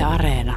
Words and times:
Yle 0.00 0.06
Areena. 0.06 0.56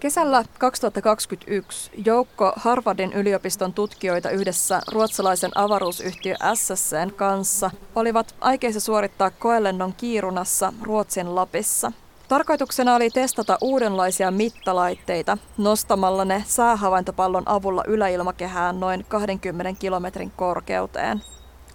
Kesällä 0.00 0.44
2021 0.58 1.90
joukko 2.04 2.52
Harvardin 2.56 3.12
yliopiston 3.12 3.72
tutkijoita 3.72 4.30
yhdessä 4.30 4.80
ruotsalaisen 4.92 5.50
avaruusyhtiö 5.54 6.36
SSCn 6.54 7.12
kanssa 7.16 7.70
olivat 7.96 8.34
aikeissa 8.40 8.80
suorittaa 8.80 9.30
koelennon 9.30 9.94
Kiirunassa 9.96 10.72
Ruotsin 10.82 11.34
Lapissa. 11.34 11.92
Tarkoituksena 12.28 12.94
oli 12.94 13.10
testata 13.10 13.58
uudenlaisia 13.60 14.30
mittalaitteita 14.30 15.38
nostamalla 15.58 16.24
ne 16.24 16.44
säähavaintopallon 16.46 17.48
avulla 17.48 17.84
yläilmakehään 17.86 18.80
noin 18.80 19.04
20 19.08 19.80
kilometrin 19.80 20.32
korkeuteen. 20.36 21.22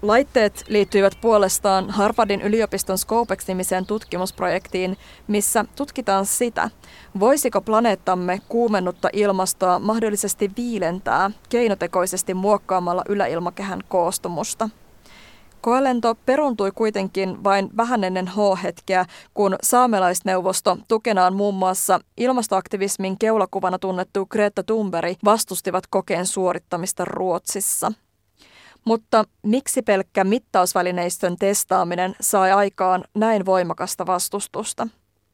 Laitteet 0.02 0.64
liittyivät 0.68 1.18
puolestaan 1.22 1.90
Harvardin 1.90 2.42
yliopiston 2.42 2.98
Scopex-nimiseen 2.98 3.86
tutkimusprojektiin, 3.86 4.98
missä 5.28 5.66
tutkitaan 5.76 6.26
sitä, 6.26 6.70
voisiko 7.20 7.62
planeettamme 7.62 8.40
kuumennutta 8.50 9.10
ilmastoa 9.14 9.80
mahdollisesti 9.80 10.52
viilentää 10.58 11.32
keinotekoisesti 11.50 12.34
muokkaamalla 12.34 13.04
yläilmakehän 13.10 13.82
koostumusta. 13.88 14.70
Koelento 15.62 16.16
peruntui 16.26 16.72
kuitenkin 16.72 17.44
vain 17.44 17.70
vähän 17.78 18.04
ennen 18.04 18.28
H-hetkeä, 18.28 19.06
kun 19.34 19.56
saamelaisneuvosto 19.64 20.78
tukenaan 20.88 21.36
muun 21.36 21.56
muassa 21.56 22.00
ilmastoaktivismin 22.18 23.20
keulakuvana 23.20 23.80
tunnettu 23.80 24.26
Greta 24.26 24.64
Thunberg 24.64 25.18
vastustivat 25.26 25.88
kokeen 25.88 26.26
suorittamista 26.26 27.06
Ruotsissa– 27.06 27.92
mutta 28.88 29.24
miksi 29.44 29.82
pelkkä 29.82 30.24
mittausvälineistön 30.24 31.38
testaaminen 31.38 32.16
sai 32.22 32.52
aikaan 32.52 33.04
näin 33.16 33.46
voimakasta 33.46 34.06
vastustusta? 34.06 34.88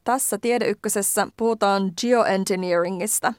Tässä 0.04 0.38
Tiedeykkösessä 0.38 1.28
puhutaan 1.36 1.92
geoengineeringista 2.00 3.34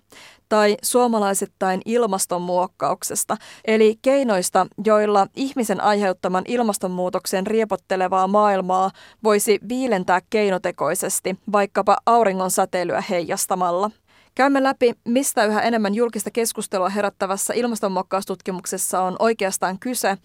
tai 0.49 0.77
suomalaisittain 0.81 1.81
ilmastonmuokkauksesta, 1.85 3.37
eli 3.65 3.99
keinoista, 4.01 4.67
joilla 4.85 5.27
ihmisen 5.35 5.81
aiheuttaman 5.81 6.43
ilmastonmuutoksen 6.47 7.47
riepottelevaa 7.47 8.27
maailmaa 8.27 8.91
voisi 9.23 9.59
viilentää 9.69 10.21
keinotekoisesti 10.29 11.39
vaikkapa 11.51 11.97
auringon 12.05 12.51
säteilyä 12.51 13.03
heijastamalla– 13.09 13.91
Käymme 14.35 14.63
läpi, 14.63 14.93
mistä 15.05 15.45
yhä 15.45 15.61
enemmän 15.61 15.95
julkista 15.95 16.31
keskustelua 16.31 16.89
herättävässä 16.89 17.53
ilmastonmuokkaustutkimuksessa 17.53 19.01
on 19.01 19.15
oikeastaan 19.19 19.79
kyse, 19.79 20.17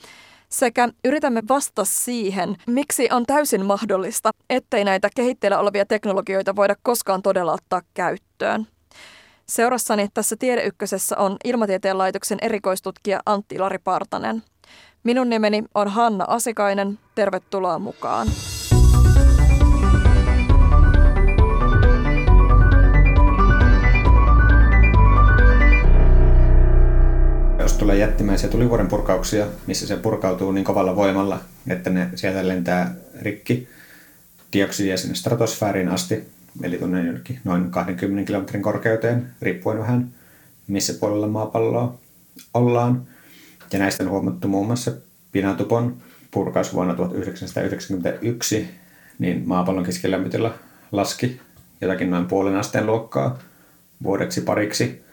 sekä 0.49 0.89
yritämme 1.05 1.43
vastata 1.49 1.85
siihen, 1.85 2.57
miksi 2.67 3.09
on 3.13 3.27
täysin 3.27 3.67
mahdollista, 3.67 4.31
ettei 4.51 4.85
näitä 4.85 5.09
kehitteillä 5.17 5.59
olevia 5.59 5.87
teknologioita 5.87 6.57
voida 6.57 6.75
koskaan 6.83 7.23
todella 7.23 7.53
ottaa 7.53 7.83
käyttöön. 7.95 8.67
Seurassani 9.47 10.09
tässä 10.15 10.37
Tiedeykkösessä 10.39 11.17
on 11.19 11.37
Ilmatieteen 11.45 11.99
laitoksen 11.99 12.39
erikoistutkija 12.43 13.21
Antti 13.27 13.59
Lari 13.59 13.79
Partanen. 13.79 14.43
Minun 15.03 15.31
nimeni 15.31 15.65
on 15.75 15.89
Hanna 15.89 16.25
Asikainen. 16.29 16.99
Tervetuloa 17.15 17.79
mukaan. 17.79 18.29
Tulee 27.81 27.97
jättimäisiä 27.97 28.49
tulivuoren 28.49 28.89
purkauksia, 28.89 29.47
missä 29.67 29.87
se 29.87 29.97
purkautuu 29.97 30.53
niin 30.53 30.65
kovalla 30.65 30.97
voimalla, 30.97 31.41
että 31.69 31.91
ne 31.91 32.11
sieltä 32.15 32.49
lentää 32.49 32.95
rikki 33.23 33.69
dioksidia 34.53 34.97
sinne 34.97 35.15
stratosfääriin 35.15 35.89
asti, 35.89 36.29
eli 36.63 36.79
tuonne 36.79 37.21
noin 37.45 37.71
20 37.71 38.27
kilometrin 38.27 38.63
korkeuteen, 38.63 39.27
riippuen 39.43 39.79
vähän 39.79 40.13
missä 40.67 40.95
puolella 40.95 41.29
maapalloa 41.29 41.99
ollaan. 42.55 43.03
Ja 43.73 43.79
näistä 43.79 44.05
on 44.05 44.11
huomattu 44.11 44.49
muun 44.49 44.67
muassa 44.67 44.93
Pinatupon 45.33 45.97
purkaus 46.31 46.75
vuonna 46.75 46.95
1991, 46.95 48.69
niin 49.19 49.43
maapallon 49.47 49.85
keskilämpötila 49.85 50.55
laski 50.93 51.41
jotakin 51.81 52.11
noin 52.11 52.27
puolen 52.27 52.57
asteen 52.57 52.87
luokkaa 52.87 53.39
vuodeksi 54.03 54.41
pariksi 54.41 55.05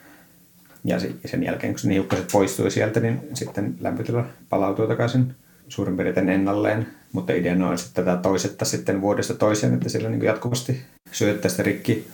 ja 0.88 1.00
sen 1.26 1.44
jälkeen, 1.44 1.74
kun 1.74 1.90
ne 1.90 1.94
hiukkaset 1.94 2.28
poistui 2.32 2.72
sieltä, 2.72 3.00
niin 3.00 3.22
sitten 3.34 3.76
lämpötila 3.80 4.26
palautuu 4.50 4.88
takaisin 4.88 5.36
suurin 5.68 5.98
piirtein 5.98 6.30
ennalleen. 6.30 6.88
Mutta 7.12 7.34
ideana 7.34 7.70
on 7.70 7.78
sitten 7.78 8.06
tätä 8.06 8.22
toisetta 8.22 8.66
sitten 8.66 9.02
vuodesta 9.02 9.34
toiseen, 9.34 9.74
että 9.74 9.90
sillä 9.90 10.10
niin 10.10 10.24
jatkuvasti 10.24 10.82
syöttää 11.12 11.52
rikki, 11.60 12.08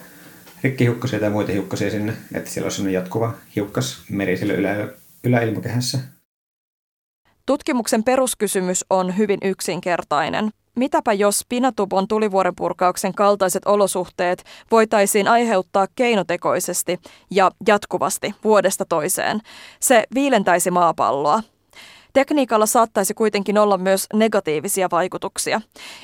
rikkihiukkasia 0.64 1.20
tai 1.20 1.30
muita 1.30 1.52
hiukkasia 1.52 1.92
sinne, 1.92 2.14
että 2.34 2.50
siellä 2.50 2.68
on 2.68 2.72
sellainen 2.72 2.94
jatkuva 2.94 3.34
hiukkas 3.56 4.02
meri 4.10 4.38
sillä 4.38 4.54
ylä, 4.54 4.88
yläilmakehässä. 5.24 6.00
Tutkimuksen 7.46 8.04
peruskysymys 8.04 8.86
on 8.90 9.18
hyvin 9.18 9.40
yksinkertainen. 9.44 10.50
Mitäpä 10.76 11.14
jos 11.14 11.46
Pinatubon 11.50 12.08
tulivuorenpurkauksen 12.08 13.14
kaltaiset 13.14 13.66
olosuhteet 13.66 14.44
voitaisiin 14.72 15.28
aiheuttaa 15.28 15.88
keinotekoisesti 15.96 17.00
ja 17.32 17.52
jatkuvasti 17.68 18.36
vuodesta 18.44 18.86
toiseen? 18.86 19.42
Se 19.80 20.04
viilentäisi 20.16 20.72
maapalloa. 20.72 21.44
Tekniikalla 22.14 22.66
saattaisi 22.66 23.14
kuitenkin 23.14 23.58
olla 23.58 23.78
myös 23.78 24.08
negatiivisia 24.14 24.88
vaikutuksia. 24.92 25.62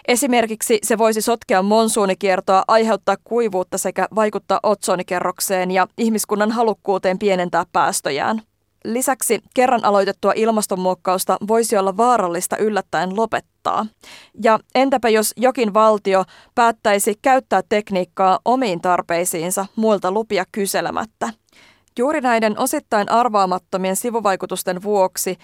Esimerkiksi 0.08 0.80
se 0.84 0.98
voisi 0.98 1.22
sotkea 1.22 1.62
monsuunikiertoa, 1.62 2.64
aiheuttaa 2.68 3.16
kuivuutta 3.24 3.78
sekä 3.78 4.08
vaikuttaa 4.16 4.60
otsonikerrokseen 4.64 5.72
ja 5.72 5.88
ihmiskunnan 5.98 6.52
halukkuuteen 6.52 7.20
pienentää 7.20 7.66
päästöjään. 7.72 8.42
Lisäksi 8.86 9.40
kerran 9.54 9.86
aloitettua 9.86 10.34
ilmastonmuokkausta 10.36 11.38
voisi 11.48 11.78
olla 11.78 11.98
vaarallista 11.98 12.58
yllättäen 12.58 13.16
lopettaa. 13.16 13.86
Ja 14.44 14.60
entäpä 14.76 15.10
jos 15.10 15.34
jokin 15.38 15.74
valtio 15.74 16.24
päättäisi 16.56 17.16
käyttää 17.22 17.62
tekniikkaa 17.70 18.40
omiin 18.46 18.82
tarpeisiinsa 18.82 19.66
muilta 19.76 20.12
lupia 20.12 20.46
kyselemättä? 20.52 21.30
Juuri 22.00 22.22
näiden 22.22 22.60
osittain 22.60 23.12
arvaamattomien 23.12 23.96
sivuvaikutusten 23.96 24.84
vuoksi 24.84 25.38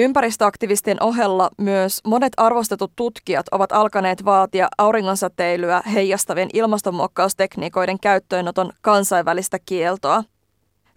Ympäristöaktivistien 0.00 1.02
ohella 1.02 1.50
myös 1.58 2.00
monet 2.06 2.32
arvostetut 2.36 2.92
tutkijat 2.96 3.46
ovat 3.52 3.72
alkaneet 3.72 4.24
vaatia 4.24 4.68
auringonsäteilyä 4.78 5.82
heijastavien 5.94 6.48
ilmastonmuokkaustekniikoiden 6.52 8.00
käyttöönoton 8.00 8.72
kansainvälistä 8.82 9.58
kieltoa– 9.66 10.24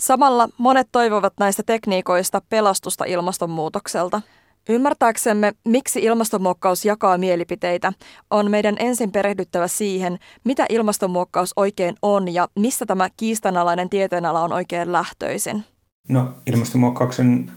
Samalla 0.01 0.50
monet 0.57 0.88
toivovat 0.91 1.34
näistä 1.39 1.63
tekniikoista 1.66 2.41
pelastusta 2.50 3.06
ilmastonmuutokselta. 3.06 4.22
Ymmärtääksemme, 4.69 5.53
miksi 5.66 6.00
ilmastonmuokkaus 6.00 6.85
jakaa 6.85 7.17
mielipiteitä, 7.17 7.94
on 8.29 8.51
meidän 8.51 8.75
ensin 8.79 9.11
perehdyttävä 9.11 9.67
siihen, 9.67 10.19
mitä 10.44 10.66
ilmastonmuokkaus 10.69 11.53
oikein 11.56 11.95
on 12.01 12.34
ja 12.34 12.47
mistä 12.59 12.85
tämä 12.85 13.09
kiistanalainen 13.17 13.90
tieteenala 13.90 14.41
on 14.44 14.53
oikein 14.53 14.91
lähtöisin. 14.91 15.63
No, 16.09 16.34
ilmastonmuokkauksen 16.47 17.51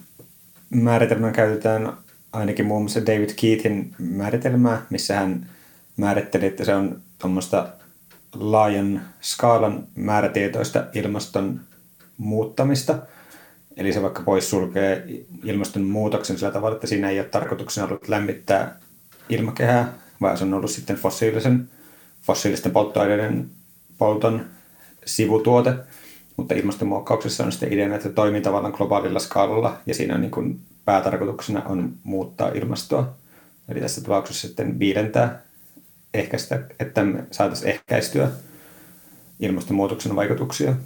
määritelmää 0.70 1.32
käytetään 1.32 1.92
ainakin 2.32 2.66
muun 2.66 2.82
muassa 2.82 3.06
David 3.06 3.30
Keathin 3.40 3.94
määritelmää, 3.98 4.82
missä 4.90 5.16
hän 5.16 5.46
määritteli, 5.96 6.46
että 6.46 6.64
se 6.64 6.74
on 6.74 7.00
tuommoista 7.18 7.68
laajan 8.34 9.02
skaalan 9.20 9.86
määrätietoista 9.94 10.84
ilmaston 10.94 11.60
muuttamista. 12.18 12.98
Eli 13.76 13.92
se 13.92 14.02
vaikka 14.02 14.22
poissulkee 14.22 15.04
ilmastonmuutoksen 15.44 16.38
sillä 16.38 16.52
tavalla, 16.52 16.74
että 16.74 16.86
siinä 16.86 17.10
ei 17.10 17.18
ole 17.20 17.28
tarkoituksena 17.28 17.86
ollut 17.86 18.08
lämmittää 18.08 18.78
ilmakehää, 19.28 19.92
vaan 20.20 20.38
se 20.38 20.44
on 20.44 20.54
ollut 20.54 20.70
sitten 20.70 20.96
fossiilisen, 20.96 21.70
fossiilisten 22.22 22.72
polttoaineiden 22.72 23.50
polton 23.98 24.44
sivutuote. 25.06 25.74
Mutta 26.36 26.54
ilmastonmuokkauksessa 26.54 27.44
on 27.44 27.52
sitten 27.52 27.72
ideana, 27.72 27.94
että 27.94 28.08
toimii 28.08 28.40
tavallaan 28.40 28.74
globaalilla 28.76 29.18
skaalalla 29.18 29.78
ja 29.86 29.94
siinä 29.94 30.14
on 30.14 30.20
niin 30.20 30.30
kuin 30.30 30.60
päätarkoituksena 30.84 31.62
on 31.62 31.92
muuttaa 32.04 32.48
ilmastoa. 32.48 33.14
Eli 33.68 33.80
tässä 33.80 34.00
tapauksessa 34.00 34.48
sitten 34.48 34.78
viidentää 34.78 35.42
ehkäistä, 36.14 36.60
että 36.80 37.04
me 37.04 37.24
saataisiin 37.30 37.70
ehkäistyä 37.70 38.30
ilmastonmuutoksen 39.40 40.16
vaikutuksia. 40.16 40.76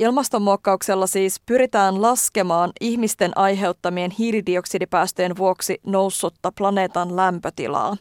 Ilmastonmuokkauksella 0.00 1.06
siis 1.06 1.40
pyritään 1.46 2.02
laskemaan 2.02 2.70
ihmisten 2.80 3.38
aiheuttamien 3.38 4.10
hiilidioksidipäästöjen 4.10 5.36
vuoksi 5.36 5.80
noussutta 5.86 6.52
planeetan 6.56 7.16
lämpötilaa. 7.16 7.96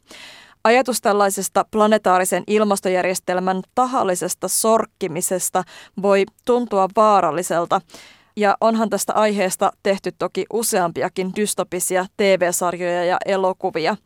Ajatus 0.63 1.01
tällaisesta 1.01 1.65
planetaarisen 1.71 2.43
ilmastojärjestelmän 2.47 3.61
tahallisesta 3.75 4.47
sorkkimisesta 4.47 5.63
voi 6.01 6.25
tuntua 6.45 6.87
vaaralliselta, 6.95 7.81
ja 8.35 8.57
onhan 8.61 8.89
tästä 8.89 9.13
aiheesta 9.13 9.71
tehty 9.83 10.11
toki 10.17 10.45
useampiakin 10.53 11.31
dystopisia 11.35 12.05
TV-sarjoja 12.17 13.05
ja 13.05 13.17
elokuvia. 13.25 13.97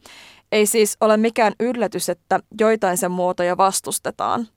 Ei 0.51 0.65
siis 0.65 0.97
ole 1.01 1.17
mikään 1.17 1.53
yllätys, 1.59 2.09
että 2.09 2.39
joitain 2.59 2.97
sen 2.97 3.11
muotoja 3.11 3.57
vastustetaan. 3.57 4.47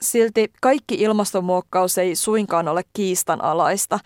Silti 0.00 0.50
kaikki 0.60 0.94
ilmastonmuokkaus 0.94 1.98
ei 1.98 2.16
suinkaan 2.16 2.68
ole 2.68 2.82
kiistanalaista. 2.92 3.98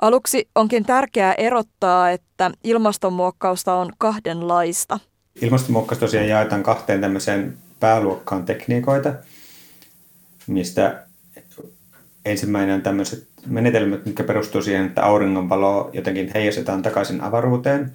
Aluksi 0.00 0.48
onkin 0.54 0.84
tärkeää 0.84 1.34
erottaa, 1.34 2.10
että 2.10 2.50
ilmastonmuokkausta 2.64 3.74
on 3.74 3.92
kahdenlaista. 3.98 4.98
Ilmastonmuokkaus 5.42 5.98
tosiaan 5.98 6.28
jaetaan 6.28 6.62
kahteen 6.62 7.00
tämmöiseen 7.00 7.58
pääluokkaan 7.80 8.44
tekniikoita, 8.44 9.14
mistä 10.46 11.06
ensimmäinen 12.24 12.74
on 12.74 12.82
tämmöiset 12.82 13.28
menetelmät, 13.46 14.06
mitkä 14.06 14.24
perustuu 14.24 14.62
siihen, 14.62 14.86
että 14.86 15.04
auringonvalo 15.04 15.90
jotenkin 15.92 16.30
heijastetaan 16.34 16.82
takaisin 16.82 17.20
avaruuteen. 17.20 17.92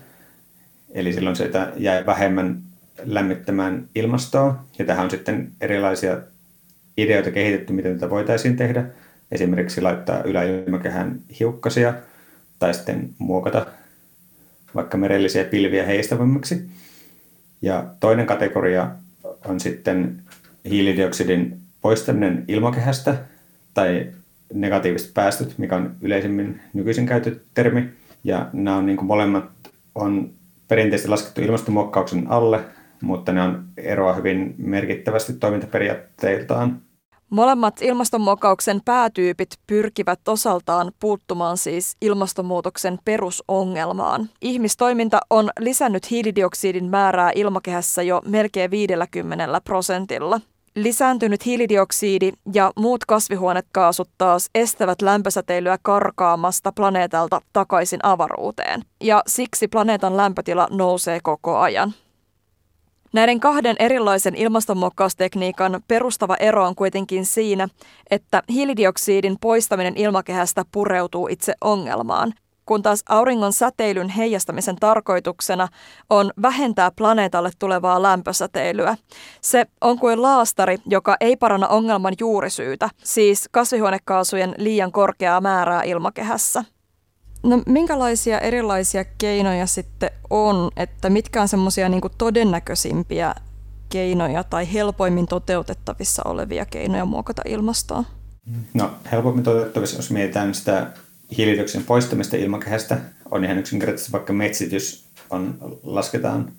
Eli 0.91 1.13
silloin 1.13 1.35
se 1.35 1.51
jää 1.77 2.05
vähemmän 2.05 2.63
lämmittämään 3.03 3.89
ilmastoa. 3.95 4.63
Ja 4.79 4.85
tähän 4.85 5.03
on 5.03 5.11
sitten 5.11 5.51
erilaisia 5.61 6.17
ideoita 6.97 7.31
kehitetty, 7.31 7.73
miten 7.73 7.94
tätä 7.94 8.09
voitaisiin 8.09 8.55
tehdä. 8.55 8.85
Esimerkiksi 9.31 9.81
laittaa 9.81 10.23
yläilmakehään 10.23 11.19
hiukkasia 11.39 11.94
tai 12.59 12.73
sitten 12.73 13.09
muokata 13.17 13.65
vaikka 14.75 14.97
merellisiä 14.97 15.44
pilviä 15.44 15.85
heistävämmiksi. 15.85 16.69
Ja 17.61 17.85
toinen 17.99 18.25
kategoria 18.25 18.91
on 19.45 19.59
sitten 19.59 20.21
hiilidioksidin 20.69 21.57
poistaminen 21.81 22.45
ilmakehästä 22.47 23.17
tai 23.73 24.07
negatiiviset 24.53 25.13
päästöt, 25.13 25.57
mikä 25.57 25.75
on 25.75 25.95
yleisimmin 26.01 26.61
nykyisin 26.73 27.05
käytetty 27.05 27.45
termi. 27.53 27.89
Ja 28.23 28.49
nämä 28.53 28.77
on 28.77 28.85
niin 28.85 28.97
kuin 28.97 29.07
molemmat 29.07 29.49
on 29.95 30.29
perinteisesti 30.67 31.09
laskettu 31.09 31.41
ilmastonmuokkauksen 31.41 32.27
alle, 32.27 32.59
mutta 33.01 33.31
ne 33.31 33.41
on 33.41 33.63
eroa 33.77 34.13
hyvin 34.13 34.55
merkittävästi 34.57 35.33
toimintaperiaatteiltaan. 35.33 36.81
Molemmat 37.29 37.81
ilmastonmuokkauksen 37.81 38.81
päätyypit 38.85 39.50
pyrkivät 39.68 40.27
osaltaan 40.27 40.91
puuttumaan 41.00 41.57
siis 41.57 41.97
ilmastonmuutoksen 42.01 43.00
perusongelmaan. 43.06 44.29
Ihmistoiminta 44.41 45.19
on 45.29 45.50
lisännyt 45.59 46.12
hiilidioksidin 46.12 46.85
määrää 46.85 47.31
ilmakehässä 47.35 48.03
jo 48.03 48.21
melkein 48.25 48.71
50 48.71 49.62
prosentilla. 49.62 50.41
Lisääntynyt 50.75 51.45
hiilidioksidi 51.45 52.31
ja 52.53 52.71
muut 52.75 53.06
kasvihuonekaasut 53.06 54.09
taas 54.18 54.50
estävät 54.56 55.01
lämpösäteilyä 55.01 55.77
karkaamasta 55.81 56.71
planeetalta 56.71 57.41
takaisin 57.53 58.00
avaruuteen, 58.03 58.81
ja 59.03 59.23
siksi 59.27 59.68
planeetan 59.68 60.18
lämpötila 60.18 60.68
nousee 60.71 61.19
koko 61.23 61.57
ajan. 61.57 61.94
Näiden 63.18 63.40
kahden 63.40 63.75
erilaisen 63.80 64.36
ilmastonmuokkaustekniikan 64.36 65.81
perustava 65.88 66.36
ero 66.36 66.66
on 66.66 66.75
kuitenkin 66.75 67.25
siinä, 67.25 67.68
että 68.12 68.44
hiilidioksidin 68.50 69.38
poistaminen 69.42 69.98
ilmakehästä 69.98 70.66
pureutuu 70.72 71.28
itse 71.28 71.54
ongelmaan, 71.62 72.34
kun 72.66 72.84
taas 72.84 73.04
auringon 73.10 73.54
säteilyn 73.54 74.10
heijastamisen 74.10 74.75
tarkoituksena 74.75 75.68
on 76.10 76.31
vähentää 76.42 76.92
planeetalle 76.92 77.50
tulevaa 77.60 78.02
lämpösäteilyä. 78.02 78.98
Se 79.42 79.66
on 79.81 80.00
kuin 80.00 80.22
laastari, 80.22 80.78
joka 80.86 81.18
ei 81.19 81.38
paranna 81.38 81.68
ongelman 81.68 82.14
juurisyytä, 82.19 82.90
siis 83.04 83.50
kasvihuonekaasujen 83.52 84.56
liian 84.58 84.92
korkeaa 84.92 85.42
määrää 85.42 85.84
ilmakehässä. 85.84 86.64
No 87.44 87.62
minkälaisia 87.66 88.39
erilaisia 88.39 89.06
keinoja 89.18 89.68
sitten 89.68 90.10
on, 90.30 90.72
että 90.78 91.10
mitkä 91.10 91.42
on 91.42 91.48
semmoisia 91.48 91.89
niin 91.89 92.01
todennäköisimpiä 92.18 93.36
keinoja 93.89 94.44
tai 94.44 94.74
helpoimmin 94.74 95.28
toteutettavissa 95.28 96.24
olevia 96.25 96.66
keinoja 96.66 97.06
muokata 97.06 97.42
ilmastoa? 97.45 98.04
No 98.74 98.92
helpommin 99.12 99.44
toteutettavissa, 99.44 99.98
jos 99.98 100.12
mietitään 100.12 100.56
sitä 100.56 100.92
hiilidioksidin 101.38 101.86
poistamista 101.86 102.38
ilmakehästä, 102.38 102.98
on 103.31 103.45
ihan 103.45 103.57
yksinkertaisesti 103.57 104.12
vaikka 104.12 104.33
metsitys 104.33 105.07
on, 105.30 105.57
lasketaan 105.83 106.51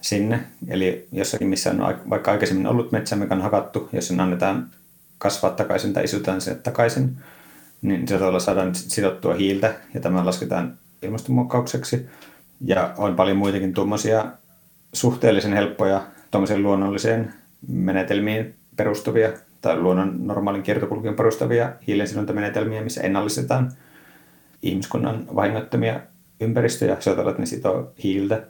sinne. 0.00 0.40
Eli 0.68 1.08
jossakin, 1.12 1.48
missä 1.48 1.70
on 1.70 1.78
vaikka 2.10 2.30
aikaisemmin 2.30 2.66
ollut 2.66 2.92
metsä, 2.92 3.16
mikä 3.16 3.34
on 3.34 3.42
hakattu, 3.42 3.88
jos 3.92 4.08
sen 4.08 4.20
annetaan 4.20 4.70
kasvaa 5.18 5.50
takaisin 5.50 5.92
tai 5.92 6.04
isutaan 6.04 6.40
se 6.40 6.54
takaisin, 6.54 7.16
niin 7.84 8.08
sillä 8.08 8.40
saadaan 8.40 8.74
sidottua 8.74 9.34
hiiltä 9.34 9.74
ja 9.94 10.00
tämä 10.00 10.26
lasketaan 10.26 10.78
ilmastonmuokkaukseksi. 11.02 12.06
Ja 12.60 12.94
on 12.96 13.16
paljon 13.16 13.36
muitakin 13.36 13.74
tuommoisia 13.74 14.24
suhteellisen 14.92 15.52
helppoja 15.52 16.02
tuommoisen 16.30 16.62
luonnolliseen 16.62 17.34
menetelmiin 17.68 18.54
perustuvia 18.76 19.32
tai 19.60 19.80
luonnon 19.80 20.26
normaalin 20.26 20.62
kiertokulkuun 20.62 21.14
perustavia 21.14 21.72
hiilensidontamenetelmiä, 21.86 22.82
missä 22.82 23.00
ennallistetaan 23.00 23.72
ihmiskunnan 24.62 25.26
vahingoittamia 25.34 26.00
ympäristöjä, 26.40 26.96
soitella, 27.00 27.30
että 27.30 27.42
ne 27.42 27.46
sitoo 27.46 27.92
hiiltä. 28.02 28.42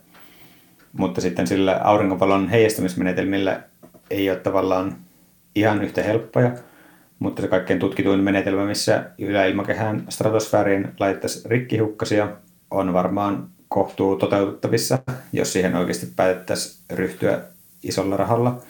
Mutta 0.92 1.20
sitten 1.20 1.46
sillä 1.46 1.80
aurinkovalon 1.84 2.48
heijastamismenetelmillä 2.48 3.62
ei 4.10 4.30
ole 4.30 4.38
tavallaan 4.38 4.96
ihan 5.54 5.82
yhtä 5.82 6.02
helppoja, 6.02 6.50
mutta 7.24 7.42
se 7.42 7.48
kaikkein 7.48 7.78
tutkituin 7.78 8.20
menetelmä, 8.20 8.66
missä 8.66 9.04
yläilmakehään 9.18 10.04
stratosfääriin 10.08 10.88
laitettaisiin 11.00 11.50
rikkihukkasia, 11.50 12.28
on 12.70 12.92
varmaan 12.92 13.48
kohtuu 13.68 14.16
toteutettavissa, 14.16 14.98
jos 15.32 15.52
siihen 15.52 15.76
oikeasti 15.76 16.06
päätettäisiin 16.16 16.84
ryhtyä 16.90 17.40
isolla 17.82 18.16
rahalla 18.16 18.62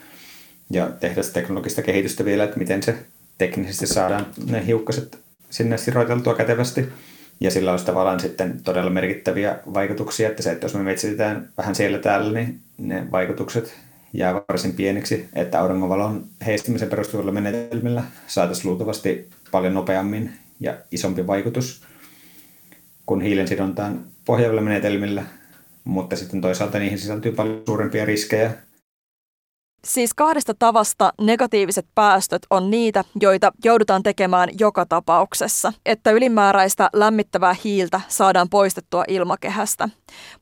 ja 0.69 0.89
tehdä 0.99 1.21
teknologista 1.33 1.81
kehitystä 1.81 2.25
vielä, 2.25 2.43
että 2.43 2.57
miten 2.57 2.83
se 2.83 2.95
teknisesti 3.37 3.87
saadaan 3.87 4.25
ne 4.51 4.65
hiukkaset 4.65 5.19
sinne 5.49 5.77
siroiteltua 5.77 6.35
kätevästi. 6.35 6.89
Ja 7.39 7.51
sillä 7.51 7.71
olisi 7.71 7.85
tavallaan 7.85 8.19
sitten 8.19 8.63
todella 8.63 8.89
merkittäviä 8.89 9.59
vaikutuksia, 9.73 10.29
että 10.29 10.43
se, 10.43 10.51
että 10.51 10.65
jos 10.65 10.73
me 10.73 10.83
metsitetään 10.83 11.49
vähän 11.57 11.75
siellä 11.75 11.97
täällä, 11.97 12.31
niin 12.31 12.59
ne 12.77 13.11
vaikutukset 13.11 13.75
jää 14.17 14.33
varsin 14.33 14.73
pieniksi, 14.73 15.29
että 15.33 15.59
auringonvalon 15.59 16.25
heistymisen 16.45 16.89
perustuvilla 16.89 17.31
menetelmillä 17.31 18.03
saataisiin 18.27 18.69
luultavasti 18.69 19.29
paljon 19.51 19.73
nopeammin 19.73 20.33
ja 20.59 20.77
isompi 20.91 21.27
vaikutus 21.27 21.83
kuin 23.05 23.21
hiilen 23.21 23.47
sidontaan 23.47 24.05
pohjaavilla 24.25 24.61
menetelmillä, 24.61 25.23
mutta 25.83 26.15
sitten 26.15 26.41
toisaalta 26.41 26.79
niihin 26.79 26.99
sisältyy 26.99 27.31
paljon 27.31 27.63
suurempia 27.65 28.05
riskejä 28.05 28.53
Siis 29.85 30.13
kahdesta 30.13 30.53
tavasta 30.53 31.13
negatiiviset 31.21 31.85
päästöt 31.95 32.41
on 32.49 32.71
niitä, 32.71 33.03
joita 33.21 33.51
joudutaan 33.63 34.03
tekemään 34.03 34.49
joka 34.59 34.85
tapauksessa, 34.85 35.73
että 35.85 36.11
ylimääräistä 36.11 36.89
lämmittävää 36.93 37.55
hiiltä 37.63 38.01
saadaan 38.07 38.49
poistettua 38.49 39.03
ilmakehästä. 39.07 39.89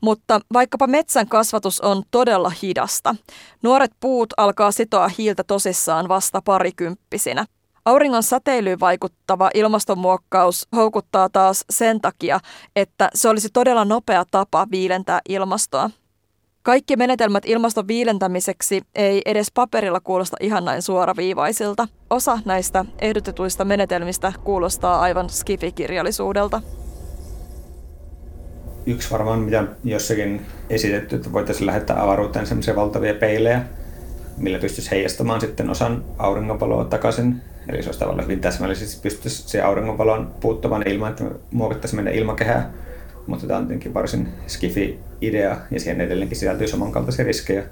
Mutta 0.02 0.40
vaikkapa 0.54 0.88
metsän 0.88 1.28
kasvatus 1.28 1.82
on 1.82 2.04
todella 2.12 2.52
hidasta. 2.62 3.16
Nuoret 3.64 3.92
puut 4.00 4.34
alkaa 4.38 4.72
sitoa 4.72 5.10
hiiltä 5.18 5.44
tosissaan 5.44 6.08
vasta 6.08 6.42
parikymppisinä. 6.42 7.46
Auringon 7.86 8.24
säteilyyn 8.24 8.80
vaikuttava 8.80 9.50
ilmastonmuokkaus 9.54 10.68
houkuttaa 10.76 11.30
taas 11.30 11.66
sen 11.70 12.02
takia, 12.02 12.40
että 12.76 13.10
se 13.16 13.30
olisi 13.30 13.50
todella 13.54 13.86
nopea 13.86 14.24
tapa 14.32 14.68
viilentää 14.72 15.22
ilmastoa. 15.30 15.90
Kaikki 16.64 16.96
menetelmät 16.96 17.44
ilmaston 17.46 17.88
viilentämiseksi 17.88 18.82
ei 18.96 19.22
edes 19.26 19.52
paperilla 19.54 20.00
kuulosta 20.00 20.38
ihan 20.40 20.66
näin 20.66 20.82
suoraviivaisilta. 20.82 21.88
Osa 22.10 22.40
näistä 22.46 22.86
ehdotetuista 23.02 23.66
menetelmistä 23.66 24.34
kuulostaa 24.44 25.00
aivan 25.00 25.30
skifikirjallisuudelta. 25.30 26.62
Yksi 28.86 29.12
varmaan, 29.12 29.40
mitä 29.40 29.64
jossakin 29.84 30.46
esitetty, 30.70 31.16
että 31.16 31.32
voitaisiin 31.32 31.66
lähettää 31.66 32.04
avaruuteen 32.04 32.48
sellaisia 32.48 32.76
valtavia 32.76 33.14
peilejä, 33.14 33.62
millä 34.38 34.60
pystyisi 34.60 34.92
heijastamaan 34.92 35.42
sitten 35.42 35.70
osan 35.70 36.06
auringonvaloa 36.18 36.86
takaisin. 36.86 37.42
Eli 37.70 37.84
se 37.84 37.88
olisi 37.88 38.00
tavallaan 38.00 38.26
hyvin 38.26 38.42
täsmällisesti 38.42 39.02
pystyisi 39.02 39.50
se 39.50 39.62
auringonvalon 39.62 40.36
puuttumaan 40.40 40.88
ilman, 40.88 41.12
että 41.12 41.24
me 41.24 41.32
muokattaisiin 41.52 42.04
meidän 42.04 42.20
ilmakehää 42.20 42.74
mutta 43.28 43.48
tämä 43.48 43.60
on 43.60 43.68
tietenkin 43.68 43.94
varsin 43.94 44.28
skifi-idea 44.48 45.58
ja 45.72 45.80
siihen 45.80 46.02
edelleenkin 46.02 46.38
sisältyy 46.38 46.68
samankaltaisia 46.68 47.26
riskejä 47.26 47.64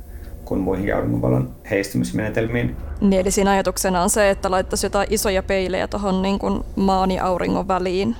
kuin 0.45 0.61
muihinkin 0.61 0.95
auringonvalon 0.95 1.55
heistymismenetelmiin. 1.69 2.75
Niin, 3.01 3.21
eli 3.21 3.31
siinä 3.31 3.51
ajatuksena 3.51 4.03
on 4.03 4.09
se, 4.09 4.29
että 4.29 4.51
laittaisi 4.51 4.85
jotain 4.85 5.07
isoja 5.09 5.43
peilejä 5.43 5.87
tuohon 5.87 6.21
niin 6.21 6.39
kuin 6.39 6.63
maan 6.75 7.11
ja 7.11 7.25
auringon 7.25 7.67
väliin. 7.67 8.15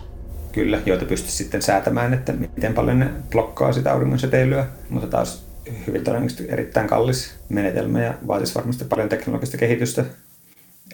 Kyllä, 0.52 0.82
joita 0.86 1.06
pystyisi 1.06 1.38
sitten 1.38 1.62
säätämään, 1.62 2.14
että 2.14 2.34
miten 2.34 2.74
paljon 2.74 3.00
ne 3.00 3.10
blokkaa 3.32 3.74
sitä 3.74 3.92
auringon 3.92 4.20
säteilyä, 4.20 4.66
mutta 4.90 5.08
taas 5.08 5.46
hyvin 5.88 6.04
todennäköisesti 6.04 6.46
erittäin 6.50 6.88
kallis 6.88 7.36
menetelmä 7.50 8.04
ja 8.04 8.14
vaatisi 8.28 8.56
varmasti 8.56 8.86
paljon 8.86 9.10
teknologista 9.10 9.58
kehitystä, 9.58 10.06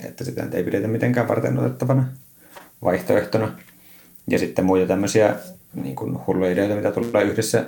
että 0.06 0.24
sitä 0.24 0.48
ei 0.52 0.64
pidetä 0.64 0.88
mitenkään 0.88 1.28
varten 1.28 1.60
otettavana 1.60 2.06
vaihtoehtona. 2.84 3.52
Ja 4.30 4.40
sitten 4.40 4.66
muita 4.66 4.88
tämmöisiä 4.88 5.36
niin 5.74 5.96
kuin 5.96 6.18
hulluja 6.28 6.52
ideoita, 6.52 6.76
mitä 6.76 6.92
tulee 6.92 7.24
yhdessä 7.24 7.66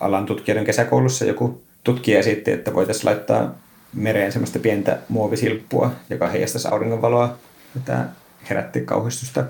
alan 0.00 0.26
tutkijoiden 0.26 0.64
kesäkoulussa 0.64 1.24
joku 1.24 1.62
tutkija 1.84 2.18
esitti, 2.18 2.50
että 2.52 2.74
voitaisiin 2.74 3.06
laittaa 3.06 3.54
mereen 3.94 4.32
semmoista 4.32 4.58
pientä 4.58 4.98
muovisilppua, 5.08 5.90
joka 6.10 6.28
heijastaisi 6.28 6.68
auringonvaloa. 6.68 7.36
Ja 7.74 7.80
tämä 7.84 8.08
herätti 8.50 8.80
kauhistusta 8.80 9.44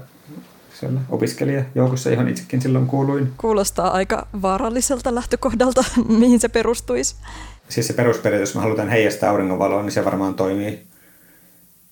siellä 0.80 1.00
opiskelijajoukossa, 1.08 2.10
johon 2.10 2.28
itsekin 2.28 2.62
silloin 2.62 2.86
kuuluin. 2.86 3.32
Kuulostaa 3.36 3.90
aika 3.90 4.26
vaaralliselta 4.42 5.14
lähtökohdalta, 5.14 5.84
mihin 6.18 6.40
se 6.40 6.48
perustuisi. 6.48 7.16
Siis 7.68 7.86
se 7.86 7.92
perusperiaate, 7.92 8.42
jos 8.42 8.54
me 8.54 8.60
halutaan 8.60 8.88
heijastaa 8.88 9.30
auringonvaloa, 9.30 9.82
niin 9.82 9.92
se 9.92 10.04
varmaan 10.04 10.34
toimii 10.34 10.86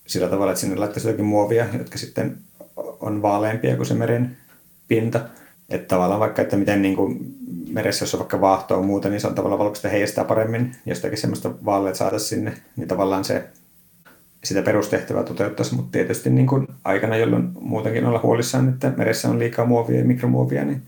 sillä 0.06 0.28
tavalla, 0.28 0.52
että 0.52 0.60
sinne 0.60 0.76
laittaisi 0.76 1.08
jotakin 1.08 1.24
muovia, 1.24 1.66
jotka 1.78 1.98
sitten 1.98 2.38
on 2.76 3.22
vaaleampia 3.22 3.76
kuin 3.76 3.86
se 3.86 3.94
meren 3.94 4.36
pinta. 4.88 5.20
Että 5.74 5.88
tavallaan 5.88 6.20
vaikka, 6.20 6.42
että 6.42 6.56
miten 6.56 6.82
niin 6.82 6.96
kuin 6.96 7.34
meressä, 7.68 8.02
jos 8.02 8.14
on 8.14 8.20
vaikka 8.20 8.40
vaahtoa 8.40 8.82
muuta, 8.82 9.08
niin 9.08 9.20
se 9.20 9.26
on 9.26 9.34
tavallaan 9.34 9.58
valkoista 9.58 9.88
heijastaa 9.88 10.24
paremmin. 10.24 10.76
Jostakin 10.86 11.18
semmoista 11.18 11.50
vaaleet 11.64 11.96
saataisiin 11.96 12.28
sinne, 12.28 12.52
niin 12.76 12.88
tavallaan 12.88 13.24
se 13.24 13.44
sitä 14.44 14.62
perustehtävää 14.62 15.22
toteuttaisi, 15.22 15.74
mutta 15.74 15.92
tietysti 15.92 16.30
niin 16.30 16.46
kuin 16.46 16.66
aikana, 16.84 17.16
jolloin 17.16 17.48
muutenkin 17.60 18.06
olla 18.06 18.20
huolissaan, 18.22 18.68
että 18.68 18.92
meressä 18.96 19.28
on 19.28 19.38
liikaa 19.38 19.64
muovia 19.64 19.98
ja 19.98 20.04
mikromuovia, 20.04 20.64
niin 20.64 20.82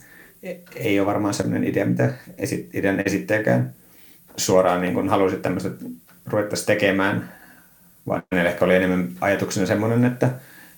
ei 0.76 1.00
ole 1.00 1.06
varmaan 1.06 1.34
sellainen 1.34 1.64
idea, 1.64 1.86
mitä 1.86 2.12
esit- 2.38 2.74
idean 2.74 3.02
esittäjäkään 3.06 3.74
suoraan 4.36 4.80
niin 4.80 4.94
kuin 4.94 5.08
halusi 5.08 5.36
tämmöistä 5.36 5.70
ruvettaisiin 6.26 6.66
tekemään, 6.66 7.32
vaan 8.06 8.22
hänellä 8.32 8.50
ehkä 8.50 8.64
oli 8.64 8.74
enemmän 8.74 9.08
ajatuksena 9.20 9.66
semmoinen, 9.66 10.04
että 10.04 10.30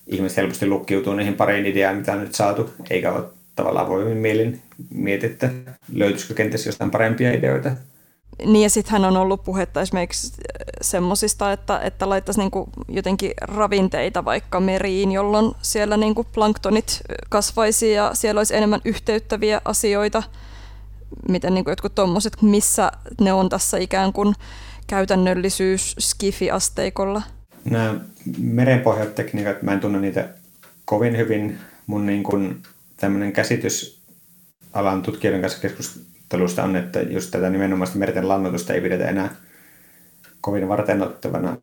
ihmiset 0.06 0.36
helposti 0.36 0.66
lukkiutuu 0.66 1.14
niihin 1.14 1.34
pariin 1.34 1.66
ideaan, 1.66 1.96
mitä 1.96 2.12
on 2.12 2.20
nyt 2.20 2.34
saatu, 2.34 2.70
eikä 2.90 3.12
ole 3.12 3.24
tavallaan 3.58 3.88
voimin 3.88 4.16
mielin 4.16 4.62
mietittä, 4.90 5.50
löytyisikö 5.92 6.34
kenties 6.34 6.66
jostain 6.66 6.90
parempia 6.90 7.32
ideoita. 7.32 7.70
Niin 8.46 8.62
ja 8.62 8.70
sitten 8.70 8.92
hän 8.92 9.04
on 9.04 9.16
ollut 9.16 9.44
puhetta 9.44 9.80
esimerkiksi 9.80 10.32
semmoisista, 10.80 11.52
että, 11.52 11.80
että 11.80 12.08
laittaisi 12.08 12.40
niinku 12.40 12.68
jotenkin 12.88 13.32
ravinteita 13.40 14.24
vaikka 14.24 14.60
meriin, 14.60 15.12
jolloin 15.12 15.52
siellä 15.62 15.96
niinku 15.96 16.24
planktonit 16.24 17.00
kasvaisi 17.28 17.92
ja 17.92 18.10
siellä 18.14 18.38
olisi 18.38 18.56
enemmän 18.56 18.80
yhteyttäviä 18.84 19.60
asioita. 19.64 20.22
Miten 21.28 21.54
niinku 21.54 21.70
jotkut 21.70 21.94
tuommoiset, 21.94 22.42
missä 22.42 22.92
ne 23.20 23.32
on 23.32 23.48
tässä 23.48 23.78
ikään 23.78 24.12
kuin 24.12 24.34
käytännöllisyys 24.86 25.96
skifi-asteikolla? 25.98 27.22
Nämä 27.64 27.94
merenpohjat 28.38 29.14
tekniikat, 29.14 29.62
mä 29.62 29.72
en 29.72 29.80
tunne 29.80 30.00
niitä 30.00 30.28
kovin 30.84 31.16
hyvin. 31.16 31.58
Mun 31.86 32.06
niin 32.06 32.22
kuin 32.22 32.62
tämmöinen 32.98 33.32
käsitys 33.32 34.02
alan 34.72 35.02
tutkijoiden 35.02 35.40
kanssa 35.40 35.60
keskustelusta 35.60 36.64
on, 36.64 36.76
että 36.76 37.00
just 37.00 37.30
tätä 37.30 37.50
nimenomaan 37.50 37.90
merten 37.94 38.28
lannoitusta 38.28 38.74
ei 38.74 38.80
pidetä 38.80 39.08
enää 39.08 39.34
kovin 40.40 40.68
varteenottavana 40.68 41.56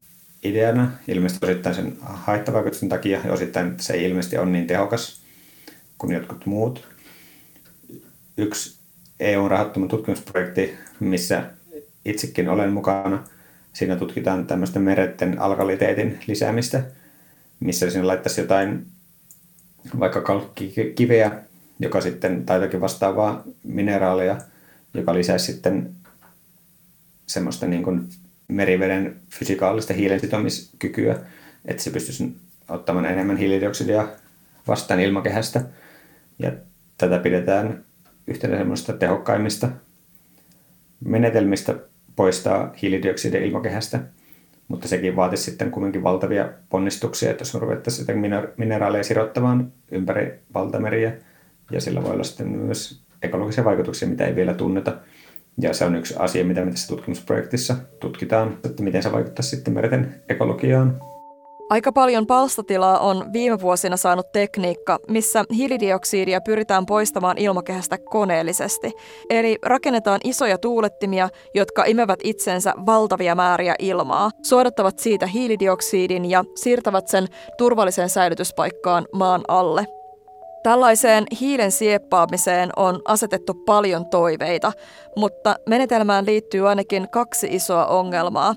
ideana, 0.44 0.92
ilmeisesti 1.08 1.46
osittain 1.46 1.76
sen 1.76 1.98
haittavaikutusten 2.02 2.90
takia 2.90 3.20
ja 3.26 3.34
osittain, 3.34 3.68
että 3.68 3.84
se 3.84 3.94
ei 3.94 4.04
ilmeisesti 4.04 4.38
ole 4.38 4.50
niin 4.50 4.68
tehokas 4.68 5.22
kuin 5.98 6.14
jotkut 6.14 6.46
muut. 6.46 6.88
Yksi 8.38 8.80
EUn 9.20 9.52
rahoittama 9.52 9.88
tutkimusprojekti, 9.88 10.74
missä 11.00 11.44
itsekin 12.06 12.50
olen 12.50 12.74
mukana, 12.74 13.24
siinä 13.74 13.96
tutkitaan 13.96 14.48
tämmöistä 14.48 14.80
meretten 14.80 15.40
alkaliteetin 15.40 16.20
lisäämistä, 16.28 16.84
missä 17.60 17.90
sinne 17.90 18.06
laittaisi 18.06 18.42
jotain 18.42 18.86
vaikka 20.00 20.22
kalkkikiveä, 20.22 21.32
joka 21.80 22.02
sitten, 22.02 22.46
tai 22.46 22.58
jotakin 22.58 22.82
vastaavaa 22.82 23.44
mineraalia, 23.64 24.38
joka 24.94 25.14
lisäisi 25.14 25.54
sitten 25.54 25.92
semmoista 27.28 27.68
niin 27.68 27.84
kuin 27.84 28.10
meriveden 28.48 29.16
fysikaalista 29.30 29.94
hiilen 29.94 30.20
sitomiskykyä, 30.20 31.20
että 31.66 31.84
se 31.84 31.92
pystyisi 31.92 32.36
ottamaan 32.70 33.06
enemmän 33.06 33.38
hiilidioksidia 33.38 34.08
vastaan 34.68 35.00
ilmakehästä. 35.00 35.62
Ja 36.40 36.52
tätä 36.98 37.20
pidetään 37.20 37.84
yhtenä 38.28 38.58
semmoista 38.58 38.94
tehokkaimmista 38.94 39.70
menetelmistä 41.06 41.76
poistaa 42.16 42.74
hiilidioksidia 42.82 43.46
ilmakehästä, 43.46 44.00
mutta 44.68 44.88
sekin 44.88 45.16
vaatisi 45.16 45.44
sitten 45.44 45.72
kuitenkin 45.72 46.04
valtavia 46.04 46.50
ponnistuksia, 46.70 47.32
että 47.32 47.42
jos 47.42 47.54
me 47.54 47.60
ruvettaisiin 47.60 48.22
mineraaleja 48.58 49.04
sirottamaan 49.04 49.72
ympäri 49.92 50.40
valtameriä, 50.54 51.14
ja 51.72 51.82
sillä 51.82 52.04
voi 52.04 52.12
olla 52.12 52.24
sitten 52.24 52.48
myös 52.48 53.02
ekologisia 53.22 53.66
vaikutuksia, 53.66 54.08
mitä 54.08 54.26
ei 54.26 54.36
vielä 54.36 54.54
tunneta. 54.54 54.98
Ja 55.62 55.74
se 55.74 55.86
on 55.86 55.96
yksi 55.96 56.16
asia, 56.18 56.46
mitä 56.46 56.66
me 56.66 56.72
tässä 56.72 56.88
tutkimusprojektissa 56.88 57.76
tutkitaan, 58.00 58.58
että 58.66 58.84
miten 58.84 59.04
se 59.04 59.12
vaikuttaa 59.12 59.44
sitten 59.44 59.74
merten 59.74 60.16
ekologiaan. 60.30 61.02
Aika 61.70 61.92
paljon 61.92 62.28
palstatilaa 62.28 63.00
on 63.00 63.34
viime 63.34 63.62
vuosina 63.62 63.98
saanut 63.98 64.32
tekniikka, 64.32 65.00
missä 65.08 65.44
hiilidioksidia 65.56 66.42
pyritään 66.42 66.86
poistamaan 66.86 67.38
ilmakehästä 67.38 67.98
koneellisesti. 67.98 68.92
Eli 69.30 69.58
rakennetaan 69.64 70.20
isoja 70.24 70.58
tuulettimia, 70.58 71.30
jotka 71.56 71.84
imevät 71.86 72.20
itsensä 72.24 72.74
valtavia 72.86 73.36
määriä 73.36 73.76
ilmaa, 73.80 74.32
suodattavat 74.44 75.00
siitä 75.00 75.28
hiilidioksidin 75.28 76.30
ja 76.30 76.44
siirtävät 76.56 77.08
sen 77.08 77.28
turvalliseen 77.58 78.10
säilytyspaikkaan 78.10 79.06
maan 79.14 79.42
alle. 79.48 79.86
Tällaiseen 80.64 81.24
hiilen 81.40 81.72
sieppaamiseen 81.72 82.70
on 82.76 83.02
asetettu 83.06 83.54
paljon 83.54 84.06
toiveita, 84.06 84.72
mutta 85.18 85.56
menetelmään 85.70 86.26
liittyy 86.26 86.70
ainakin 86.70 87.10
kaksi 87.10 87.48
isoa 87.52 87.86
ongelmaa. 87.86 88.56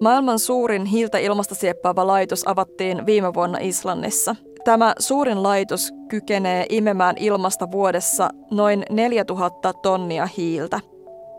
Maailman 0.00 0.38
suurin 0.38 0.84
hiiltä 0.84 1.18
ilmasta 1.18 1.54
sieppaava 1.54 2.06
laitos 2.06 2.42
avattiin 2.48 3.06
viime 3.06 3.34
vuonna 3.34 3.58
Islannissa. 3.60 4.36
Tämä 4.64 4.94
suurin 4.98 5.42
laitos 5.42 5.92
kykenee 6.08 6.66
imemään 6.68 7.16
ilmasta 7.18 7.70
vuodessa 7.70 8.30
noin 8.50 8.82
4000 8.90 9.72
tonnia 9.72 10.28
hiiltä. 10.36 10.80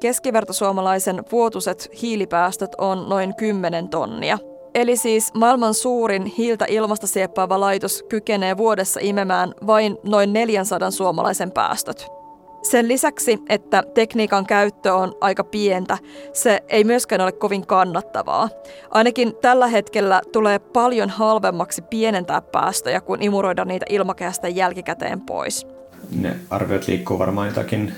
Keskivertosuomalaisen 0.02 1.24
vuotuiset 1.32 1.90
hiilipäästöt 2.02 2.76
on 2.78 3.10
noin 3.10 3.36
10 3.36 3.90
tonnia. 3.90 4.38
Eli 4.76 4.98
siis 4.98 5.34
maailman 5.34 5.74
suurin 5.74 6.26
hiiltä 6.26 6.66
ilmasta 6.70 7.08
sieppaava 7.08 7.60
laitos 7.60 8.04
kykenee 8.10 8.58
vuodessa 8.58 9.00
imemään 9.04 9.54
vain 9.68 9.98
noin 10.04 10.34
400 10.34 10.92
suomalaisen 10.92 11.52
päästöt. 11.52 12.21
Sen 12.62 12.88
lisäksi, 12.88 13.40
että 13.50 13.84
tekniikan 13.94 14.46
käyttö 14.46 14.94
on 14.94 15.16
aika 15.22 15.44
pientä, 15.44 15.98
se 16.34 16.64
ei 16.70 16.84
myöskään 16.84 17.22
ole 17.22 17.32
kovin 17.32 17.68
kannattavaa. 17.68 18.50
Ainakin 18.90 19.36
tällä 19.42 19.68
hetkellä 19.68 20.22
tulee 20.32 20.60
paljon 20.60 21.10
halvemmaksi 21.10 21.82
pienentää 21.82 22.42
päästöjä, 22.42 23.02
kuin 23.02 23.22
imuroida 23.22 23.66
niitä 23.66 23.86
ilmakehästä 23.90 24.48
jälkikäteen 24.48 25.22
pois. 25.22 25.68
Ne 26.16 26.36
arviot 26.50 26.88
liikkuu 26.88 27.20
varmaan 27.20 27.48
jotakin 27.48 27.94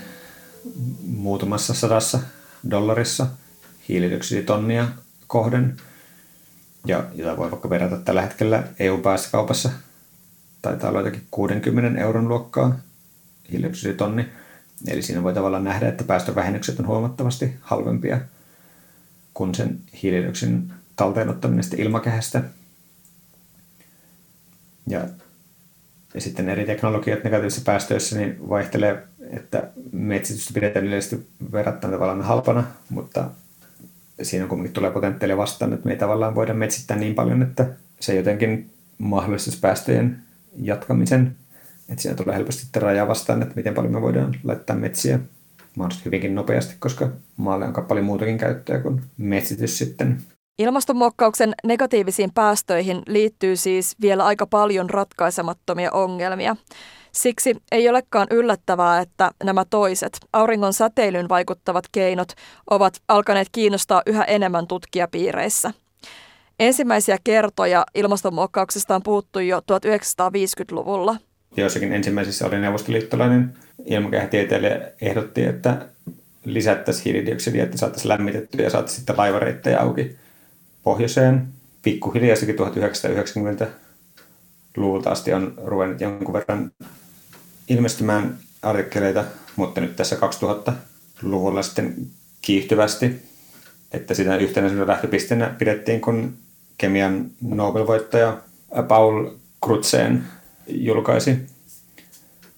muutamassa 1.06 1.74
sadassa 1.74 2.18
dollarissa 2.70 3.26
hiilidioksiditonnia 3.88 4.88
kohden. 5.26 5.76
Ja 6.86 7.04
jota 7.14 7.36
voi 7.36 7.50
vaikka 7.50 7.70
verrata 7.70 7.96
tällä 7.96 8.22
hetkellä 8.22 8.62
EU-päästökaupassa. 8.78 9.70
Taitaa 10.62 10.90
olla 10.90 10.98
jotakin 10.98 11.26
60 11.30 12.00
euron 12.00 12.28
luokkaa 12.28 12.76
hiilidioksiditonni 13.50 14.28
Eli 14.88 15.02
siinä 15.02 15.22
voi 15.22 15.34
tavallaan 15.34 15.64
nähdä, 15.64 15.88
että 15.88 16.04
päästövähennykset 16.04 16.80
on 16.80 16.86
huomattavasti 16.86 17.56
halvempia 17.60 18.20
kuin 19.34 19.54
sen 19.54 19.80
hiilidioksidin 20.02 20.72
talteenottaminen 20.96 21.64
ilmakehästä. 21.76 22.42
Ja, 24.86 25.08
ja 26.14 26.20
sitten 26.20 26.48
eri 26.48 26.64
teknologiat 26.64 27.24
negatiivisissa 27.24 27.64
päästöissä 27.64 28.18
niin 28.18 28.48
vaihtelee, 28.48 29.02
että 29.30 29.70
metsitystä 29.92 30.54
pidetään 30.54 30.86
yleisesti 30.86 31.28
verrattuna 31.52 31.92
tavallaan 31.92 32.22
halpana, 32.22 32.64
mutta 32.90 33.30
siinä 34.22 34.46
kuitenkin 34.46 34.72
tulee 34.72 34.90
potentiaalia 34.90 35.36
vastaan, 35.36 35.72
että 35.72 35.86
me 35.86 35.92
ei 35.92 35.98
tavallaan 35.98 36.34
voida 36.34 36.54
metsittää 36.54 36.96
niin 36.96 37.14
paljon, 37.14 37.42
että 37.42 37.66
se 38.00 38.14
jotenkin 38.14 38.70
mahdollistaisi 38.98 39.60
päästöjen 39.60 40.18
jatkamisen 40.62 41.36
että 41.88 42.02
siinä 42.02 42.16
tulee 42.16 42.36
helposti 42.36 42.80
raja 42.80 43.08
vastaan, 43.08 43.42
että 43.42 43.54
miten 43.56 43.74
paljon 43.74 43.92
me 43.92 44.00
voidaan 44.00 44.34
laittaa 44.44 44.76
metsiä 44.76 45.18
mahdollisesti 45.76 46.04
hyvinkin 46.04 46.34
nopeasti, 46.34 46.74
koska 46.78 47.08
maalle 47.36 47.64
on 47.64 47.74
paljon 47.88 48.06
muutakin 48.06 48.38
käyttöä 48.38 48.80
kuin 48.80 49.02
metsitys 49.16 49.78
sitten. 49.78 50.18
Ilmastonmuokkauksen 50.58 51.54
negatiivisiin 51.64 52.30
päästöihin 52.34 53.02
liittyy 53.06 53.56
siis 53.56 53.96
vielä 54.00 54.24
aika 54.24 54.46
paljon 54.46 54.90
ratkaisemattomia 54.90 55.90
ongelmia. 55.92 56.56
Siksi 57.12 57.56
ei 57.72 57.88
olekaan 57.88 58.26
yllättävää, 58.30 59.00
että 59.00 59.30
nämä 59.44 59.64
toiset, 59.70 60.18
auringon 60.32 60.72
säteilyyn 60.72 61.28
vaikuttavat 61.28 61.84
keinot, 61.92 62.28
ovat 62.70 63.02
alkaneet 63.08 63.48
kiinnostaa 63.52 64.02
yhä 64.06 64.24
enemmän 64.24 64.66
tutkijapiireissä. 64.66 65.72
Ensimmäisiä 66.60 67.18
kertoja 67.24 67.84
ilmastonmuokkauksesta 67.94 68.94
on 68.94 69.02
puhuttu 69.02 69.38
jo 69.38 69.58
1950-luvulla– 69.58 71.16
joissakin 71.56 71.92
ensimmäisissä 71.92 72.46
oli 72.46 72.58
neuvostoliittolainen 72.58 73.54
ilmakehätieteilijä 73.84 74.80
ehdotti, 75.00 75.44
että 75.44 75.86
lisättäisiin 76.44 77.04
hiilidioksidia, 77.04 77.64
että 77.64 77.78
saataisiin 77.78 78.08
lämmitettyä 78.08 78.64
ja 78.64 78.70
saataisiin 78.70 78.96
sitten 78.96 79.16
laivareittejä 79.18 79.80
auki 79.80 80.16
pohjoiseen. 80.82 81.46
Pikkuhiljaistakin 81.82 82.54
1990-luvulta 82.54 85.10
asti 85.10 85.32
on 85.32 85.54
ruvennut 85.64 86.00
jonkun 86.00 86.32
verran 86.32 86.70
ilmestymään 87.68 88.38
artikkeleita, 88.62 89.24
mutta 89.56 89.80
nyt 89.80 89.96
tässä 89.96 90.16
2000-luvulla 90.16 91.62
sitten 91.62 91.94
kiihtyvästi, 92.42 93.22
että 93.92 94.14
sitä 94.14 94.36
yhtenä 94.36 94.86
lähtöpisteenä 94.86 95.54
pidettiin, 95.58 96.00
kun 96.00 96.34
kemian 96.78 97.30
Nobel-voittaja 97.40 98.36
Paul 98.88 99.30
Krutzen 99.64 100.24
julkaisi 100.68 101.46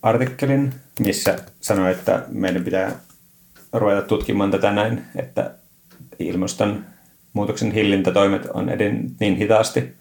artikkelin, 0.02 0.74
missä 1.00 1.36
sanoi, 1.60 1.90
että 1.90 2.24
meidän 2.28 2.64
pitää 2.64 2.92
ruveta 3.72 4.02
tutkimaan 4.02 4.50
tätä 4.50 4.72
näin, 4.72 5.02
että 5.16 5.54
ilmastonmuutoksen 6.18 7.72
hillintätoimet 7.72 8.46
on 8.46 8.68
edennyt 8.68 9.12
niin 9.20 9.36
hitaasti, 9.36 9.94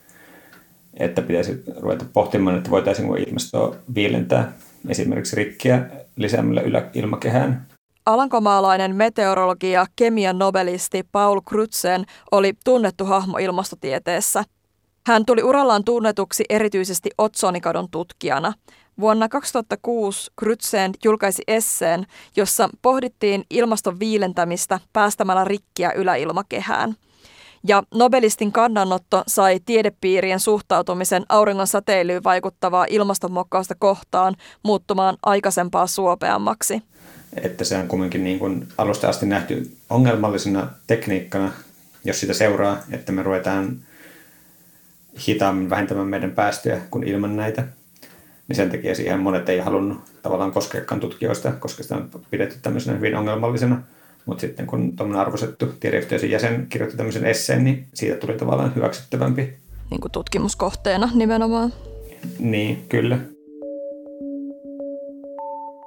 että 1.00 1.22
pitäisi 1.22 1.64
ruveta 1.78 2.06
pohtimaan, 2.14 2.58
että 2.58 2.70
voitaisiinko 2.70 3.16
ilmastoa 3.16 3.76
viilentää 3.96 4.52
esimerkiksi 4.90 5.36
rikkiä 5.36 5.90
lisäämällä 6.16 6.62
ilmakehään. 6.94 7.68
Alankomaalainen 8.06 8.96
meteorologi 8.96 9.72
ja 9.72 9.86
kemian 9.96 10.40
nobelisti 10.40 11.04
Paul 11.12 11.42
Krutzen 11.42 12.06
oli 12.32 12.54
tunnettu 12.66 13.06
hahmo 13.06 13.38
ilmastotieteessä. 13.38 14.44
Hän 15.08 15.26
tuli 15.26 15.44
urallaan 15.44 15.84
tunnetuksi 15.84 16.44
erityisesti 16.50 17.10
otsonikadon 17.18 17.90
tutkijana. 17.92 18.54
Vuonna 19.00 19.30
2006 19.30 20.32
Krutzen 20.36 20.92
julkaisi 21.04 21.44
esseen, 21.48 22.06
jossa 22.36 22.70
pohdittiin 22.82 23.44
ilmaston 23.50 24.00
viilentämistä 24.00 24.80
päästämällä 24.94 25.44
rikkiä 25.44 25.92
yläilmakehään. 25.92 26.96
Ja 27.68 27.84
Nobelistin 27.94 28.52
kannanotto 28.52 29.24
sai 29.28 29.60
tiedepiirien 29.66 30.40
suhtautumisen 30.40 31.26
auringon 31.30 31.68
säteilyyn 31.68 32.24
vaikuttavaa 32.24 32.86
ilmastonmuokkausta 32.90 33.76
kohtaan 33.80 34.36
muuttumaan 34.64 35.18
aikaisempaa 35.24 35.88
suopeammaksi. 35.88 36.82
Että 37.42 37.64
se 37.64 37.78
on 37.78 37.88
kumminkin 37.88 38.24
niin 38.24 38.40
kuin 38.40 38.68
alusta 38.78 39.10
asti 39.10 39.26
nähty 39.26 39.78
ongelmallisena 39.90 40.68
tekniikkana, 40.88 41.52
jos 42.04 42.20
sitä 42.20 42.34
seuraa, 42.34 42.78
että 42.92 43.12
me 43.12 43.24
ruvetaan 43.24 43.80
hitaammin 45.28 45.70
vähentämään 45.70 46.08
meidän 46.08 46.32
päästöjä 46.32 46.82
kuin 46.92 47.04
ilman 47.04 47.36
näitä. 47.36 47.68
Niin 48.48 48.56
sen 48.56 48.70
takia 48.70 48.96
siihen 48.96 49.20
monet 49.20 49.50
ei 49.50 49.60
halunnut 49.60 49.98
tavallaan 50.22 50.52
koskeakaan 50.52 51.02
tutkijoista, 51.02 51.52
koska 51.52 51.84
sitä 51.84 51.96
on 51.96 52.10
pidetty 52.32 52.56
tämmöisenä 52.62 52.98
hyvin 52.98 53.16
ongelmallisena. 53.16 53.82
Mutta 54.26 54.42
sitten 54.42 54.68
kun 54.68 54.96
tuommoinen 54.96 55.22
arvostettu 55.22 55.66
tiedeyhteisön 55.80 56.30
jäsen 56.32 56.68
kirjoitti 56.70 56.98
tämmöisen 56.98 57.26
esseen, 57.26 57.64
niin 57.64 57.88
siitä 57.94 58.18
tuli 58.18 58.34
tavallaan 58.34 58.76
hyväksyttävämpi. 58.76 59.54
Niin 59.92 60.02
kuin 60.02 60.12
tutkimuskohteena 60.12 61.10
nimenomaan. 61.14 61.74
Niin, 62.40 62.86
kyllä. 62.90 63.18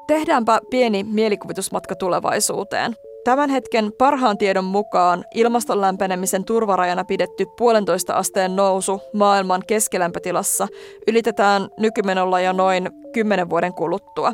Tehdäänpä 0.06 0.60
pieni 0.70 1.04
mielikuvitusmatka 1.04 1.94
tulevaisuuteen. 1.94 2.94
Tämän 3.28 3.50
hetken 3.50 3.92
parhaan 3.98 4.38
tiedon 4.38 4.64
mukaan 4.64 5.24
ilmaston 5.34 5.80
lämpenemisen 5.80 6.44
turvarajana 6.44 7.04
pidetty 7.04 7.46
puolentoista 7.58 8.14
asteen 8.14 8.56
nousu 8.56 9.00
maailman 9.12 9.62
keskilämpötilassa 9.66 10.68
ylitetään 11.06 11.68
nykymenolla 11.78 12.40
jo 12.40 12.52
noin 12.52 12.90
10 13.12 13.50
vuoden 13.50 13.74
kuluttua. 13.74 14.32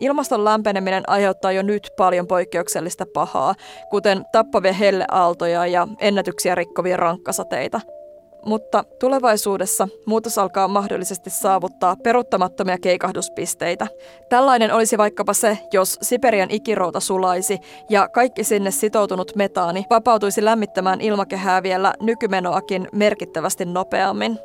Ilmaston 0.00 0.44
lämpeneminen 0.44 1.02
aiheuttaa 1.06 1.52
jo 1.52 1.62
nyt 1.62 1.88
paljon 1.96 2.26
poikkeuksellista 2.26 3.06
pahaa, 3.14 3.54
kuten 3.90 4.24
tappavia 4.32 4.72
helleaaltoja 4.72 5.66
ja 5.66 5.88
ennätyksiä 6.00 6.54
rikkovia 6.54 6.96
rankkasateita– 6.96 7.80
mutta 8.46 8.84
tulevaisuudessa 9.00 9.88
muutos 10.06 10.38
alkaa 10.38 10.68
mahdollisesti 10.68 11.30
saavuttaa 11.30 11.96
peruttamattomia 12.02 12.78
keikahduspisteitä. 12.78 13.86
Tällainen 14.28 14.74
olisi 14.74 14.98
vaikkapa 14.98 15.32
se, 15.32 15.58
jos 15.72 15.98
Siperian 16.02 16.50
ikirouta 16.50 17.00
sulaisi 17.00 17.58
ja 17.90 18.08
kaikki 18.08 18.44
sinne 18.44 18.70
sitoutunut 18.70 19.36
metaani 19.36 19.86
vapautuisi 19.90 20.44
lämmittämään 20.44 21.00
ilmakehää 21.00 21.62
vielä 21.62 21.94
nykymenoakin 22.00 22.88
merkittävästi 22.92 23.64
nopeammin. 23.64 24.38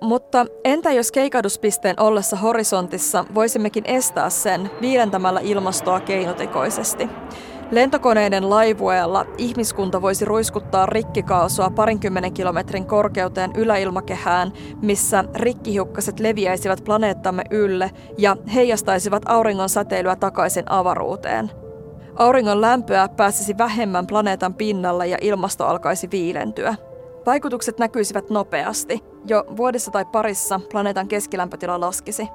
Mutta 0.00 0.46
entä 0.64 0.92
jos 0.92 1.12
keikahduspisteen 1.12 2.00
ollessa 2.00 2.36
horisontissa 2.36 3.24
voisimmekin 3.34 3.84
estää 3.86 4.30
sen 4.30 4.70
viilentämällä 4.80 5.40
ilmastoa 5.40 6.00
keinotekoisesti? 6.00 7.08
Lentokoneiden 7.70 8.50
laivueella 8.50 9.26
ihmiskunta 9.38 10.02
voisi 10.02 10.24
ruiskuttaa 10.24 10.86
rikkikaasua 10.86 11.70
parinkymmenen 11.70 12.32
kilometrin 12.32 12.86
korkeuteen 12.86 13.50
yläilmakehään, 13.56 14.52
missä 14.82 15.24
rikkihiukkaset 15.34 16.20
leviäisivät 16.20 16.84
planeettamme 16.84 17.42
ylle 17.50 17.90
ja 18.18 18.36
heijastaisivat 18.54 19.22
auringon 19.26 19.68
säteilyä 19.68 20.16
takaisin 20.16 20.64
avaruuteen. 20.70 21.50
Auringon 22.16 22.60
lämpöä 22.60 23.08
pääsisi 23.08 23.58
vähemmän 23.58 24.06
planeetan 24.06 24.54
pinnalle 24.54 25.06
ja 25.06 25.18
ilmasto 25.20 25.66
alkaisi 25.66 26.10
viilentyä. 26.10 26.74
Vaikutukset 27.26 27.78
näkyisivät 27.78 28.30
nopeasti. 28.30 29.04
Jo 29.26 29.44
vuodessa 29.56 29.90
tai 29.90 30.04
parissa 30.04 30.60
planeetan 30.70 31.08
keskilämpötila 31.08 31.80
laskisi. 31.80 32.28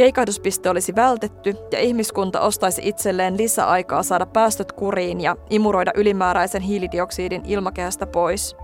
Keikahduspiste 0.00 0.70
olisi 0.70 0.94
vältetty 0.94 1.54
ja 1.72 1.80
ihmiskunta 1.80 2.40
ostaisi 2.40 2.82
itselleen 2.84 3.36
lisäaikaa 3.36 4.02
saada 4.02 4.26
päästöt 4.26 4.72
kuriin 4.72 5.20
ja 5.20 5.36
imuroida 5.50 5.92
ylimääräisen 5.94 6.62
hiilidioksidin 6.62 7.42
ilmakehästä 7.44 8.06
pois. 8.06 8.56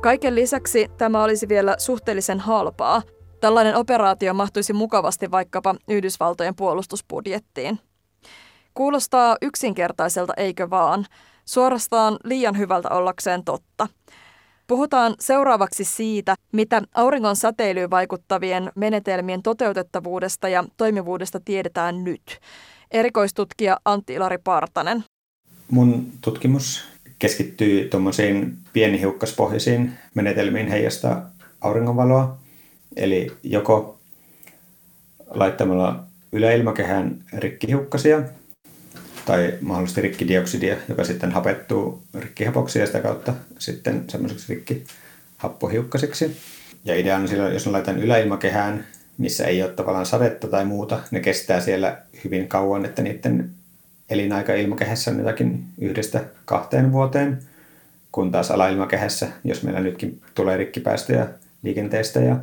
Kaiken 0.00 0.34
lisäksi 0.34 0.86
tämä 0.98 1.22
olisi 1.24 1.48
vielä 1.48 1.74
suhteellisen 1.78 2.40
halpaa. 2.40 3.02
Tällainen 3.40 3.76
operaatio 3.76 4.34
mahtuisi 4.34 4.72
mukavasti 4.72 5.30
vaikkapa 5.30 5.74
Yhdysvaltojen 5.88 6.56
puolustusbudjettiin. 6.56 7.78
Kuulostaa 8.74 9.36
yksinkertaiselta, 9.42 10.32
eikö 10.36 10.70
vaan? 10.70 11.06
Suorastaan 11.44 12.16
liian 12.24 12.58
hyvältä 12.58 12.88
ollakseen 12.88 13.44
totta. 13.44 13.88
Puhutaan 14.68 15.14
seuraavaksi 15.20 15.84
siitä, 15.84 16.34
mitä 16.52 16.82
auringon 16.94 17.36
säteilyyn 17.36 17.90
vaikuttavien 17.90 18.72
menetelmien 18.74 19.42
toteutettavuudesta 19.42 20.48
ja 20.48 20.64
toimivuudesta 20.76 21.40
tiedetään 21.44 22.04
nyt. 22.04 22.38
Erikoistutkija 22.90 23.80
Antti 23.84 24.14
Ilari 24.14 24.38
Partanen. 24.38 25.04
Mun 25.70 26.06
tutkimus 26.20 26.84
keskittyy 27.18 27.88
tuommoisiin 27.88 28.58
pienihiukkaspohjaisiin 28.72 29.92
menetelmiin 30.14 30.68
heijastaa 30.68 31.30
auringonvaloa. 31.60 32.38
Eli 32.96 33.32
joko 33.42 33.98
laittamalla 35.30 36.04
yläilmakehään 36.32 37.24
rikkihiukkasia 37.32 38.22
tai 39.28 39.54
mahdollisesti 39.60 40.00
rikkidioksidia, 40.00 40.76
joka 40.88 41.04
sitten 41.04 41.32
hapettuu 41.32 42.02
rikkihapoksi 42.14 42.78
ja 42.78 42.86
sitä 42.86 43.00
kautta 43.00 43.34
sitten 43.58 44.04
semmoiseksi 44.08 44.54
rikkihappohiukkaseksi. 44.54 46.36
Ja 46.84 46.96
idea 46.96 47.16
on 47.16 47.28
silloin, 47.28 47.52
jos 47.52 47.66
ne 47.66 47.72
laitan 47.72 47.98
yläilmakehään, 47.98 48.86
missä 49.18 49.46
ei 49.46 49.62
ole 49.62 49.72
tavallaan 49.72 50.06
sadetta 50.06 50.48
tai 50.48 50.64
muuta, 50.64 51.00
ne 51.10 51.20
kestää 51.20 51.60
siellä 51.60 51.98
hyvin 52.24 52.48
kauan, 52.48 52.84
että 52.84 53.02
niiden 53.02 53.50
elinaika 54.10 54.54
ilmakehässä 54.54 55.10
on 55.10 55.18
jotakin 55.18 55.64
yhdestä 55.78 56.24
kahteen 56.44 56.92
vuoteen, 56.92 57.38
kun 58.12 58.32
taas 58.32 58.50
alailmakehässä, 58.50 59.28
jos 59.44 59.62
meillä 59.62 59.80
nytkin 59.80 60.20
tulee 60.34 60.56
rikkipäästöjä 60.56 61.26
liikenteestä 61.62 62.20
ja 62.20 62.36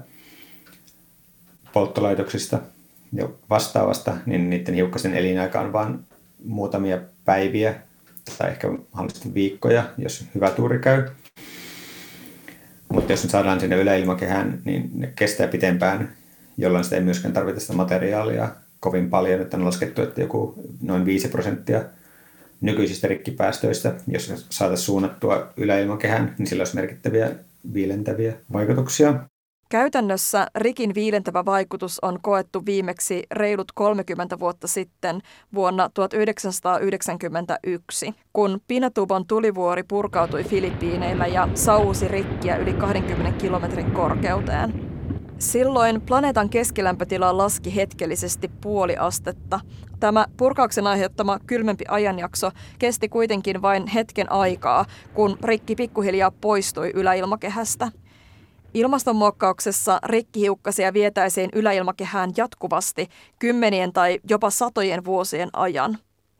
polttolaitoksista 1.74 2.60
ja 3.13 3.30
vastaavasta, 3.50 4.17
niin 4.26 4.50
niiden 4.50 4.76
hiukkasen 4.76 5.13
elinaika 5.13 5.62
on 5.62 5.74
vain 5.74 6.00
muutamia 6.45 6.99
päiviä 7.25 7.75
tai 8.38 8.49
ehkä 8.49 8.67
mahdollisesti 8.91 9.34
viikkoja, 9.34 9.84
jos 9.97 10.25
hyvä 10.36 10.49
tuuri 10.49 10.79
käy. 10.79 11.10
Mutta 12.89 13.13
jos 13.13 13.23
nyt 13.23 13.31
saadaan 13.31 13.60
sinne 13.60 13.75
yläilmakehään, 13.75 14.62
niin 14.65 14.89
ne 14.93 15.13
kestää 15.15 15.47
pitempään, 15.47 16.13
jolloin 16.58 16.84
sitä 16.84 16.95
ei 16.95 17.01
myöskään 17.01 17.34
tarvita 17.34 17.60
sitä 17.60 17.73
materiaalia 17.73 18.49
kovin 18.79 19.10
paljon. 19.10 19.41
Että 19.41 19.58
on 19.58 19.65
laskettu, 19.65 20.01
että 20.01 20.21
joku 20.21 20.53
noin 20.81 21.05
5 21.05 21.27
prosenttia 21.27 21.84
nykyisistä 22.62 23.08
rikkipäästöistä, 23.08 23.93
jos 24.08 24.45
saataisiin 24.49 24.86
suunnattua 24.86 25.53
yläilmakehään, 25.58 26.36
niin 26.38 26.47
sillä 26.47 26.62
olisi 26.62 26.75
merkittäviä 26.75 27.31
viilentäviä 27.73 28.34
vaikutuksia. 28.53 29.19
Käytännössä 29.69 30.47
rikin 30.56 30.95
viilentävä 30.95 31.45
vaikutus 31.45 31.99
on 31.99 32.19
koettu 32.21 32.65
viimeksi 32.65 33.23
reilut 33.32 33.71
30 33.71 34.39
vuotta 34.39 34.67
sitten 34.67 35.21
vuonna 35.54 35.89
1991, 35.93 38.13
kun 38.34 38.62
Pinatubon 38.67 39.28
tulivuori 39.28 39.84
purkautui 39.84 40.43
Filippiineillä 40.43 41.28
ja 41.28 41.49
sausi 41.54 42.08
rikkiä 42.08 42.58
yli 42.58 42.73
20 42.73 43.41
kilometrin 43.41 43.91
korkeuteen. 43.91 44.95
Silloin 45.39 46.01
planeetan 46.01 46.49
keskilämpötila 46.49 47.38
laski 47.38 47.75
hetkellisesti 47.75 48.51
puoli 48.62 48.97
astetta. 48.97 49.60
Tämä 49.99 50.25
purkauksen 50.38 50.88
aiheuttama 50.88 51.39
kylmempi 51.47 51.86
ajanjakso 51.88 52.51
kesti 52.80 53.10
kuitenkin 53.10 53.62
vain 53.62 53.88
hetken 53.88 54.32
aikaa, 54.32 54.86
kun 55.13 55.38
rikki 55.43 55.75
pikkuhiljaa 55.75 56.32
poistui 56.32 56.91
yläilmakehästä. 56.93 57.91
Ilmastonmuokkauksessa 58.76 60.00
rikkihiukkasia 60.06 60.94
vietäisiin 60.94 61.50
yläilmakehään 61.54 62.32
jatkuvasti 62.38 63.08
kymmenien 63.40 63.94
tai 63.94 64.20
jopa 64.30 64.50
satojen 64.50 65.06
vuosien 65.06 65.50
ajan. 65.54 65.98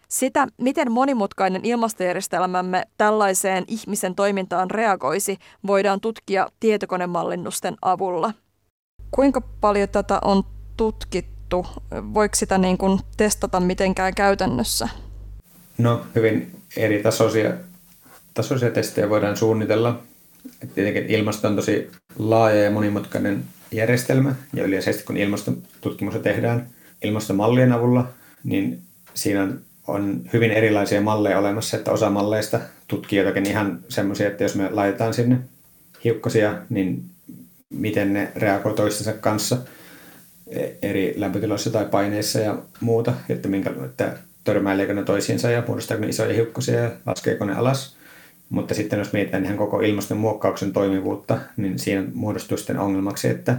Sitä, 0.08 0.48
miten 0.62 0.92
monimutkainen 0.92 1.66
ilmastojärjestelmämme 1.66 2.84
tällaiseen 2.98 3.64
ihmisen 3.68 4.16
toimintaan 4.16 4.72
reagoisi, 4.72 5.38
voidaan 5.68 6.02
tutkia 6.02 6.48
tietokonemallinnusten 6.60 7.76
avulla. 7.82 8.34
Kuinka 9.12 9.42
paljon 9.42 9.90
tätä 9.90 10.20
on 10.22 10.44
tutkittu? 10.78 11.66
Voiko 12.14 12.36
sitä 12.36 12.58
niin 12.58 12.78
kuin 12.78 13.00
testata 13.18 13.60
mitenkään 13.60 14.16
käytännössä? 14.16 14.90
No 15.78 16.02
hyvin 16.16 16.62
eri 16.78 17.04
tasoisia, 17.04 17.54
tasoisia 18.34 18.72
testejä 18.72 19.10
voidaan 19.10 19.38
suunnitella. 19.38 20.00
Et 20.64 20.76
tietenkin 20.76 21.06
ilmasto 21.06 21.48
on 21.48 21.56
tosi 21.56 21.92
laaja 22.20 22.64
ja 22.64 22.72
monimutkainen 22.72 23.44
järjestelmä 23.72 24.36
ja 24.54 24.64
yleisesti 24.64 25.04
kun 25.04 25.18
ilmastotutkimusta 25.18 26.20
tehdään 26.20 26.68
ilmastomallien 27.04 27.72
avulla, 27.72 28.08
niin 28.44 28.82
siinä 29.14 29.44
on 29.44 29.62
on 29.88 30.22
hyvin 30.34 30.52
erilaisia 30.52 31.02
malleja 31.02 31.40
olemassa, 31.40 31.78
että 31.78 31.92
osa 31.92 32.10
malleista 32.10 32.60
tutkii 32.88 33.20
jotakin 33.20 33.46
ihan 33.46 33.80
semmoisia, 33.90 34.28
että 34.28 34.44
jos 34.44 34.56
me 34.56 34.70
laitetaan 34.72 35.14
sinne 35.14 35.40
hiukkasia, 36.04 36.58
niin 36.70 37.04
miten 37.70 38.14
ne 38.14 38.32
reagoivat 38.36 38.76
toistensa 38.76 39.14
kanssa 39.14 39.58
e- 40.48 40.70
eri 40.82 41.14
lämpötiloissa 41.18 41.70
tai 41.70 41.86
paineissa 41.86 42.40
ja 42.40 42.58
muuta, 42.80 43.14
että, 43.30 43.48
minkä, 43.48 43.72
että 43.86 44.18
törmäileekö 44.44 44.94
ne 44.94 45.04
toisiinsa 45.04 45.50
ja 45.50 45.64
muodostaako 45.68 46.02
ne 46.02 46.10
isoja 46.10 46.34
hiukkasia 46.34 46.80
ja 46.80 46.92
laskeeko 47.06 47.46
ne 47.46 47.54
alas. 47.54 47.96
Mutta 48.50 48.74
sitten 48.74 49.00
jos 49.00 49.14
mietitään 49.14 49.46
ihan 49.46 49.58
koko 49.58 49.82
ilmastonmuokkauksen 49.82 50.74
toimivuutta, 50.74 51.38
niin 51.58 51.80
siinä 51.80 52.04
muodostuu 52.14 52.58
sitten 52.58 52.80
ongelmaksi, 52.80 53.28
että 53.28 53.58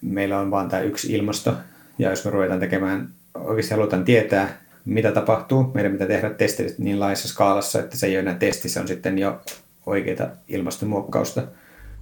meillä 0.00 0.38
on 0.38 0.50
vain 0.50 0.68
tämä 0.68 0.82
yksi 0.82 1.12
ilmasto, 1.12 1.54
ja 1.98 2.10
jos 2.10 2.24
me 2.24 2.30
ruvetaan 2.30 2.60
tekemään, 2.60 3.08
oikeasti 3.34 3.74
halutaan 3.74 4.04
tietää, 4.04 4.58
mitä 4.84 5.12
tapahtuu. 5.12 5.70
Meidän 5.74 5.92
pitää 5.92 6.06
tehdä 6.06 6.30
testit 6.30 6.78
niin 6.78 7.00
laajassa 7.00 7.28
skaalassa, 7.28 7.78
että 7.78 7.96
se 7.96 8.06
ei 8.06 8.12
ole 8.12 8.18
enää 8.18 8.34
testi, 8.34 8.68
se 8.68 8.80
on 8.80 8.88
sitten 8.88 9.18
jo 9.18 9.40
oikeita 9.86 10.28
ilmastonmuokkausta. 10.48 11.42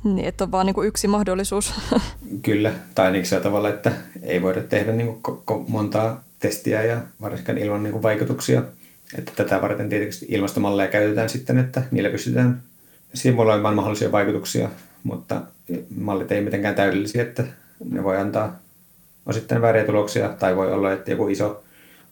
Niin, 0.04 0.28
että 0.28 0.44
on 0.44 0.52
vaan 0.52 0.66
niin 0.66 0.74
kuin 0.74 0.88
yksi 0.88 1.08
mahdollisuus. 1.08 1.74
Kyllä, 2.42 2.72
tai 2.94 3.12
niin 3.12 3.26
sillä 3.26 3.42
tavalla, 3.42 3.68
että 3.68 3.92
ei 4.22 4.42
voida 4.42 4.62
tehdä 4.62 4.92
niin 4.92 5.22
kuin 5.22 5.64
montaa 5.68 6.24
testiä 6.38 6.82
ja 6.82 7.00
varsinkaan 7.20 7.58
ilman 7.58 7.82
niin 7.82 7.92
kuin 7.92 8.02
vaikutuksia. 8.02 8.62
Että 9.18 9.32
tätä 9.36 9.62
varten 9.62 9.88
tietysti 9.88 10.26
ilmastomalleja 10.28 10.88
käytetään 10.88 11.28
sitten, 11.28 11.58
että 11.58 11.82
niillä 11.90 12.10
pystytään 12.10 12.62
simuloimaan 13.14 13.74
mahdollisia 13.74 14.12
vaikutuksia, 14.12 14.68
mutta 15.02 15.42
mallit 15.96 16.32
ei 16.32 16.40
mitenkään 16.40 16.74
täydellisiä, 16.74 17.22
että 17.22 17.44
ne 17.90 18.04
voi 18.04 18.16
antaa 18.16 18.58
osittain 19.26 19.62
vääriä 19.62 19.84
tuloksia, 19.84 20.28
tai 20.28 20.56
voi 20.56 20.72
olla, 20.72 20.92
että 20.92 21.10
joku 21.10 21.28
iso 21.28 21.64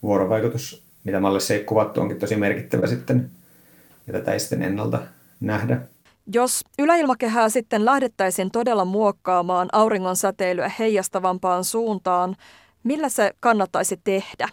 vuorovaikutus, 0.02 0.84
mitä 1.04 1.20
mallissa 1.20 1.54
ei 1.54 1.64
kuvattu, 1.64 2.00
onkin 2.00 2.18
tosi 2.18 2.36
merkittävä 2.36 2.86
sitten, 2.86 3.30
ja 4.06 4.12
tätä 4.12 4.32
ei 4.32 4.40
sitten 4.40 4.62
ennalta 4.62 4.98
nähdä. 5.40 5.80
Jos 6.32 6.64
yläilmakehää 6.78 7.48
sitten 7.48 7.84
lähdettäisiin 7.84 8.50
todella 8.50 8.84
muokkaamaan 8.84 9.68
auringon 9.72 10.16
säteilyä 10.16 10.70
heijastavampaan 10.78 11.64
suuntaan, 11.64 12.36
millä 12.84 13.08
se 13.08 13.32
kannattaisi 13.40 14.00
tehdä? 14.04 14.48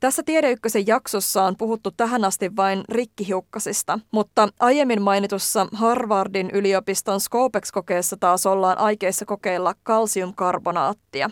Tässä 0.00 0.22
Tiede 0.22 0.50
Ykkösen 0.50 0.86
jaksossa 0.86 1.42
on 1.42 1.56
puhuttu 1.56 1.90
tähän 1.90 2.24
asti 2.24 2.56
vain 2.56 2.84
rikkihiukkasista, 2.88 3.98
mutta 4.10 4.48
aiemmin 4.60 5.02
mainitussa 5.02 5.66
Harvardin 5.72 6.50
yliopiston 6.50 7.20
Scopex-kokeessa 7.20 8.16
taas 8.20 8.46
ollaan 8.46 8.78
aikeissa 8.78 9.24
kokeilla 9.24 9.74
kalsiumkarbonaattia. 9.82 11.30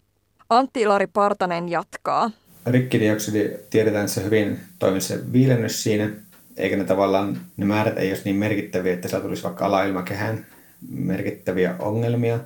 Antti 0.51 0.81
Ilari 0.81 1.07
Partanen 1.07 1.68
jatkaa 1.68 2.31
rikkidioksidi 2.66 3.51
tiedetään, 3.70 4.05
että 4.05 4.14
se 4.14 4.25
hyvin 4.25 4.61
toimii 4.79 5.01
se 5.01 5.33
viilennys 5.33 5.83
siinä, 5.83 6.11
eikä 6.57 6.77
ne 6.77 6.85
tavallaan, 6.85 7.40
ne 7.57 7.64
määrät 7.64 7.98
ei 7.98 8.09
olisi 8.09 8.25
niin 8.25 8.37
merkittäviä, 8.37 8.92
että 8.92 9.09
siellä 9.09 9.25
tulisi 9.25 9.42
vaikka 9.42 9.66
alailmakehään 9.66 10.46
merkittäviä 10.90 11.77
ongelmia. 11.79 12.38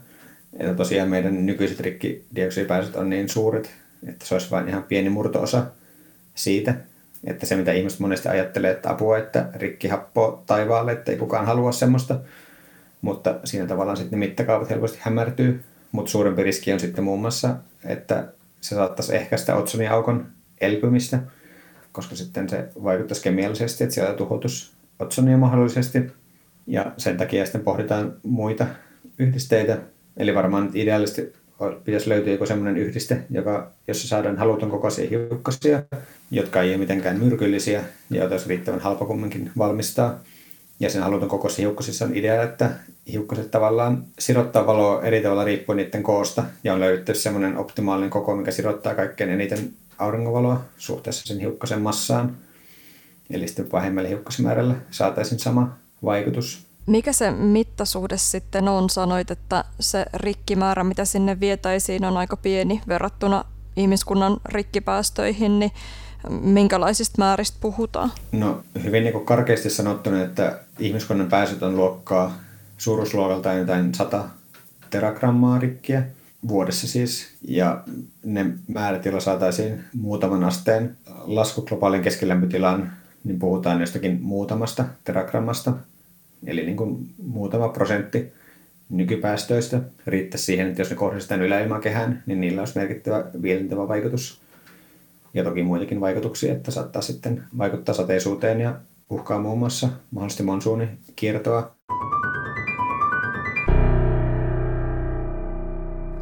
Että 0.58 0.74
tosiaan 0.74 1.08
meidän 1.08 1.46
nykyiset 1.46 1.80
rikkidioksidipäästöt 1.80 2.96
on 2.96 3.10
niin 3.10 3.28
suuret, 3.28 3.70
että 4.06 4.26
se 4.26 4.34
olisi 4.34 4.50
vain 4.50 4.68
ihan 4.68 4.82
pieni 4.82 5.10
murtoosa 5.10 5.66
siitä. 6.36 6.74
Että 7.24 7.46
se, 7.46 7.56
mitä 7.56 7.72
ihmiset 7.72 8.00
monesti 8.00 8.28
ajattelee, 8.28 8.70
että 8.70 8.90
apua, 8.90 9.18
että 9.18 9.48
rikki 9.54 9.88
happo 9.88 10.42
taivaalle, 10.46 10.92
että 10.92 11.12
ei 11.12 11.18
kukaan 11.18 11.46
halua 11.46 11.72
semmoista. 11.72 12.20
Mutta 13.00 13.40
siinä 13.44 13.66
tavallaan 13.66 13.96
sitten 13.96 14.18
mittakaavat 14.18 14.70
helposti 14.70 14.98
hämärtyy. 15.00 15.64
Mutta 15.92 16.10
suurempi 16.10 16.42
riski 16.42 16.72
on 16.72 16.80
sitten 16.80 17.04
muun 17.04 17.20
muassa, 17.20 17.56
että 17.84 18.28
se 18.60 18.74
saattaisi 18.74 19.16
ehkäistä 19.16 19.54
otsoniaukon 19.54 20.26
elpymistä, 20.60 21.18
koska 21.92 22.16
sitten 22.16 22.48
se 22.48 22.68
vaikuttaisi 22.84 23.22
kemiallisesti, 23.22 23.84
että 23.84 23.94
siellä 23.94 24.14
tuhoutus 24.14 24.72
otsonia 24.98 25.38
mahdollisesti. 25.38 25.98
Ja 26.66 26.92
sen 26.96 27.16
takia 27.16 27.44
sitten 27.44 27.60
pohditaan 27.60 28.14
muita 28.22 28.66
yhdisteitä. 29.18 29.78
Eli 30.16 30.34
varmaan 30.34 30.70
ideaalisesti 30.74 31.32
pitäisi 31.84 32.08
löytyä 32.08 32.32
joku 32.32 32.46
sellainen 32.46 32.76
yhdiste, 32.76 33.24
joka, 33.30 33.70
jossa 33.86 34.08
saadaan 34.08 34.38
haluton 34.38 34.70
kokoisia 34.70 35.08
hiukkasia, 35.08 35.82
jotka 36.30 36.62
ei 36.62 36.70
ole 36.70 36.78
mitenkään 36.78 37.18
myrkyllisiä 37.18 37.84
ja 38.10 38.16
joita 38.16 38.34
olisi 38.34 38.48
riittävän 38.48 38.80
halpa 38.80 39.06
kumminkin 39.06 39.50
valmistaa. 39.58 40.20
Ja 40.80 40.90
sen 40.90 41.02
haluton 41.02 41.28
kokoisissa 41.28 41.62
hiukkasissa 41.62 42.04
on 42.04 42.16
idea, 42.16 42.42
että 42.42 42.70
hiukkaset 43.12 43.50
tavallaan 43.50 44.04
sirottaa 44.18 44.66
valoa 44.66 45.02
eri 45.02 45.22
tavalla 45.22 45.44
riippuen 45.44 45.76
niiden 45.76 46.02
koosta 46.02 46.44
ja 46.64 46.72
on 46.74 46.80
löydetty 46.80 47.14
semmoinen 47.14 47.56
optimaalinen 47.56 48.10
koko, 48.10 48.36
mikä 48.36 48.50
sirottaa 48.50 48.94
kaikkein 48.94 49.30
eniten 49.30 49.70
auringovaloa 49.98 50.64
suhteessa 50.76 51.26
sen 51.26 51.40
hiukkasen 51.40 51.80
massaan. 51.80 52.36
Eli 53.30 53.46
sitten 53.46 53.72
vähemmällä 53.72 54.08
hiukkasmäärällä 54.08 54.74
saataisiin 54.90 55.38
sama 55.38 55.76
vaikutus. 56.04 56.66
Mikä 56.86 57.12
se 57.12 57.30
mittasuhde 57.30 58.16
sitten 58.16 58.68
on? 58.68 58.90
Sanoit, 58.90 59.30
että 59.30 59.64
se 59.80 60.06
rikkimäärä, 60.14 60.84
mitä 60.84 61.04
sinne 61.04 61.40
vietäisiin, 61.40 62.04
on 62.04 62.16
aika 62.16 62.36
pieni 62.36 62.80
verrattuna 62.88 63.44
ihmiskunnan 63.76 64.36
rikkipäästöihin, 64.44 65.58
niin 65.58 65.72
minkälaisista 66.30 67.18
määristä 67.18 67.58
puhutaan? 67.60 68.12
No 68.32 68.62
hyvin 68.84 69.04
niin 69.04 69.24
karkeasti 69.24 69.70
sanottuna, 69.70 70.22
että 70.22 70.58
ihmiskunnan 70.78 71.28
päästöt 71.28 71.62
on 71.62 71.76
luokkaa 71.76 72.32
suuruusluokaltaan 72.78 73.58
jotain 73.58 73.94
100 73.94 74.24
teragrammaa 74.90 75.58
rikkiä 75.58 76.02
vuodessa 76.48 76.88
siis. 76.88 77.36
Ja 77.42 77.82
ne 78.24 78.46
määrät, 78.68 79.04
joilla 79.04 79.20
saataisiin 79.20 79.84
muutaman 79.92 80.44
asteen 80.44 80.96
lasku 81.24 81.62
globaalin 81.62 82.02
keskilämpötilaan, 82.02 82.92
niin 83.24 83.38
puhutaan 83.38 83.80
jostakin 83.80 84.18
muutamasta 84.22 84.84
teragrammasta. 85.04 85.72
Eli 86.46 86.64
niin 86.64 86.76
kuin 86.76 87.08
muutama 87.22 87.68
prosentti 87.68 88.32
nykypäästöistä 88.90 89.80
riittäisi 90.06 90.44
siihen, 90.44 90.68
että 90.68 90.80
jos 90.80 90.90
ne 90.90 90.96
kohdistetaan 90.96 91.42
yläilmakehään, 91.42 92.22
niin 92.26 92.40
niillä 92.40 92.60
olisi 92.60 92.78
merkittävä 92.78 93.24
viilentävä 93.42 93.88
vaikutus. 93.88 94.40
Ja 95.34 95.44
toki 95.44 95.62
muitakin 95.62 96.00
vaikutuksia, 96.00 96.52
että 96.52 96.70
saattaa 96.70 97.02
sitten 97.02 97.44
vaikuttaa 97.58 97.94
sateisuuteen 97.94 98.60
ja 98.60 98.74
uhkaa 99.10 99.38
muun 99.38 99.58
muassa 99.58 99.88
mahdollisesti 100.10 100.42
monsuunikiertoa. 100.42 101.76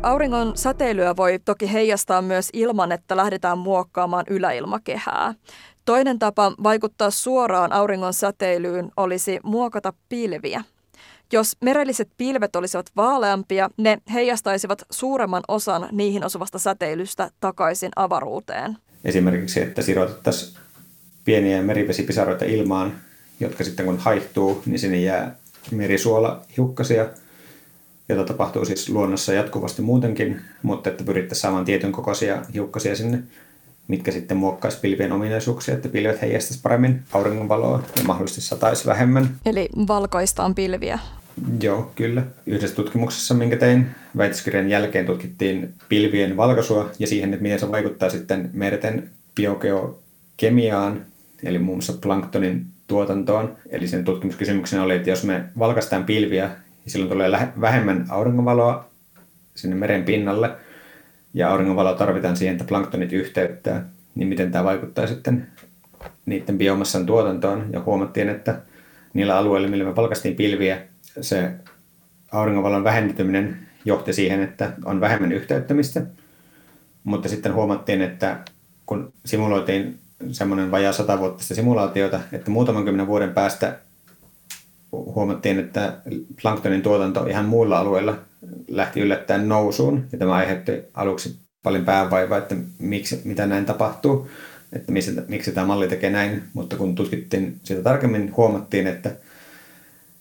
Auringon 0.02 0.56
säteilyä 0.56 1.16
voi 1.16 1.38
toki 1.44 1.72
heijastaa 1.72 2.22
myös 2.22 2.48
ilman, 2.52 2.92
että 2.92 3.16
lähdetään 3.16 3.58
muokkaamaan 3.58 4.24
yläilmakehää. 4.30 5.34
Toinen 5.84 6.18
tapa 6.18 6.52
vaikuttaa 6.62 7.10
suoraan 7.10 7.72
auringon 7.72 8.14
säteilyyn 8.14 8.90
olisi 8.96 9.40
muokata 9.42 9.92
pilviä. 10.08 10.64
Jos 11.32 11.56
merelliset 11.60 12.08
pilvet 12.16 12.56
olisivat 12.56 12.86
vaaleampia, 12.96 13.70
ne 13.76 13.98
heijastaisivat 14.12 14.82
suuremman 14.90 15.42
osan 15.48 15.88
niihin 15.92 16.24
osuvasta 16.24 16.58
säteilystä 16.58 17.30
takaisin 17.40 17.90
avaruuteen. 17.96 18.76
Esimerkiksi, 19.04 19.60
että 19.60 19.82
sirotettaisiin 19.82 20.58
pieniä 21.24 21.62
merivesipisaroita 21.62 22.44
ilmaan, 22.44 22.94
jotka 23.40 23.64
sitten 23.64 23.86
kun 23.86 23.98
haihtuu, 23.98 24.62
niin 24.66 24.78
sinne 24.78 25.00
jää 25.00 25.36
merisuola 25.70 26.42
hiukkasia– 26.56 27.08
jota 28.08 28.24
tapahtuu 28.24 28.64
siis 28.64 28.88
luonnossa 28.88 29.32
jatkuvasti 29.32 29.82
muutenkin, 29.82 30.40
mutta 30.62 30.90
että 30.90 31.04
pyrittäisiin 31.04 31.42
saamaan 31.42 31.64
tietyn 31.64 31.92
kokoisia 31.92 32.42
hiukkasia 32.54 32.96
sinne, 32.96 33.22
mitkä 33.88 34.12
sitten 34.12 34.36
muokkaisi 34.36 34.80
pilvien 34.80 35.12
ominaisuuksia, 35.12 35.74
että 35.74 35.88
pilvet 35.88 36.22
heijastaisi 36.22 36.62
paremmin 36.62 37.02
auringonvaloa 37.12 37.82
ja 37.96 38.04
mahdollisesti 38.04 38.40
sataisi 38.40 38.86
vähemmän. 38.86 39.30
Eli 39.46 39.68
valkoistaan 39.88 40.54
pilviä. 40.54 40.98
Joo, 41.62 41.92
kyllä. 41.94 42.22
Yhdessä 42.46 42.76
tutkimuksessa, 42.76 43.34
minkä 43.34 43.56
tein 43.56 43.86
väitöskirjan 44.16 44.70
jälkeen, 44.70 45.06
tutkittiin 45.06 45.74
pilvien 45.88 46.36
valkaisua 46.36 46.90
ja 46.98 47.06
siihen, 47.06 47.32
että 47.34 47.42
miten 47.42 47.58
se 47.58 47.72
vaikuttaa 47.72 48.10
sitten 48.10 48.50
merten 48.52 49.10
biogeokemiaan, 49.34 51.06
eli 51.42 51.58
muun 51.58 51.78
muassa 51.78 51.92
planktonin 51.92 52.66
tuotantoon. 52.86 53.56
Eli 53.70 53.88
sen 53.88 54.04
tutkimuskysymyksenä 54.04 54.82
oli, 54.82 54.94
että 54.94 55.10
jos 55.10 55.24
me 55.24 55.44
valkaistaan 55.58 56.04
pilviä, 56.04 56.46
niin 56.46 56.92
silloin 56.92 57.10
tulee 57.10 57.48
vähemmän 57.60 58.06
auringonvaloa 58.08 58.88
sinne 59.54 59.76
meren 59.76 60.04
pinnalle, 60.04 60.50
ja 61.34 61.50
auringonvaloa 61.50 61.94
tarvitaan 61.94 62.36
siihen, 62.36 62.52
että 62.52 62.64
planktonit 62.64 63.12
yhteyttää, 63.12 63.88
niin 64.14 64.28
miten 64.28 64.52
tämä 64.52 64.64
vaikuttaa 64.64 65.06
sitten 65.06 65.46
niiden 66.26 66.58
biomassan 66.58 67.06
tuotantoon. 67.06 67.66
Ja 67.72 67.82
huomattiin, 67.82 68.28
että 68.28 68.60
niillä 69.14 69.36
alueilla, 69.36 69.68
millä 69.68 69.84
me 69.84 69.96
valkastiin 69.96 70.36
pilviä, 70.36 70.82
se 71.20 71.50
auringonvalon 72.32 72.84
vähentyminen 72.84 73.58
johti 73.84 74.12
siihen, 74.12 74.42
että 74.42 74.72
on 74.84 75.00
vähemmän 75.00 75.32
yhteyttämistä. 75.32 76.02
Mutta 77.04 77.28
sitten 77.28 77.54
huomattiin, 77.54 78.02
että 78.02 78.38
kun 78.86 79.12
simuloitiin 79.24 79.98
semmoinen 80.30 80.70
vajaa 80.70 80.92
sata 80.92 81.18
vuotta 81.18 81.44
simulaatiota, 81.44 82.20
että 82.32 82.50
muutaman 82.50 82.84
kymmenen 82.84 83.06
vuoden 83.06 83.30
päästä 83.30 83.78
huomattiin, 84.92 85.58
että 85.58 85.92
planktonin 86.42 86.82
tuotanto 86.82 87.26
ihan 87.26 87.44
muilla 87.44 87.78
alueilla 87.78 88.18
lähti 88.68 89.00
yllättäen 89.00 89.48
nousuun. 89.48 90.04
Ja 90.12 90.18
tämä 90.18 90.34
aiheutti 90.34 90.72
aluksi 90.94 91.36
paljon 91.62 91.84
päävaivaa, 91.84 92.38
että 92.38 92.56
miksi, 92.78 93.20
mitä 93.24 93.46
näin 93.46 93.64
tapahtuu, 93.64 94.28
että 94.72 94.92
miksi, 94.92 95.20
miksi 95.28 95.52
tämä 95.52 95.66
malli 95.66 95.88
tekee 95.88 96.10
näin. 96.10 96.42
Mutta 96.52 96.76
kun 96.76 96.94
tutkittiin 96.94 97.60
sitä 97.62 97.82
tarkemmin, 97.82 98.36
huomattiin, 98.36 98.86
että 98.86 99.16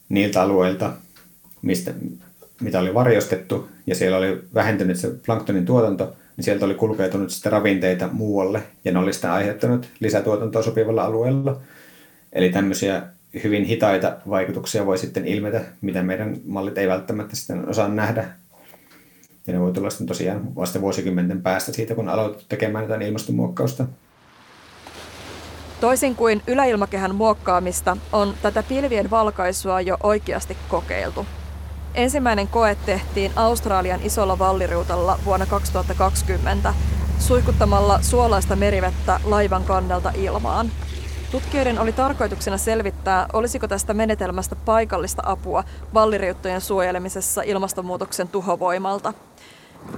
niiltä 0.09 0.41
alueilta, 0.41 0.93
mistä, 1.61 1.93
mitä 2.61 2.79
oli 2.79 2.93
varjostettu, 2.93 3.69
ja 3.87 3.95
siellä 3.95 4.17
oli 4.17 4.43
vähentynyt 4.53 4.97
se 4.99 5.11
planktonin 5.25 5.65
tuotanto, 5.65 6.15
niin 6.37 6.45
sieltä 6.45 6.65
oli 6.65 6.75
kulkeutunut 6.75 7.31
sitten 7.31 7.51
ravinteita 7.51 8.09
muualle, 8.11 8.63
ja 8.85 8.91
ne 8.91 8.99
oli 8.99 9.13
sitten 9.13 9.31
aiheuttanut 9.31 9.89
lisätuotantoa 9.99 10.63
sopivalla 10.63 11.03
alueella. 11.03 11.61
Eli 12.33 12.49
tämmöisiä 12.49 13.03
hyvin 13.43 13.63
hitaita 13.63 14.17
vaikutuksia 14.29 14.85
voi 14.85 14.97
sitten 14.97 15.27
ilmetä, 15.27 15.61
mitä 15.81 16.03
meidän 16.03 16.37
mallit 16.45 16.77
ei 16.77 16.87
välttämättä 16.87 17.35
sitten 17.35 17.69
osaa 17.69 17.87
nähdä. 17.87 18.27
Ja 19.47 19.53
ne 19.53 19.59
voi 19.59 19.73
tulla 19.73 19.89
sitten 19.89 20.07
tosiaan 20.07 20.55
vasta 20.55 20.81
vuosikymmenten 20.81 21.41
päästä 21.41 21.71
siitä, 21.71 21.95
kun 21.95 22.09
aloitettu 22.09 22.45
tekemään 22.49 22.83
jotain 22.83 23.01
ilmastonmuokkausta. 23.01 23.85
Toisin 25.81 26.15
kuin 26.15 26.41
yläilmakehän 26.47 27.15
muokkaamista, 27.15 27.97
on 28.11 28.33
tätä 28.41 28.63
pilvien 28.63 29.09
valkaisua 29.09 29.81
jo 29.81 29.97
oikeasti 30.03 30.57
kokeiltu. 30.69 31.25
Ensimmäinen 31.95 32.47
koe 32.47 32.77
tehtiin 32.85 33.31
Australian 33.35 33.99
isolla 34.03 34.39
valliriutalla 34.39 35.19
vuonna 35.25 35.45
2020 35.45 36.73
suihkuttamalla 37.19 38.01
suolaista 38.01 38.55
merivettä 38.55 39.19
laivan 39.23 39.63
kannelta 39.63 40.11
ilmaan. 40.15 40.71
Tutkijoiden 41.33 41.79
oli 41.79 41.93
tarkoituksena 41.93 42.57
selvittää, 42.57 43.27
olisiko 43.33 43.67
tästä 43.67 43.93
menetelmästä 43.93 44.55
paikallista 44.55 45.21
apua 45.25 45.63
valliriuttojen 45.93 46.61
suojelemisessa 46.61 47.41
ilmastonmuutoksen 47.41 48.27
tuhovoimalta. 48.27 49.13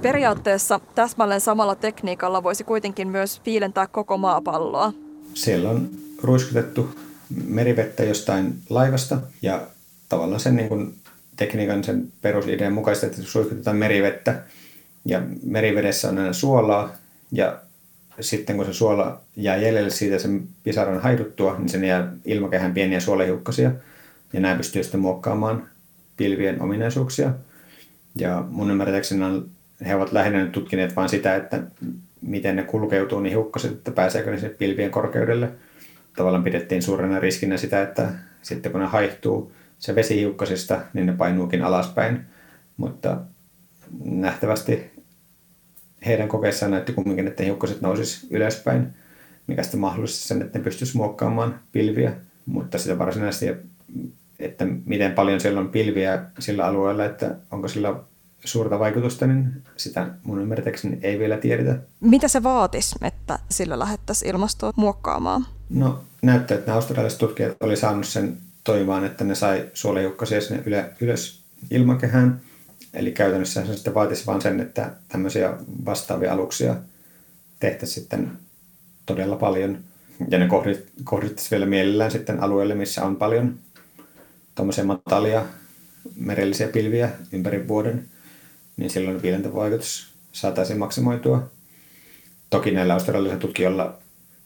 Periaatteessa 0.02 0.80
täsmälleen 0.96 1.42
samalla 1.42 1.76
tekniikalla 1.76 2.44
voisi 2.44 2.64
kuitenkin 2.64 3.08
myös 3.08 3.42
viilentää 3.46 3.88
koko 3.88 4.18
maapalloa. 4.18 4.94
Siellä 5.34 5.70
on 5.70 5.90
ruiskutettu 6.24 6.90
merivettä 7.46 8.04
jostain 8.04 8.56
laivasta 8.70 9.18
ja 9.42 9.62
tavallaan 10.10 10.40
sen 10.40 10.56
niin 10.56 10.70
kuin 10.70 10.96
tekniikan 11.36 11.84
sen 11.84 12.12
perusidean 12.22 12.74
mukaisesti, 12.74 13.08
että 13.08 13.32
suihkutetaan 13.32 13.78
merivettä 13.78 14.42
ja 15.06 15.22
merivedessä 15.44 16.10
on 16.10 16.18
aina 16.18 16.34
suolaa 16.34 16.90
ja 17.32 17.60
sitten 18.20 18.56
kun 18.56 18.66
se 18.66 18.74
suola 18.74 19.22
jää 19.36 19.58
jäljelle 19.58 19.90
siitä 19.90 20.20
sen 20.20 20.48
pisaran 20.64 21.02
haiduttua, 21.02 21.56
niin 21.58 21.70
sen 21.70 21.84
jää 21.84 22.14
ilmakehän 22.26 22.74
pieniä 22.74 23.00
suolehiukkasia 23.00 23.72
ja 24.34 24.40
nämä 24.40 24.56
pystyy 24.56 24.84
sitten 24.84 25.00
muokkaamaan 25.00 25.70
pilvien 26.18 26.62
ominaisuuksia. 26.62 27.34
Ja 28.16 28.46
mun 28.50 28.72
ymmärtääkseni 28.72 29.44
he 29.88 29.96
ovat 29.96 30.12
lähinnä 30.12 30.44
nyt 30.44 30.52
tutkineet 30.52 30.96
vain 30.96 31.10
sitä, 31.10 31.36
että 31.36 31.64
miten 32.22 32.56
ne 32.56 32.64
kulkeutuu 32.64 33.20
niin 33.20 33.32
hiukkaset, 33.32 33.72
että 33.72 33.92
pääseekö 33.92 34.32
ne 34.32 34.40
sinne 34.40 34.56
pilvien 34.56 34.92
korkeudelle. 34.92 35.52
Tavallaan 36.16 36.44
pidettiin 36.44 36.82
suurena 36.82 37.20
riskinä 37.20 37.58
sitä, 37.58 37.82
että 37.82 38.10
sitten 38.42 38.72
kun 38.72 38.82
ne 38.82 38.88
haihtuu 38.88 39.52
se 39.80 39.96
vesihiukkasista, 39.96 40.82
niin 40.94 41.06
ne 41.06 41.14
painuukin 41.14 41.64
alaspäin. 41.64 42.20
Mutta 42.78 43.18
nähtävästi 44.04 44.92
heidän 46.06 46.28
kokeessaan 46.28 46.72
näytti 46.72 46.94
kumminkin, 46.94 47.28
että 47.28 47.44
hiukkaset 47.44 47.82
nousis 47.82 48.28
ylöspäin, 48.32 48.88
mikä 49.48 49.64
sitten 49.64 49.80
mahdollisti 49.80 50.28
sen, 50.28 50.42
että 50.42 50.58
ne 50.60 50.64
pystyisi 50.64 50.98
muokkaamaan 50.98 51.60
pilviä. 51.72 52.14
Mutta 52.46 52.78
sitä 52.78 53.00
varsinaisesti, 53.00 53.56
että 54.40 54.66
miten 54.86 55.12
paljon 55.12 55.40
siellä 55.40 55.60
on 55.60 55.70
pilviä 55.70 56.26
sillä 56.40 56.66
alueella, 56.66 57.06
että 57.06 57.36
onko 57.52 57.68
sillä 57.68 57.96
suurta 58.44 58.80
vaikutusta, 58.80 59.28
niin 59.28 59.64
sitä 59.78 60.08
mun 60.24 60.42
ymmärtääkseni 60.42 61.00
ei 61.02 61.20
vielä 61.20 61.38
tiedetä. 61.38 61.80
Mitä 62.00 62.28
se 62.28 62.44
vaatisi, 62.44 62.96
että 63.02 63.40
sillä 63.50 63.80
lähettäisiin 63.80 64.30
ilmastoa 64.30 64.72
muokkaamaan? 64.76 65.46
No 65.70 66.04
näyttää, 66.22 66.56
että 66.56 66.68
nämä 66.68 66.76
australialaiset 66.76 67.20
tutkijat 67.20 67.58
oli 67.60 67.78
saanut 67.78 68.08
sen 68.08 68.38
toimimaan, 68.64 69.06
että 69.06 69.24
ne 69.24 69.36
sai 69.36 69.70
suolahiukkasia 69.74 70.42
sinne 70.42 70.64
ylös 71.02 71.44
ilmakehään. 71.72 72.42
Eli 72.96 73.12
käytännössä 73.12 73.66
se 73.66 73.76
sitten 73.76 73.94
vaatisi 73.94 74.26
vain 74.26 74.42
sen, 74.42 74.60
että 74.60 74.92
tämmöisiä 75.08 75.54
vastaavia 75.86 76.34
aluksia 76.34 76.76
tehtäisiin 77.60 78.02
sitten 78.02 78.32
todella 79.06 79.36
paljon. 79.36 79.78
Ja 80.30 80.40
ne 80.40 80.48
kohdittaisiin 81.04 81.52
vielä 81.52 81.66
mielellään 81.66 82.12
sitten 82.12 82.44
alueelle, 82.44 82.76
missä 82.76 83.06
on 83.06 83.16
paljon 83.16 83.60
tuommoisia 84.56 84.84
matalia 84.84 85.46
merellisiä 86.16 86.68
pilviä 86.68 87.10
ympäri 87.32 87.68
vuoden 87.68 88.06
niin 88.78 88.90
silloin 88.90 89.22
viilentävaikutus 89.22 90.14
saataisiin 90.32 90.80
maksimoitua. 90.80 91.50
Toki 92.50 92.72
näillä 92.72 92.94
australialaisilla 92.94 93.42
tutkijoilla 93.42 93.98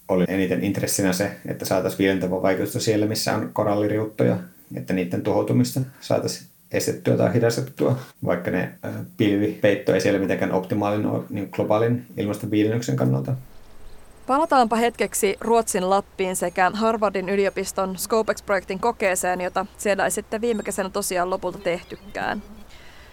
oli 0.08 0.26
eniten 0.28 0.64
intressinä 0.64 1.14
se, 1.14 1.32
että 1.46 1.66
saataisiin 1.66 1.98
viilentävää 2.00 2.42
vaikutusta 2.42 2.80
siellä, 2.80 3.06
missä 3.06 3.36
on 3.36 3.50
koralliriuttoja, 3.54 4.38
että 4.76 4.94
niiden 4.94 5.22
tuhoutumista 5.22 5.82
saataisiin 6.02 6.48
estettyä 6.72 7.18
tai 7.18 7.34
hidastettua, 7.34 7.96
vaikka 8.26 8.52
ne 8.52 8.74
pilvipeitto 9.18 9.94
ei 9.94 10.02
siellä 10.02 10.20
mitenkään 10.20 10.52
optimaalinen 10.52 11.12
ole 11.12 11.24
niin 11.30 11.50
globaalin 11.52 12.06
ilmastonviilennyksen 12.18 12.96
kannalta. 12.96 13.36
Palataanpa 14.28 14.76
hetkeksi 14.76 15.38
Ruotsin 15.42 15.90
Lappiin 15.90 16.36
sekä 16.36 16.72
Harvardin 16.74 17.30
yliopiston 17.30 17.96
Scopex-projektin 17.98 18.80
kokeeseen, 18.80 19.42
jota 19.42 19.66
siellä 19.78 20.06
ei 20.06 20.12
sitten 20.12 20.42
viime 20.42 20.64
kesänä 20.64 20.90
tosiaan 20.90 21.30
lopulta 21.30 21.58
tehtykään. 21.58 22.44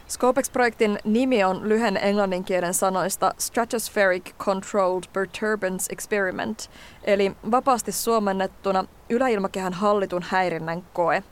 Scopex-projektin 0.08 0.98
nimi 1.04 1.44
on 1.44 1.68
lyhenne 1.68 2.00
englanninkielen 2.02 2.74
sanoista 2.74 3.34
Stratospheric 3.38 4.24
Controlled 4.38 5.04
Perturbance 5.12 5.92
Experiment, 5.92 6.70
eli 7.04 7.32
vapaasti 7.50 7.92
suomennettuna 7.92 8.84
yläilmakehän 9.10 9.72
hallitun 9.72 10.24
häirinnän 10.28 10.82
koe. 10.92 11.22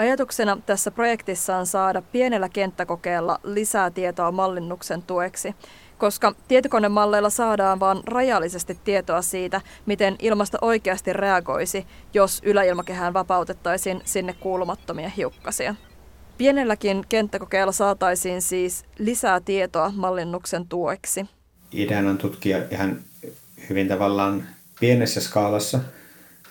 Ajatuksena 0.00 0.58
tässä 0.66 0.90
projektissa 0.90 1.56
on 1.56 1.66
saada 1.66 2.02
pienellä 2.02 2.48
kenttäkokeella 2.48 3.40
lisää 3.44 3.90
tietoa 3.90 4.32
mallinnuksen 4.32 5.02
tueksi, 5.02 5.54
koska 5.98 6.34
tietokonemalleilla 6.48 7.30
saadaan 7.30 7.80
vain 7.80 8.00
rajallisesti 8.06 8.78
tietoa 8.84 9.22
siitä, 9.22 9.60
miten 9.86 10.16
ilmasto 10.18 10.58
oikeasti 10.60 11.12
reagoisi, 11.12 11.86
jos 12.14 12.40
yläilmakehään 12.44 13.12
vapautettaisiin 13.12 14.00
sinne 14.04 14.32
kuulumattomia 14.32 15.08
hiukkasia. 15.08 15.74
Pienelläkin 16.38 17.04
kenttäkokeella 17.08 17.72
saataisiin 17.72 18.42
siis 18.42 18.84
lisää 18.98 19.40
tietoa 19.40 19.92
mallinnuksen 19.96 20.68
tueksi. 20.68 21.26
Ideana 21.72 22.10
on 22.10 22.18
tutkia 22.18 22.58
ihan 22.70 23.00
hyvin 23.70 23.88
tavallaan 23.88 24.46
pienessä 24.80 25.20
skaalassa, 25.20 25.80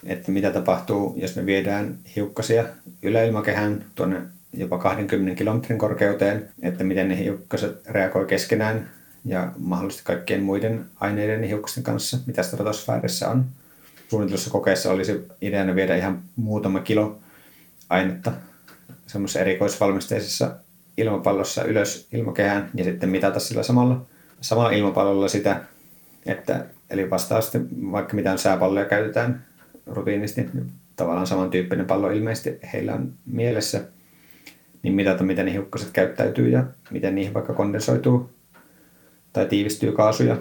että 0.06 0.32
mitä 0.32 0.52
tapahtuu, 0.52 1.16
jos 1.18 1.36
me 1.36 1.46
viedään 1.46 1.98
hiukkasia 2.16 2.66
yläilmakehään 3.02 3.86
tuonne 3.96 4.22
jopa 4.54 4.78
20 4.78 5.38
kilometrin 5.38 5.78
korkeuteen, 5.80 6.50
että 6.62 6.84
miten 6.84 7.08
ne 7.08 7.18
hiukkaset 7.18 7.88
reagoi 7.88 8.26
keskenään 8.26 8.90
ja 9.26 9.52
mahdollisesti 9.58 10.06
kaikkien 10.06 10.44
muiden 10.44 10.86
aineiden 11.00 11.44
hiukkasten 11.44 11.84
kanssa, 11.84 12.18
mitä 12.26 12.44
stratosfäärissä 12.44 13.30
on. 13.30 13.46
Suunnitellussa 14.10 14.50
kokeessa 14.50 14.92
olisi 14.92 15.28
ideana 15.42 15.76
viedä 15.76 15.96
ihan 15.96 16.22
muutama 16.36 16.80
kilo 16.80 17.20
ainetta 17.90 18.32
semmoisessa 19.08 19.40
erikoisvalmisteisessa 19.40 20.56
ilmapallossa 20.98 21.64
ylös 21.64 22.08
ilmakehään 22.14 22.70
ja 22.76 22.84
sitten 22.84 23.10
mitata 23.10 23.40
sillä 23.40 23.64
samalla, 23.64 24.06
samalla 24.42 24.72
ilmapallolla 24.72 25.28
sitä, 25.28 25.62
että 26.26 26.66
eli 26.90 27.10
vastaavasti 27.10 27.58
vaikka 27.92 28.16
mitään 28.16 28.38
sääpalloja 28.38 28.86
käytetään 28.86 29.46
rutiinisti, 29.92 30.42
niin 30.42 30.72
tavallaan 30.96 31.28
samantyyppinen 31.28 31.86
pallo 31.86 32.10
ilmeisesti 32.10 32.60
heillä 32.74 32.94
on 32.94 33.14
mielessä, 33.26 33.82
niin 34.84 34.94
mitata, 34.94 35.24
miten 35.24 35.46
ne 35.46 35.54
hiukkaset 35.54 35.92
käyttäytyy 35.92 36.50
ja 36.50 36.64
miten 36.92 37.16
niihin 37.16 37.34
vaikka 37.34 37.54
kondensoituu 37.54 38.30
tai 39.34 39.46
tiivistyy 39.46 39.92
kaasuja, 39.92 40.38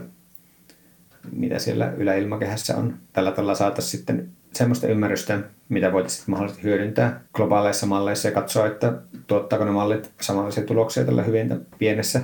mitä 1.32 1.58
siellä 1.58 1.92
yläilmakehässä 1.96 2.76
on. 2.76 2.94
Tällä 3.12 3.30
tavalla 3.30 3.54
saataisiin 3.54 3.98
sitten 3.98 4.28
semmoista 4.52 4.86
ymmärrystä, 4.86 5.40
mitä 5.68 5.92
voitaisiin 5.92 6.30
mahdollisesti 6.30 6.64
hyödyntää 6.64 7.20
globaaleissa 7.32 7.86
malleissa 7.86 8.28
ja 8.28 8.34
katsoa, 8.34 8.66
että 8.66 8.92
tuottaako 9.26 9.64
ne 9.64 9.70
mallit 9.70 10.10
samanlaisia 10.20 10.64
tuloksia 10.64 11.04
tällä 11.04 11.22
hyvin 11.22 11.66
pienessä 11.78 12.20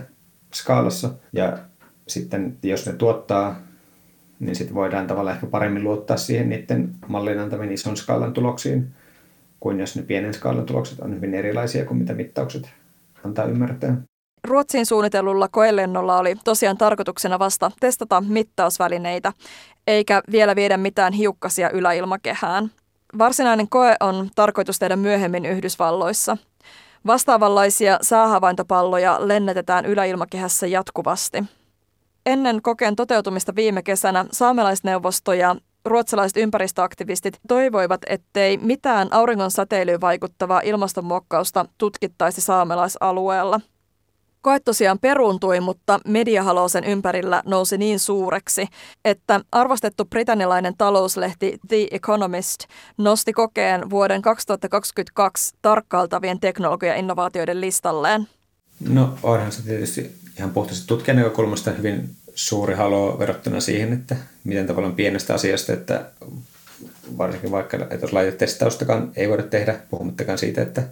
skaalassa. 0.55 1.11
Ja 1.33 1.59
sitten 2.09 2.57
jos 2.63 2.87
ne 2.87 2.93
tuottaa, 2.93 3.61
niin 4.46 4.57
sitten 4.57 4.74
voidaan 4.74 5.07
tavallaan 5.07 5.35
ehkä 5.35 5.46
paremmin 5.46 5.85
luottaa 5.85 6.16
siihen 6.16 6.48
niiden 6.48 6.94
mallin 7.09 7.38
antamiin 7.38 7.72
ison 7.72 7.96
skaalan 7.96 8.33
tuloksiin, 8.33 8.94
kuin 9.61 9.80
jos 9.80 9.96
ne 9.96 10.02
pienen 10.02 10.35
skaalan 10.35 10.66
tulokset 10.66 11.00
on 11.00 11.14
hyvin 11.16 11.35
erilaisia 11.35 11.85
kuin 11.85 11.98
mitä 11.98 12.14
mittaukset 12.14 12.70
antaa 13.24 13.44
ymmärtää. 13.44 13.96
Ruotsiin 14.44 14.87
suunnitellulla 14.87 15.48
koelennolla 15.48 16.18
oli 16.18 16.35
tosiaan 16.44 16.78
tarkoituksena 16.78 17.38
vasta 17.38 17.70
testata 17.80 18.20
mittausvälineitä, 18.20 19.33
eikä 19.87 20.22
vielä 20.33 20.57
viedä 20.57 20.76
mitään 20.76 21.12
hiukkasia 21.12 21.70
yläilmakehään. 21.70 22.70
Varsinainen 23.18 23.68
koe 23.68 23.96
on 24.00 24.28
tarkoitus 24.35 24.78
tehdä 24.78 24.96
myöhemmin 24.96 25.46
Yhdysvalloissa. 25.46 26.37
Vastaavanlaisia 27.07 27.98
säähavaintopalloja 28.02 29.28
lennätetään 29.28 29.87
yläilmakehässä 29.87 30.66
jatkuvasti. 30.66 31.44
Ennen 32.27 32.63
kokeen 32.63 32.97
toteutumista 32.97 33.55
viime 33.55 33.83
kesänä 33.83 34.25
saamelaisneuvosto 34.33 35.33
ja 35.33 35.57
ruotsalaiset 35.85 36.37
ympäristöaktivistit 36.37 37.41
toivoivat, 37.49 38.01
ettei 38.07 38.59
mitään 38.59 39.09
auringon 39.11 39.51
säteilyyn 39.51 40.01
vaikuttavaa 40.01 40.61
ilmastonmuokkausta 40.65 41.65
tutkittaisi 41.79 42.41
saamelaisalueella– 42.41 43.61
Koe 44.45 44.61
tosiaan 44.61 44.99
peruuntui, 44.99 45.61
mutta 45.61 46.01
mediahalo 46.07 46.69
sen 46.69 46.85
ympärillä 46.85 47.43
nousi 47.47 47.79
niin 47.79 47.99
suureksi, 47.99 48.67
että 49.05 49.41
arvostettu 49.53 50.05
britannilainen 50.05 50.75
talouslehti 50.79 51.59
The 51.69 51.89
Economist 51.91 52.61
nosti 52.99 53.33
kokeen 53.33 53.91
vuoden 53.91 54.23
2022 54.23 55.55
tarkkailtavien 55.63 56.41
teknologia-innovaatioiden 56.41 57.61
listalleen. 57.61 58.29
No 58.89 59.15
onhan 59.23 59.53
se 59.53 59.63
tietysti 59.63 60.24
ihan 60.38 60.51
puhtaasti 60.51 60.87
tutkijan 60.87 61.16
näkökulmasta 61.16 61.70
hyvin 61.70 62.11
suuri 62.35 62.75
halo 62.75 63.18
verrattuna 63.18 63.61
siihen, 63.61 63.92
että 63.92 64.16
miten 64.44 64.66
tavallaan 64.66 64.94
pienestä 64.94 65.35
asiasta, 65.35 65.73
että 65.73 66.11
varsinkin 67.18 67.51
vaikka, 67.51 67.77
että 67.77 67.99
jos 68.03 68.12
laitetestaustakaan 68.12 69.12
ei 69.16 69.29
voida 69.29 69.42
tehdä, 69.42 69.81
puhumattakaan 69.90 70.38
siitä, 70.38 70.62
että 70.62 70.83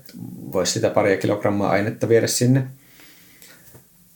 voisi 0.53 0.73
sitä 0.73 0.91
paria 0.91 1.17
kilogrammaa 1.17 1.71
ainetta 1.71 2.09
viedä 2.09 2.27
sinne– 2.27 2.67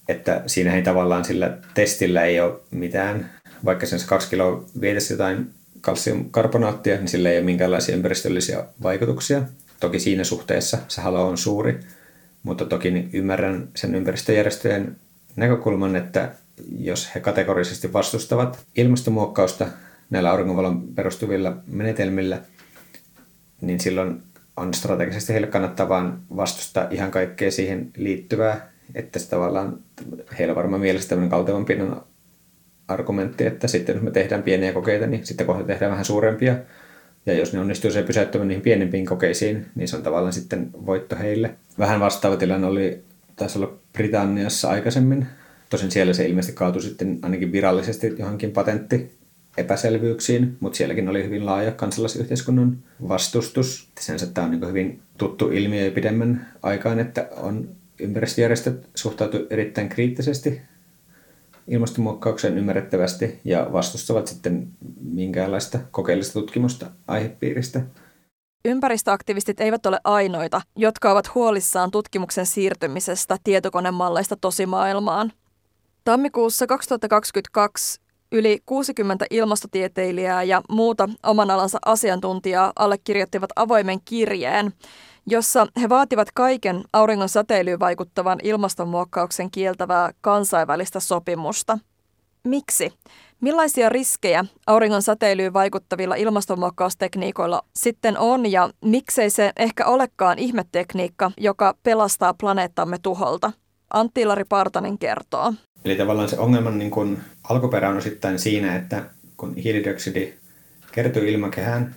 että 0.09 0.43
siinä 0.47 0.75
ei 0.75 0.83
tavallaan 0.83 1.25
sillä 1.25 1.59
testillä 1.75 2.25
ei 2.25 2.41
ole 2.41 2.61
mitään, 2.71 3.31
vaikka 3.65 3.87
sen 3.87 3.99
kaksi 4.07 4.31
kiloa 4.31 4.65
vietäisi 4.81 5.12
jotain 5.12 5.51
kalsiumkarbonaattia, 5.81 6.97
niin 6.97 7.09
sillä 7.09 7.31
ei 7.31 7.37
ole 7.37 7.45
minkäänlaisia 7.45 7.97
ympäristöllisiä 7.97 8.65
vaikutuksia. 8.83 9.43
Toki 9.81 9.99
siinä 9.99 10.25
suhteessa 10.25 10.79
se 10.89 11.01
halo 11.01 11.29
on 11.29 11.39
suuri, 11.39 11.81
mutta 12.43 12.65
toki 12.65 13.09
ymmärrän 13.12 13.69
sen 13.77 13.95
ympäristöjärjestöjen 13.95 14.97
näkökulman, 15.37 15.96
että 15.96 16.33
jos 16.79 17.14
he 17.14 17.20
kategorisesti 17.20 17.92
vastustavat 17.92 18.66
ilmastonmuokkausta 18.77 19.66
näillä 20.11 20.31
auringonvalon 20.31 20.88
perustuvilla 20.94 21.57
menetelmillä, 21.66 22.40
niin 23.61 23.81
silloin 23.81 24.22
on 24.57 24.75
strategisesti 24.75 25.33
heille 25.33 25.46
kannattavaa 25.46 26.18
vastustaa 26.37 26.88
ihan 26.90 27.11
kaikkea 27.11 27.51
siihen 27.51 27.90
liittyvää 27.96 28.77
että 28.94 29.18
se 29.18 29.29
tavallaan, 29.29 29.79
heillä 30.38 30.55
varmaan 30.55 30.81
mielessä 30.81 31.09
tämmöinen 31.09 31.31
kaltevan 31.31 31.64
pinnan 31.64 32.03
argumentti, 32.88 33.46
että 33.46 33.68
sitten 33.68 33.94
jos 33.94 34.03
me 34.03 34.11
tehdään 34.11 34.42
pieniä 34.42 34.72
kokeita, 34.72 35.07
niin 35.07 35.27
sitten 35.27 35.46
kohta 35.46 35.64
tehdään 35.64 35.90
vähän 35.90 36.05
suurempia. 36.05 36.57
Ja 37.27 37.35
jos 37.35 37.53
ne 37.53 37.61
onnistuu 37.61 37.90
se 37.90 38.03
pysäyttämään 38.03 38.49
niihin 38.49 38.62
pienempiin 38.62 39.07
kokeisiin, 39.07 39.66
niin 39.75 39.88
se 39.88 39.96
on 39.96 40.03
tavallaan 40.03 40.33
sitten 40.33 40.70
voitto 40.87 41.16
heille. 41.16 41.55
Vähän 41.79 42.01
vastaava 42.01 42.37
tilanne 42.37 42.66
oli, 42.66 43.05
taisi 43.37 43.59
olla 43.59 43.79
Britanniassa 43.97 44.71
aikaisemmin. 44.71 45.27
Tosin 45.71 45.91
siellä 45.91 46.13
se 46.13 46.27
ilmeisesti 46.27 46.57
kaatui 46.57 46.83
sitten 46.83 47.19
ainakin 47.23 47.53
virallisesti 47.53 48.15
johonkin 48.19 48.51
patentti 48.51 49.17
epäselvyyksiin, 49.57 50.57
mutta 50.61 50.77
sielläkin 50.77 51.09
oli 51.09 51.25
hyvin 51.25 51.47
laaja 51.47 51.73
kansalaisyhteiskunnan 51.73 52.79
vastustus. 53.09 53.89
Sen 54.01 54.19
tämä 54.35 54.45
on 54.45 54.51
niin 54.51 54.69
hyvin 54.69 55.01
tuttu 55.19 55.51
ilmiö 55.51 55.85
jo 55.85 55.91
pidemmän 55.91 56.47
aikaan, 56.63 56.99
että 56.99 57.29
on 57.37 57.69
ympäristöjärjestöt 58.01 58.89
suhtautuivat 58.95 59.53
erittäin 59.53 59.89
kriittisesti 59.89 60.61
ilmastonmuokkaukseen 61.69 62.59
ymmärrettävästi 62.59 63.41
ja 63.45 63.69
vastustavat 63.73 64.27
sitten 64.27 64.69
minkäänlaista 65.03 65.79
kokeellista 65.91 66.33
tutkimusta 66.33 66.87
aihepiiristä. 67.09 67.81
Ympäristöaktivistit 68.67 69.61
eivät 69.61 69.87
ole 69.87 70.01
ainoita, 70.05 70.61
jotka 70.77 71.13
ovat 71.13 71.35
huolissaan 71.35 71.91
tutkimuksen 71.91 72.47
siirtymisestä 72.47 73.37
tietokonemalleista 73.45 74.37
tosimaailmaan. 74.37 75.33
Tammikuussa 76.05 76.67
2022 76.67 78.01
yli 78.33 78.59
60 78.67 79.27
ilmastotieteilijää 79.31 80.43
ja 80.43 80.63
muuta 80.71 81.09
oman 81.23 81.51
alansa 81.51 81.79
asiantuntijaa 81.85 82.73
allekirjoittivat 82.77 83.51
avoimen 83.57 83.99
kirjeen, 84.05 84.73
jossa 85.27 85.67
he 85.81 85.89
vaativat 85.89 86.29
kaiken 86.35 86.85
auringon 86.93 87.29
säteilyyn 87.29 87.81
vaikuttavan 87.81 88.39
ilmastonmuokkauksen 88.43 89.51
kieltävää 89.51 90.13
kansainvälistä 90.21 91.01
sopimusta. 91.01 91.79
Miksi? 92.45 92.93
Millaisia 93.40 93.88
riskejä 93.88 94.44
auringon 94.66 95.03
säteilyyn 95.03 95.53
vaikuttavilla 95.53 96.14
ilmastonmuokkaustekniikoilla 96.14 97.64
sitten 97.77 98.18
on 98.18 98.53
ja 98.53 98.70
miksei 98.85 99.31
se 99.31 99.53
ehkä 99.57 99.87
olekaan 99.87 100.38
ihmetekniikka, 100.38 101.31
joka 101.38 101.75
pelastaa 101.83 102.35
planeettamme 102.35 102.99
tuholta? 103.03 103.53
Antti 103.90 104.20
Ilari 104.20 104.44
Partanen 104.44 104.99
kertoo. 104.99 105.55
Eli 105.85 105.96
tavallaan 105.96 106.29
se 106.29 106.38
ongelman 106.38 106.79
niin 106.79 106.90
kun 106.90 107.18
alkuperä 107.49 107.88
on 107.88 107.96
osittain 107.96 108.38
siinä, 108.38 108.77
että 108.77 109.05
kun 109.37 109.55
hiilidioksidi 109.55 110.33
kertyy 110.92 111.29
ilmakehään, 111.29 111.94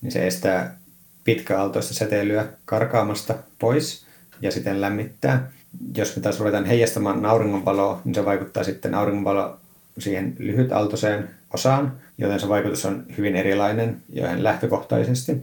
niin 0.00 0.12
se 0.12 0.26
estää 0.26 0.78
pitkäaaltoista 1.24 1.94
säteilyä 1.94 2.46
karkaamasta 2.64 3.34
pois 3.58 4.06
ja 4.42 4.52
sitten 4.52 4.80
lämmittää. 4.80 5.50
Jos 5.96 6.16
me 6.16 6.22
taas 6.22 6.38
ruvetaan 6.40 6.64
heijastamaan 6.64 7.26
auringonvaloa, 7.26 8.00
niin 8.04 8.14
se 8.14 8.24
vaikuttaa 8.24 8.64
sitten 8.64 8.94
auringonvalo 8.94 9.58
siihen 10.00 10.36
lyhytaaltoiseen 10.38 11.30
osaan, 11.54 11.92
joten 12.18 12.40
se 12.40 12.48
vaikutus 12.48 12.84
on 12.84 13.04
hyvin 13.18 13.36
erilainen 13.36 14.02
jo 14.12 14.26
lähtökohtaisesti. 14.36 15.42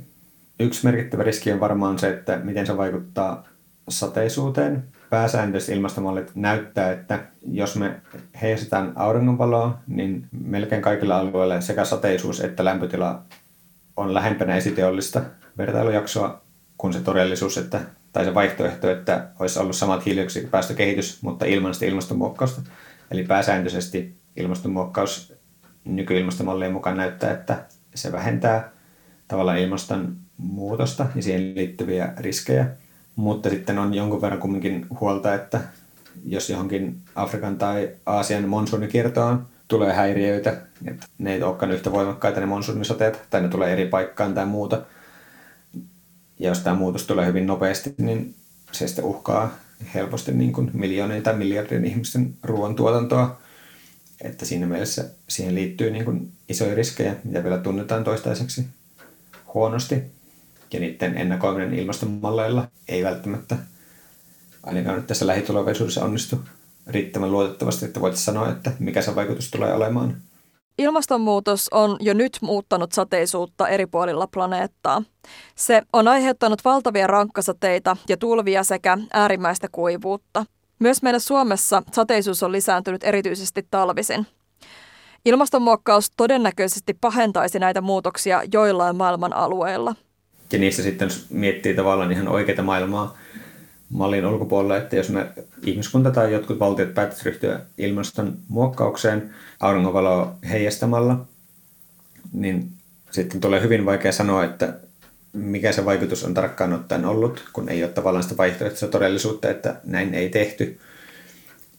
Yksi 0.59 0.85
merkittävä 0.85 1.23
riski 1.23 1.51
on 1.51 1.59
varmaan 1.59 1.99
se, 1.99 2.09
että 2.09 2.37
miten 2.43 2.65
se 2.65 2.77
vaikuttaa 2.77 3.47
sateisuuteen. 3.89 4.83
Pääsääntöisesti 5.09 5.73
ilmastomallit 5.73 6.31
näyttää, 6.35 6.91
että 6.91 7.19
jos 7.51 7.75
me 7.75 7.95
heijastetaan 8.41 8.93
auringonvaloa, 8.95 9.79
niin 9.87 10.27
melkein 10.45 10.81
kaikilla 10.81 11.17
alueilla 11.17 11.61
sekä 11.61 11.85
sateisuus 11.85 12.41
että 12.41 12.65
lämpötila 12.65 13.21
on 13.97 14.13
lähempänä 14.13 14.55
esiteollista 14.55 15.21
vertailujaksoa 15.57 16.41
kuin 16.77 16.93
se 16.93 16.99
todellisuus, 16.99 17.57
että, 17.57 17.81
tai 18.13 18.25
se 18.25 18.33
vaihtoehto, 18.33 18.91
että 18.91 19.27
olisi 19.39 19.59
ollut 19.59 19.75
samat 19.75 20.05
hiilidioksidipäästökehitys, 20.05 21.21
mutta 21.21 21.45
ilman 21.45 21.73
sitä 21.73 21.85
ilmastonmuokkausta. 21.85 22.61
Eli 23.11 23.23
pääsääntöisesti 23.23 24.15
ilmastonmuokkaus 24.37 25.33
nykyilmastomallien 25.85 26.73
mukaan 26.73 26.97
näyttää, 26.97 27.31
että 27.31 27.65
se 27.95 28.11
vähentää 28.11 28.71
tavallaan 29.27 29.59
ilmastonmuutosta 29.59 31.05
ja 31.15 31.21
siihen 31.21 31.55
liittyviä 31.55 32.13
riskejä. 32.17 32.67
Mutta 33.15 33.49
sitten 33.49 33.79
on 33.79 33.93
jonkun 33.93 34.21
verran 34.21 34.41
kumminkin 34.41 34.85
huolta, 34.99 35.33
että 35.33 35.59
jos 36.25 36.49
johonkin 36.49 37.01
Afrikan 37.15 37.57
tai 37.57 37.89
Aasian 38.05 38.49
monsuunikiertoon 38.49 39.47
tulee 39.67 39.93
häiriöitä, 39.93 40.57
että 40.85 41.05
ne 41.17 41.33
ei 41.33 41.43
olekaan 41.43 41.71
yhtä 41.71 41.91
voimakkaita 41.91 42.39
ne 42.39 42.45
monsuunisateet, 42.45 43.21
tai 43.29 43.41
ne 43.41 43.47
tulee 43.47 43.73
eri 43.73 43.85
paikkaan 43.85 44.33
tai 44.33 44.45
muuta, 44.45 44.81
ja 46.39 46.49
jos 46.49 46.59
tämä 46.59 46.75
muutos 46.75 47.07
tulee 47.07 47.25
hyvin 47.25 47.47
nopeasti, 47.47 47.95
niin 47.97 48.35
se 48.71 48.87
sitten 48.87 49.05
uhkaa 49.05 49.51
helposti 49.93 50.31
niin 50.31 50.53
kuin 50.53 50.71
miljoonien 50.73 51.23
tai 51.23 51.35
miljardien 51.35 51.85
ihmisten 51.85 52.33
ruoantuotantoa. 52.43 53.41
Että 54.21 54.45
siinä 54.45 54.65
mielessä 54.65 55.05
siihen 55.29 55.55
liittyy 55.55 55.91
niin 55.91 56.05
kuin 56.05 56.31
isoja 56.49 56.75
riskejä, 56.75 57.15
mitä 57.23 57.43
vielä 57.43 57.57
tunnetaan 57.57 58.03
toistaiseksi 58.03 58.67
huonosti. 59.53 59.95
Ja 60.73 60.79
niiden 60.79 61.17
ennakoiminen 61.17 61.73
ilmastonmalleilla 61.73 62.67
ei 62.87 63.03
välttämättä 63.03 63.57
ainakaan 64.63 64.95
nyt 64.95 65.07
tässä 65.07 65.27
lähitulevaisuudessa 65.27 66.05
onnistu 66.05 66.39
riittävän 66.87 67.31
luotettavasti, 67.31 67.85
että 67.85 68.01
voit 68.01 68.15
sanoa, 68.15 68.49
että 68.49 68.71
mikä 68.79 69.01
se 69.01 69.15
vaikutus 69.15 69.51
tulee 69.51 69.73
olemaan. 69.73 70.21
Ilmastonmuutos 70.77 71.67
on 71.71 71.97
jo 71.99 72.13
nyt 72.13 72.37
muuttanut 72.41 72.91
sateisuutta 72.91 73.67
eri 73.67 73.85
puolilla 73.85 74.27
planeettaa. 74.27 75.03
Se 75.55 75.81
on 75.93 76.07
aiheuttanut 76.07 76.65
valtavia 76.65 77.07
rankkasateita 77.07 77.97
ja 78.09 78.17
tulvia 78.17 78.63
sekä 78.63 78.97
äärimmäistä 79.13 79.67
kuivuutta. 79.71 80.45
Myös 80.79 81.01
meillä 81.01 81.19
Suomessa 81.19 81.83
sateisuus 81.91 82.43
on 82.43 82.51
lisääntynyt 82.51 83.03
erityisesti 83.03 83.67
talvisin. 83.71 84.27
Ilmastonmuokkaus 85.25 86.11
todennäköisesti 86.17 86.93
pahentaisi 87.01 87.59
näitä 87.59 87.81
muutoksia 87.81 88.41
joillain 88.53 88.95
maailman 88.95 89.33
alueilla. 89.33 89.95
Ja 90.51 90.59
niissä 90.59 90.83
sitten 90.83 91.09
miettii 91.29 91.73
tavallaan 91.73 92.11
ihan 92.11 92.27
oikeita 92.27 92.63
maailmaa 92.63 93.17
mallin 93.89 94.25
ulkopuolella, 94.25 94.77
että 94.77 94.95
jos 94.95 95.09
me 95.09 95.27
ihmiskunta 95.61 96.11
tai 96.11 96.33
jotkut 96.33 96.59
valtiot 96.59 96.93
päättäisivät 96.93 97.25
ryhtyä 97.25 97.59
ilmaston 97.77 98.37
muokkaukseen 98.47 99.33
auringonvaloa 99.59 100.35
heijastamalla, 100.49 101.25
niin 102.33 102.71
sitten 103.11 103.41
tulee 103.41 103.61
hyvin 103.61 103.85
vaikea 103.85 104.11
sanoa, 104.11 104.43
että 104.43 104.79
mikä 105.35 105.71
se 105.71 105.85
vaikutus 105.85 106.23
on 106.23 106.33
tarkkaan 106.33 106.73
ottaen 106.73 107.05
ollut, 107.05 107.45
kun 107.53 107.69
ei 107.69 107.83
ole 107.83 107.91
tavallaan 107.91 108.23
sitä 108.23 108.37
vaihtoehtoista 108.37 108.87
todellisuutta, 108.87 109.49
että 109.49 109.75
näin 109.83 110.13
ei 110.13 110.29
tehty. 110.29 110.79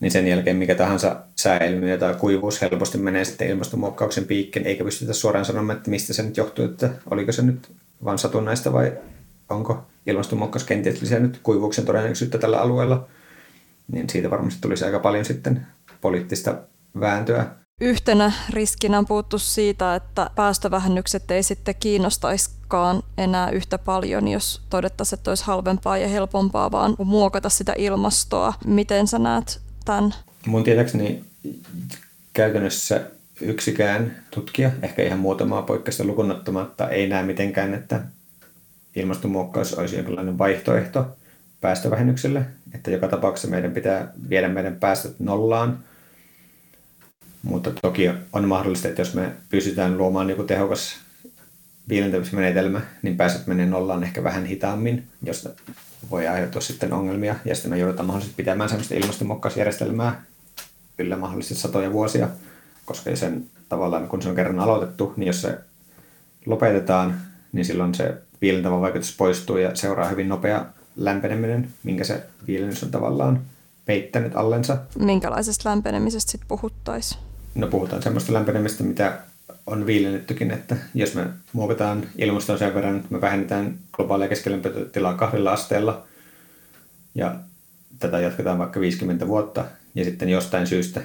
Niin 0.01 0.11
sen 0.11 0.29
jälkeen 0.29 0.57
mikä 0.57 0.75
tahansa 0.75 1.17
sääilmiö 1.37 1.99
tai 1.99 2.15
kuivuus 2.15 2.63
helposti 2.63 2.99
menee 2.99 3.25
sitten 3.25 3.49
ilmastonmuokkauksen 3.49 4.25
piikkiin, 4.25 4.67
eikä 4.67 4.85
pystytä 4.85 5.13
suoraan 5.13 5.45
sanomaan, 5.45 5.77
että 5.77 5.91
mistä 5.91 6.13
se 6.13 6.23
nyt 6.23 6.37
johtuu, 6.37 6.65
että 6.65 6.91
oliko 7.11 7.33
se 7.33 7.43
nyt 7.43 7.69
vain 8.05 8.19
satunnaista 8.19 8.73
vai 8.73 8.93
onko 9.49 9.87
ilmastonmuokkaus 10.07 10.65
kenties 10.65 11.01
lisännyt 11.01 11.41
kuivuuksen 11.43 11.85
todennäköisyyttä 11.85 12.39
tällä 12.39 12.61
alueella, 12.61 13.09
niin 13.93 14.11
siitä 14.11 14.31
varmasti 14.31 14.61
tulisi 14.61 14.85
aika 14.85 14.99
paljon 14.99 15.25
sitten 15.25 15.67
poliittista 16.01 16.59
vääntöä. 17.01 17.47
Yhtenä 17.81 18.33
riskinä 18.51 18.99
on 18.99 19.07
puhuttu 19.07 19.39
siitä, 19.39 19.95
että 19.95 20.31
päästövähennykset 20.35 21.31
ei 21.31 21.43
sitten 21.43 21.75
kiinnostaiskaan 21.81 23.03
enää 23.19 23.51
yhtä 23.51 23.79
paljon, 23.79 24.29
jos 24.29 24.63
todettaisiin, 24.71 25.19
että 25.19 25.31
olisi 25.31 25.45
halvempaa 25.45 25.99
ja 25.99 26.09
helpompaa 26.09 26.71
vaan 26.73 26.97
muokata 27.05 27.49
sitä 27.49 27.75
ilmastoa. 27.79 28.55
Miten 28.67 29.07
sä 29.07 29.19
näet 29.19 29.61
tämän? 29.85 30.15
Mun 30.47 30.65
tietääkseni 30.65 31.25
käytännössä 32.33 33.01
yksikään 33.41 34.17
tutkija, 34.31 34.71
ehkä 34.83 35.03
ihan 35.03 35.19
muutamaa 35.19 35.63
poikkeusta 35.63 36.05
lukunottamatta, 36.05 36.89
ei 36.89 37.09
näe 37.09 37.23
mitenkään, 37.23 37.75
että 37.75 38.01
ilmastonmuokkaus 38.95 39.75
olisi 39.75 39.97
jonkinlainen 39.97 40.39
vaihtoehto 40.39 41.07
päästövähennykselle, 41.61 42.47
että 42.75 42.91
joka 42.91 43.09
tapauksessa 43.09 43.49
meidän 43.49 43.73
pitää 43.73 44.13
viedä 44.29 44.49
meidän 44.49 44.77
päästöt 44.77 45.21
nollaan. 45.21 45.79
Mutta 47.43 47.71
toki 47.83 48.11
on 48.33 48.49
mahdollista, 48.49 48.89
että 48.89 49.01
jos 49.01 49.15
me 49.15 49.33
pystytään 49.49 49.99
luomaan 49.99 50.31
joku 50.31 50.43
tehokas 50.43 50.97
viilentämismenetelmä, 51.89 52.81
niin 53.03 53.17
päästöt 53.17 53.47
menee 53.47 53.67
nollaan 53.67 54.03
ehkä 54.03 54.25
vähän 54.25 54.47
hitaammin, 54.47 55.07
josta 55.23 55.51
voi 56.11 56.29
aiheutua 56.29 56.61
sitten 56.61 56.93
ongelmia. 56.93 57.35
Ja 57.45 57.55
sitten 57.55 57.71
me 57.71 57.79
joudutaan 57.79 58.07
mahdollisesti 58.07 58.37
pitämään 58.37 58.69
sellaista 58.69 58.95
ilmastonmuokkausjärjestelmää 58.95 60.25
yllä 60.99 61.17
mahdollisesti 61.17 61.55
satoja 61.55 61.93
vuosia, 61.93 62.29
koska 62.85 63.17
sen 63.17 63.47
tavallaan 63.69 64.09
kun 64.09 64.23
se 64.23 64.29
on 64.29 64.35
kerran 64.35 64.59
aloitettu, 64.59 65.15
niin 65.17 65.27
jos 65.27 65.43
se 65.43 65.59
lopetetaan, 66.47 67.21
niin 67.53 67.65
silloin 67.65 67.95
se 67.95 68.15
viilentävä 68.41 68.81
vaikutus 68.81 69.17
poistuu 69.17 69.57
ja 69.57 69.77
seuraa 69.77 70.09
hyvin 70.09 70.29
nopea 70.29 70.67
lämpeneminen, 70.97 71.69
minkä 71.83 72.05
se 72.05 72.27
viilennys 72.47 72.83
on 72.83 72.91
tavallaan 72.91 73.41
peittänyt 73.85 74.37
allensa. 74.37 74.77
Minkälaisesta 74.99 75.69
lämpenemisestä 75.69 76.33
sitten 76.33 76.49
puhuttaisiin? 76.49 77.26
No 77.57 77.67
puhutaan 77.67 78.03
semmoista 78.03 78.33
lämpenemistä, 78.33 78.85
mitä 78.85 79.19
on 79.67 79.87
viilennettykin, 79.87 80.51
että 80.51 80.77
jos 80.95 81.15
me 81.15 81.27
muokataan 81.53 82.07
ilmastoa 82.19 82.59
sen 82.59 82.75
verran, 82.75 82.97
että 82.97 83.09
me 83.11 83.21
vähennetään 83.21 83.79
globaalia 83.93 84.29
keskilämpötilaa 84.29 85.15
kahdella 85.15 85.53
asteella 85.53 86.07
ja 87.15 87.35
tätä 87.99 88.21
jatketaan 88.21 88.59
vaikka 88.59 88.81
50 88.81 89.27
vuotta 89.27 89.65
ja 89.95 90.05
sitten 90.05 90.29
jostain 90.29 90.67
syystä 90.67 91.01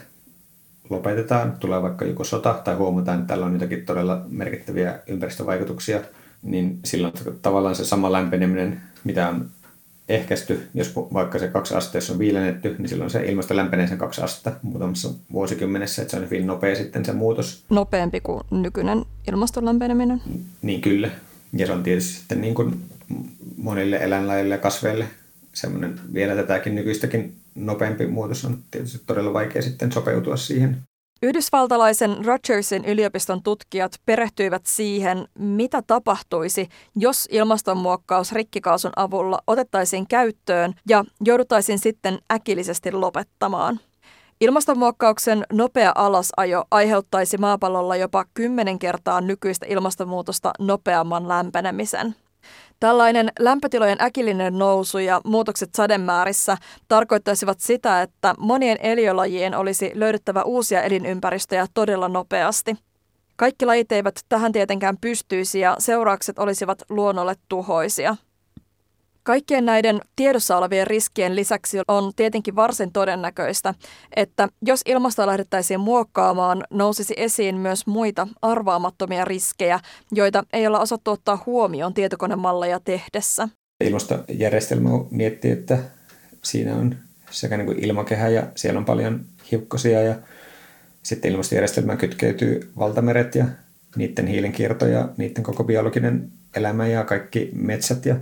lopetetaan, 0.89 1.57
tulee 1.59 1.81
vaikka 1.81 2.05
joku 2.05 2.23
sota 2.23 2.53
tai 2.63 2.75
huomataan, 2.75 3.19
että 3.19 3.27
tällä 3.27 3.45
on 3.45 3.53
jotakin 3.53 3.85
todella 3.85 4.25
merkittäviä 4.29 4.99
ympäristövaikutuksia– 5.07 6.01
niin 6.41 6.79
silloin 6.85 7.13
tavallaan 7.41 7.75
se 7.75 7.85
sama 7.85 8.11
lämpeneminen, 8.11 8.81
mitä 9.03 9.29
on 9.29 9.49
ehkäisty, 10.09 10.67
jos 10.73 10.95
vaikka 10.95 11.39
se 11.39 11.47
kaksi 11.47 11.75
asteessa 11.75 12.13
on 12.13 12.19
viilennetty, 12.19 12.75
niin 12.77 12.89
silloin 12.89 13.09
se 13.09 13.25
ilmasto 13.25 13.55
lämpenee 13.55 13.87
sen 13.87 13.97
kaksi 13.97 14.21
astetta 14.21 14.51
muutamassa 14.61 15.09
vuosikymmenessä, 15.31 16.01
että 16.01 16.11
se 16.11 16.17
on 16.17 16.23
hyvin 16.23 16.47
nopea 16.47 16.75
sitten 16.75 17.05
se 17.05 17.13
muutos. 17.13 17.63
Nopeampi 17.69 18.21
kuin 18.21 18.43
nykyinen 18.51 19.05
ilmaston 19.27 19.65
lämpeneminen? 19.65 20.21
Niin 20.61 20.81
kyllä. 20.81 21.09
Ja 21.53 21.65
se 21.65 21.73
on 21.73 21.83
tietysti 21.83 22.13
sitten 22.13 22.41
niin 22.41 22.55
kuin 22.55 22.83
monille 23.57 23.97
eläinlajeille 23.97 24.55
ja 24.55 24.61
kasveille 24.61 25.05
semmoinen 25.53 25.99
vielä 26.13 26.35
tätäkin 26.35 26.75
nykyistäkin 26.75 27.35
nopeampi 27.55 28.07
muutos 28.07 28.45
on 28.45 28.57
tietysti 28.71 29.01
todella 29.07 29.33
vaikea 29.33 29.61
sitten 29.61 29.91
sopeutua 29.91 30.37
siihen. 30.37 30.77
Yhdysvaltalaisen 31.23 32.25
Rogersin 32.25 32.85
yliopiston 32.85 33.43
tutkijat 33.43 33.91
perehtyivät 34.05 34.61
siihen, 34.65 35.27
mitä 35.39 35.81
tapahtuisi, 35.87 36.69
jos 36.95 37.27
ilmastonmuokkaus 37.31 38.31
rikkikaasun 38.31 38.91
avulla 38.95 39.39
otettaisiin 39.47 40.07
käyttöön 40.07 40.73
ja 40.89 41.05
jouduttaisiin 41.25 41.79
sitten 41.79 42.19
äkillisesti 42.31 42.91
lopettamaan. 42.91 43.79
Ilmastonmuokkauksen 44.41 45.45
nopea 45.53 45.91
alasajo 45.95 46.63
aiheuttaisi 46.71 47.37
maapallolla 47.37 47.95
jopa 47.95 48.25
kymmenen 48.33 48.79
kertaa 48.79 49.21
nykyistä 49.21 49.65
ilmastonmuutosta 49.69 50.51
nopeamman 50.59 51.27
lämpenemisen. 51.27 52.15
Tällainen 52.79 53.29
lämpötilojen 53.39 54.01
äkillinen 54.01 54.57
nousu 54.57 54.97
ja 54.97 55.21
muutokset 55.25 55.69
sademäärissä 55.77 56.57
tarkoittaisivat 56.87 57.59
sitä, 57.59 58.01
että 58.01 58.35
monien 58.37 58.77
eliölajien 58.81 59.55
olisi 59.55 59.91
löydettävä 59.93 60.43
uusia 60.43 60.83
elinympäristöjä 60.83 61.67
todella 61.73 62.07
nopeasti. 62.07 62.75
Kaikki 63.35 63.65
lajit 63.65 63.91
eivät 63.91 64.15
tähän 64.29 64.51
tietenkään 64.51 64.97
pystyisi 64.97 65.59
ja 65.59 65.75
seuraukset 65.79 66.39
olisivat 66.39 66.83
luonnolle 66.89 67.35
tuhoisia. 67.49 68.15
Kaikkien 69.23 69.65
näiden 69.65 70.01
tiedossa 70.15 70.57
olevien 70.57 70.87
riskien 70.87 71.35
lisäksi 71.35 71.77
on 71.87 72.11
tietenkin 72.15 72.55
varsin 72.55 72.91
todennäköistä, 72.91 73.73
että 74.15 74.49
jos 74.61 74.81
ilmastoa 74.85 75.27
lähdettäisiin 75.27 75.79
muokkaamaan, 75.79 76.63
nousisi 76.69 77.13
esiin 77.17 77.55
myös 77.55 77.87
muita 77.87 78.27
arvaamattomia 78.41 79.25
riskejä, 79.25 79.79
joita 80.11 80.43
ei 80.53 80.67
olla 80.67 80.79
osattu 80.79 81.11
ottaa 81.11 81.43
huomioon 81.45 81.93
tietokonemalleja 81.93 82.79
tehdessä. 82.79 83.49
Ilmastojärjestelmä 83.83 84.89
miettii, 85.11 85.51
että 85.51 85.77
siinä 86.43 86.75
on 86.75 86.95
sekä 87.31 87.57
niin 87.57 87.65
kuin 87.65 87.85
ilmakehä 87.85 88.29
ja 88.29 88.43
siellä 88.55 88.77
on 88.77 88.85
paljon 88.85 89.25
hiukkasia 89.51 90.01
ja 90.01 90.15
sitten 91.03 91.31
ilmastojärjestelmään 91.31 91.97
kytkeytyy 91.97 92.71
valtameret 92.77 93.35
ja 93.35 93.45
niiden 93.95 94.27
hiilenkierto 94.27 94.87
ja 94.87 95.09
niiden 95.17 95.43
koko 95.43 95.63
biologinen 95.63 96.31
elämä 96.55 96.87
ja 96.87 97.03
kaikki 97.03 97.49
metsät 97.53 98.05
ja 98.05 98.15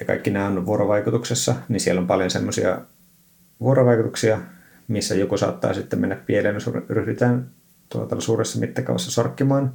ja 0.00 0.06
kaikki 0.06 0.30
nämä 0.30 0.46
on 0.46 0.66
vuorovaikutuksessa, 0.66 1.54
niin 1.68 1.80
siellä 1.80 2.00
on 2.00 2.06
paljon 2.06 2.30
semmoisia 2.30 2.80
vuorovaikutuksia, 3.60 4.40
missä 4.88 5.14
joku 5.14 5.36
saattaa 5.36 5.74
sitten 5.74 5.98
mennä 5.98 6.16
pieleen, 6.16 6.54
jos 6.54 6.66
ryhdytään 6.88 7.50
tuota 7.88 8.20
suuressa 8.20 8.60
mittakaavassa 8.60 9.10
sorkkimaan. 9.10 9.74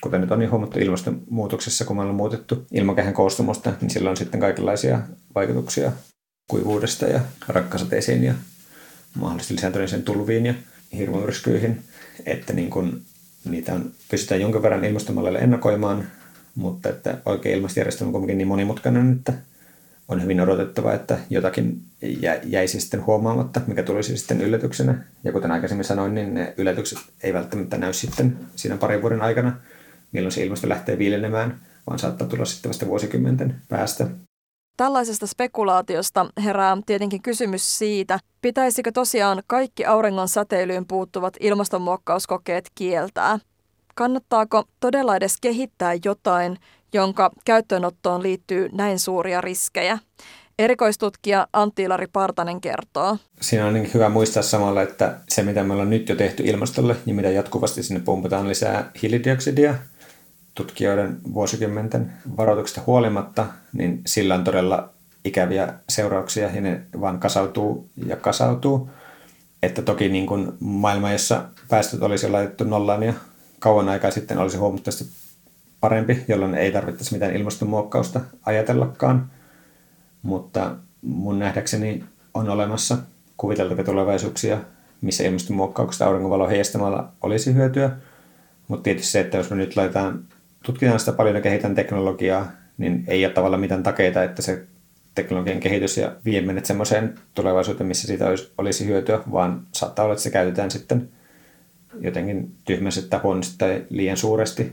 Kuten 0.00 0.20
nyt 0.20 0.30
on 0.30 0.38
niin 0.38 0.50
huomattu 0.50 0.78
ilmastonmuutoksessa, 0.78 1.84
kun 1.84 1.96
me 1.96 2.02
ollaan 2.02 2.16
muutettu 2.16 2.66
ilmakehän 2.72 3.14
koostumusta, 3.14 3.72
niin 3.80 3.90
sillä 3.90 4.10
on 4.10 4.16
sitten 4.16 4.40
kaikenlaisia 4.40 5.00
vaikutuksia 5.34 5.92
kuivuudesta 6.50 7.06
ja 7.06 7.20
rakkasateisiin 7.48 8.24
ja 8.24 8.34
mahdollisesti 9.14 9.54
lisääntyneeseen 9.54 10.02
tulviin 10.02 10.46
ja 10.46 10.54
hirmumyrskyihin, 10.96 11.84
että 12.26 12.52
niin 12.52 12.70
kun 12.70 13.02
niitä 13.44 13.74
on, 13.74 13.90
pystytään 14.10 14.40
jonkin 14.40 14.62
verran 14.62 14.84
ilmastonmalleille 14.84 15.38
ennakoimaan, 15.38 16.06
mutta 16.54 16.88
että 16.88 17.18
oikein 17.26 17.56
ilmastojärjestelmä 17.56 18.08
on 18.08 18.12
kuitenkin 18.12 18.38
niin 18.38 18.48
monimutkainen, 18.48 19.12
että 19.12 19.32
on 20.08 20.22
hyvin 20.22 20.40
odotettava, 20.40 20.92
että 20.92 21.18
jotakin 21.30 21.82
jäisi 22.44 22.80
sitten 22.80 23.06
huomaamatta, 23.06 23.60
mikä 23.66 23.82
tulisi 23.82 24.16
sitten 24.16 24.40
yllätyksenä. 24.40 25.04
Ja 25.24 25.32
kuten 25.32 25.50
aikaisemmin 25.50 25.84
sanoin, 25.84 26.14
niin 26.14 26.34
ne 26.34 26.54
yllätykset 26.58 26.98
ei 27.22 27.32
välttämättä 27.32 27.78
näy 27.78 27.92
sitten 27.92 28.38
siinä 28.56 28.76
parin 28.76 29.02
vuoden 29.02 29.22
aikana, 29.22 29.56
milloin 30.12 30.32
se 30.32 30.44
ilmasto 30.44 30.68
lähtee 30.68 30.98
viilenemään, 30.98 31.60
vaan 31.86 31.98
saattaa 31.98 32.28
tulla 32.28 32.44
sitten 32.44 32.68
vasta 32.68 32.86
vuosikymmenten 32.86 33.54
päästä. 33.68 34.06
Tällaisesta 34.76 35.26
spekulaatiosta 35.26 36.26
herää 36.44 36.78
tietenkin 36.86 37.22
kysymys 37.22 37.78
siitä, 37.78 38.18
pitäisikö 38.42 38.92
tosiaan 38.92 39.42
kaikki 39.46 39.84
auringon 39.84 40.28
säteilyyn 40.28 40.86
puuttuvat 40.86 41.34
ilmastonmuokkauskokeet 41.40 42.70
kieltää– 42.74 43.38
Kannattaako 43.94 44.64
todella 44.80 45.16
edes 45.16 45.36
kehittää 45.40 45.92
jotain, 46.04 46.58
jonka 46.92 47.30
käyttöönottoon 47.44 48.22
liittyy 48.22 48.68
näin 48.72 48.98
suuria 48.98 49.40
riskejä? 49.40 49.98
Erikoistutkija 50.58 51.46
Antti-Ilari 51.52 52.06
Partanen 52.12 52.60
kertoo. 52.60 53.16
Siinä 53.40 53.66
on 53.66 53.74
niin 53.74 53.90
hyvä 53.94 54.08
muistaa 54.08 54.42
samalla, 54.42 54.82
että 54.82 55.18
se 55.28 55.42
mitä 55.42 55.62
me 55.62 55.72
ollaan 55.72 55.90
nyt 55.90 56.08
jo 56.08 56.16
tehty 56.16 56.42
ilmastolle 56.46 56.96
ja 57.06 57.14
mitä 57.14 57.30
jatkuvasti 57.30 57.82
sinne 57.82 58.00
pumpataan 58.00 58.48
lisää 58.48 58.90
hiilidioksidia 59.02 59.74
tutkijoiden 60.54 61.20
vuosikymmenten 61.34 62.12
varoituksesta 62.36 62.80
huolimatta, 62.86 63.46
niin 63.72 64.00
sillä 64.06 64.34
on 64.34 64.44
todella 64.44 64.90
ikäviä 65.24 65.74
seurauksia 65.88 66.50
ja 66.54 66.60
ne 66.60 66.82
vaan 67.00 67.20
kasautuu 67.20 67.90
ja 68.06 68.16
kasautuu. 68.16 68.90
Että 69.62 69.82
toki 69.82 70.08
niin 70.08 70.26
kuin 70.26 70.52
maailma, 70.60 71.12
jossa 71.12 71.44
päästöt 71.68 72.02
olisi 72.02 72.28
laitettu 72.28 72.64
nollaan 72.64 73.02
ja 73.02 73.12
kauan 73.62 73.88
aikaa 73.88 74.10
sitten 74.10 74.38
olisi 74.38 74.56
huomattavasti 74.56 75.04
parempi, 75.80 76.24
jolloin 76.28 76.54
ei 76.54 76.72
tarvittaisi 76.72 77.14
mitään 77.14 77.36
ilmastonmuokkausta 77.36 78.20
ajatellakaan. 78.46 79.30
Mutta 80.22 80.76
mun 81.02 81.38
nähdäkseni 81.38 82.04
on 82.34 82.48
olemassa 82.48 82.98
kuviteltavia 83.36 83.84
tulevaisuuksia, 83.84 84.58
missä 85.00 85.24
ilmastonmuokkauksesta 85.24 86.06
auringonvalon 86.06 86.50
heijastamalla 86.50 87.12
olisi 87.22 87.54
hyötyä. 87.54 87.90
Mutta 88.68 88.82
tietysti 88.82 89.10
se, 89.10 89.20
että 89.20 89.36
jos 89.36 89.50
me 89.50 89.56
nyt 89.56 89.76
laitetaan, 89.76 90.24
tutkitaan 90.64 91.00
sitä 91.00 91.12
paljon 91.12 91.36
ja 91.36 91.42
kehitän 91.42 91.74
teknologiaa, 91.74 92.46
niin 92.78 93.04
ei 93.08 93.24
ole 93.24 93.32
tavallaan 93.32 93.60
mitään 93.60 93.82
takeita, 93.82 94.22
että 94.22 94.42
se 94.42 94.66
teknologian 95.14 95.60
kehitys 95.60 95.96
ja 95.96 96.16
vie 96.24 96.40
menet 96.40 96.66
semmoiseen 96.66 97.14
tulevaisuuteen, 97.34 97.88
missä 97.88 98.06
siitä 98.06 98.26
olisi, 98.26 98.52
olisi 98.58 98.86
hyötyä, 98.86 99.20
vaan 99.32 99.66
saattaa 99.72 100.04
olla, 100.04 100.12
että 100.12 100.22
se 100.22 100.30
käytetään 100.30 100.70
sitten 100.70 101.08
jotenkin 102.00 102.54
tyhmästi 102.64 103.02
tai 103.02 103.20
huonosti 103.22 103.54
tai 103.58 103.84
liian 103.90 104.16
suuresti 104.16 104.72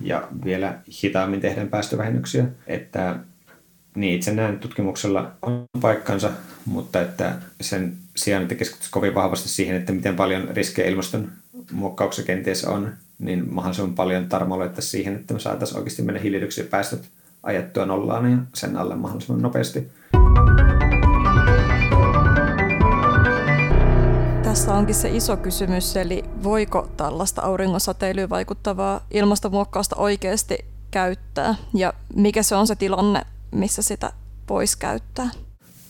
ja 0.00 0.28
vielä 0.44 0.78
hitaammin 1.02 1.40
tehdään 1.40 1.68
päästövähennyksiä. 1.68 2.44
Että 2.66 3.16
niin 3.94 4.14
itse 4.14 4.34
näen 4.34 4.58
tutkimuksella 4.58 5.32
on 5.42 5.64
paikkansa, 5.80 6.30
mutta 6.66 7.00
että 7.00 7.34
sen 7.60 7.96
sijaan, 8.16 8.42
että 8.42 8.54
keskitytään 8.54 8.90
kovin 8.90 9.14
vahvasti 9.14 9.48
siihen, 9.48 9.76
että 9.76 9.92
miten 9.92 10.16
paljon 10.16 10.48
riskejä 10.48 10.88
ilmastonmuokkauksessa 10.88 12.26
kenties 12.26 12.64
on, 12.64 12.92
niin 13.18 13.54
mahdollisimman 13.54 13.94
paljon 13.94 14.28
tarmoilla 14.28 14.70
siihen, 14.78 15.14
että 15.14 15.34
me 15.34 15.40
saataisiin 15.40 15.78
oikeasti 15.78 16.02
meidän 16.02 16.22
hiilidioksidipäästöt 16.22 17.08
ajettua 17.42 17.86
nollaan 17.86 18.30
ja 18.30 18.38
sen 18.54 18.76
alle 18.76 18.96
mahdollisimman 18.96 19.42
nopeasti. 19.42 19.88
Tässä 24.50 24.74
onkin 24.74 24.94
se 24.94 25.08
iso 25.08 25.36
kysymys, 25.36 25.96
eli 25.96 26.24
voiko 26.42 26.88
tällaista 26.96 27.42
auringonsäteilyyn 27.42 28.30
vaikuttavaa 28.30 29.06
ilmastonmuokkausta 29.10 29.96
oikeasti 29.96 30.64
käyttää 30.90 31.54
ja 31.74 31.92
mikä 32.14 32.42
se 32.42 32.54
on 32.54 32.66
se 32.66 32.76
tilanne, 32.76 33.22
missä 33.50 33.82
sitä 33.82 34.12
voisi 34.48 34.78
käyttää? 34.78 35.30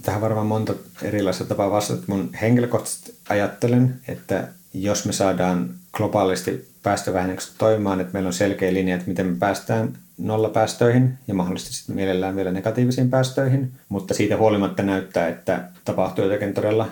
Tähän 0.03 0.21
varmaan 0.21 0.47
monta 0.47 0.75
erilaista 1.03 1.45
tapaa 1.45 1.71
vastata. 1.71 2.03
Mun 2.07 2.31
henkilökohtaisesti 2.41 3.15
ajattelen, 3.29 4.01
että 4.09 4.49
jos 4.75 5.07
me 5.07 5.13
saadaan 5.13 5.71
globaalisti 5.93 6.69
päästövähennykset 6.83 7.53
toimimaan, 7.59 8.01
että 8.01 8.13
meillä 8.13 8.27
on 8.27 8.33
selkeä 8.33 8.75
linja, 8.75 8.95
että 8.95 9.09
miten 9.09 9.27
me 9.27 9.37
päästään 9.37 9.93
nollapäästöihin 10.19 11.19
ja 11.29 11.35
mahdollisesti 11.35 11.75
sitten 11.75 11.97
mielellään 11.97 12.37
vielä 12.37 12.53
negatiivisiin 12.53 13.11
päästöihin, 13.11 13.73
mutta 13.89 14.15
siitä 14.15 14.37
huolimatta 14.37 14.83
näyttää, 14.83 15.29
että 15.29 15.69
tapahtuu 15.85 16.25
jotakin 16.25 16.55
todella 16.55 16.89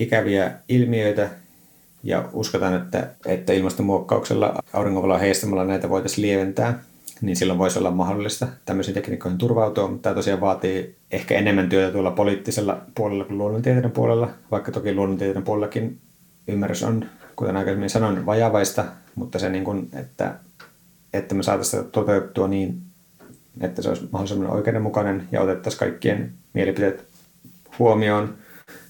ikäviä 0.00 0.52
ilmiöitä 0.68 1.30
ja 2.02 2.28
uskotaan, 2.32 2.76
että, 2.76 3.10
että 3.26 3.52
ilmastonmuokkauksella 3.52 4.54
auringonvalon 4.72 5.20
heistamalla 5.20 5.64
näitä 5.64 5.88
voitaisiin 5.88 6.26
lieventää, 6.26 6.82
niin 7.20 7.36
silloin 7.36 7.58
voisi 7.58 7.78
olla 7.78 7.90
mahdollista 7.90 8.46
tämmöisiin 8.64 8.94
tekniikoihin 8.94 9.38
turvautua, 9.38 9.88
mutta 9.88 10.02
tämä 10.02 10.14
tosiaan 10.14 10.40
vaatii 10.40 10.96
ehkä 11.10 11.34
enemmän 11.34 11.68
työtä 11.68 11.92
tuolla 11.92 12.10
poliittisella 12.10 12.82
puolella 12.94 13.24
kuin 13.24 13.38
luonnontieteiden 13.38 13.90
puolella, 13.90 14.30
vaikka 14.50 14.72
toki 14.72 14.94
luonnontieteiden 14.94 15.42
puolellakin 15.42 15.98
ymmärrys 16.48 16.82
on, 16.82 17.04
kuten 17.36 17.56
aikaisemmin 17.56 17.90
sanoin, 17.90 18.26
vajavaista, 18.26 18.84
mutta 19.14 19.38
se, 19.38 19.48
niin 19.48 19.64
kuin, 19.64 19.88
että, 19.92 20.34
että 21.12 21.34
me 21.34 21.42
saataisiin 21.42 21.80
sitä 21.80 21.92
toteutettua 21.92 22.48
niin, 22.48 22.80
että 23.60 23.82
se 23.82 23.88
olisi 23.88 24.08
mahdollisimman 24.12 24.50
oikeudenmukainen 24.50 25.28
ja 25.32 25.40
otettaisiin 25.40 25.78
kaikkien 25.78 26.32
mielipiteet 26.52 27.04
huomioon, 27.78 28.34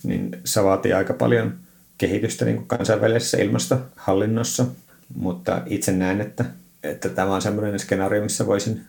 niin 0.02 0.40
se 0.44 0.64
vaatii 0.64 0.92
aika 0.92 1.12
paljon 1.12 1.54
kehitystä 1.98 2.44
niin 2.44 2.56
kuin 2.56 2.68
kansainvälisessä 2.68 3.38
ilmastohallinnossa, 3.38 4.66
mutta 5.14 5.62
itse 5.66 5.92
näen, 5.92 6.20
että, 6.20 6.44
että 6.82 7.08
tämä 7.08 7.34
on 7.34 7.42
sellainen 7.42 7.78
skenaario, 7.78 8.22
missä 8.22 8.46
voisin 8.46 8.80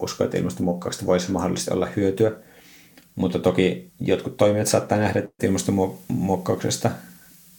uskoa, 0.00 0.24
että 0.24 0.38
ilmastonmuokkauksesta 0.38 1.06
voisi 1.06 1.32
mahdollisesti 1.32 1.74
olla 1.74 1.88
hyötyä. 1.96 2.32
Mutta 3.14 3.38
toki 3.38 3.90
jotkut 4.00 4.36
toimijat 4.36 4.66
saattaa 4.66 4.98
nähdä, 4.98 5.18
että 5.18 5.46
ilmastonmuokkauksesta 5.46 6.90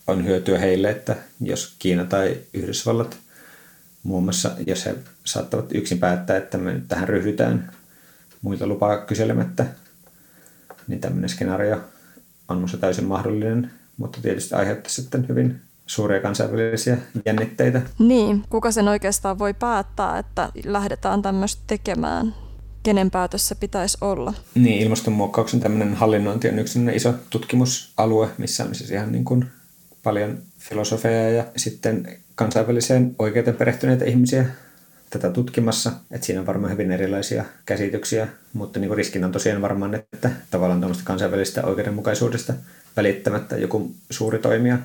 on 0.08 0.26
hyötyä 0.26 0.60
heille, 0.60 0.90
että 0.90 1.16
jos 1.42 1.76
Kiina 1.80 2.06
tai 2.06 2.38
Yhdysvallat 2.54 3.18
muun 4.04 4.24
muassa, 4.24 4.52
jos 4.68 4.86
he 4.86 4.96
saattavat 5.24 5.76
yksin 5.76 6.00
päättää, 6.00 6.38
että 6.38 6.58
me 6.58 6.74
nyt 6.74 6.88
tähän 6.88 7.10
ryhdytään 7.10 7.72
muilta 8.42 8.68
lupaa 8.68 8.98
kyselemättä, 8.98 9.66
niin 10.88 11.02
tämmöinen 11.02 11.30
skenaario 11.30 11.82
on 12.50 12.58
minusta 12.58 12.78
täysin 12.78 13.06
mahdollinen, 13.06 13.72
mutta 13.98 14.20
tietysti 14.22 14.56
aiheuttaa 14.56 14.90
sitten 14.90 15.28
hyvin 15.28 15.62
suuria 15.86 16.22
kansainvälisiä 16.22 16.98
jännitteitä. 17.26 17.82
Niin, 18.00 18.44
kuka 18.50 18.72
sen 18.72 18.88
oikeastaan 18.88 19.40
voi 19.40 19.54
päättää, 19.54 20.18
että 20.18 20.50
lähdetään 20.66 21.22
tämmöistä 21.22 21.64
tekemään? 21.68 22.36
Kenen 22.84 23.12
päätös 23.12 23.48
se 23.48 23.56
pitäisi 23.56 23.98
olla? 24.02 24.34
Niin, 24.56 24.82
ilmastonmuokkauksen 24.82 25.60
tämmöinen 25.60 25.96
hallinnointi 25.96 26.50
on 26.50 26.60
yksi 26.60 26.80
iso 26.94 27.14
tutkimusalue, 27.30 28.30
missä 28.38 28.64
on 28.64 28.76
siis 28.76 28.92
ihan 28.92 29.12
niin 29.12 29.26
kuin 29.26 29.46
paljon 30.04 30.38
filosofeja 30.60 31.30
ja 31.30 31.46
sitten 31.58 32.18
kansainväliseen 32.36 33.16
oikeuteen 33.20 33.58
perehtyneitä 33.58 34.06
ihmisiä 34.06 34.46
tätä 35.10 35.30
tutkimassa. 35.30 35.92
Että 36.12 36.26
siinä 36.26 36.40
on 36.40 36.48
varmaan 36.48 36.72
hyvin 36.72 36.92
erilaisia 36.92 37.46
käsityksiä, 37.66 38.28
mutta 38.54 38.80
niin 38.80 38.98
riskinä 38.98 39.26
on 39.26 39.32
tosiaan 39.32 39.62
varmaan, 39.62 39.96
että 39.96 40.32
tavallaan 40.52 40.80
tuommoista 40.80 41.04
kansainvälistä 41.06 41.66
oikeudenmukaisuudesta 41.66 42.54
välittämättä 42.98 43.58
joku 43.58 43.92
suuri 44.10 44.40
toimija 44.40 44.78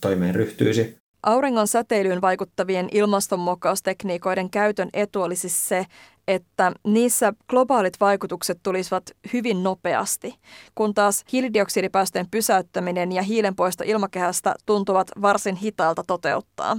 toimeen 0.00 0.34
ryhtyisi. 0.34 0.96
Auringon 1.22 1.68
säteilyyn 1.68 2.20
vaikuttavien 2.20 2.88
ilmastonmuokkaustekniikoiden 2.92 4.50
käytön 4.50 4.88
etu 4.92 5.22
olisi 5.22 5.40
siis 5.40 5.68
se, 5.68 5.86
että 6.28 6.72
niissä 6.84 7.32
globaalit 7.48 8.00
vaikutukset 8.00 8.58
tulisivat 8.62 9.10
hyvin 9.32 9.62
nopeasti, 9.62 10.34
kun 10.74 10.94
taas 10.94 11.24
hiilidioksidipäästöjen 11.32 12.28
pysäyttäminen 12.30 13.12
ja 13.12 13.22
hiilenpoisto 13.22 13.84
ilmakehästä 13.86 14.54
tuntuvat 14.66 15.10
varsin 15.22 15.56
hitaalta 15.56 16.04
toteuttaa. 16.06 16.78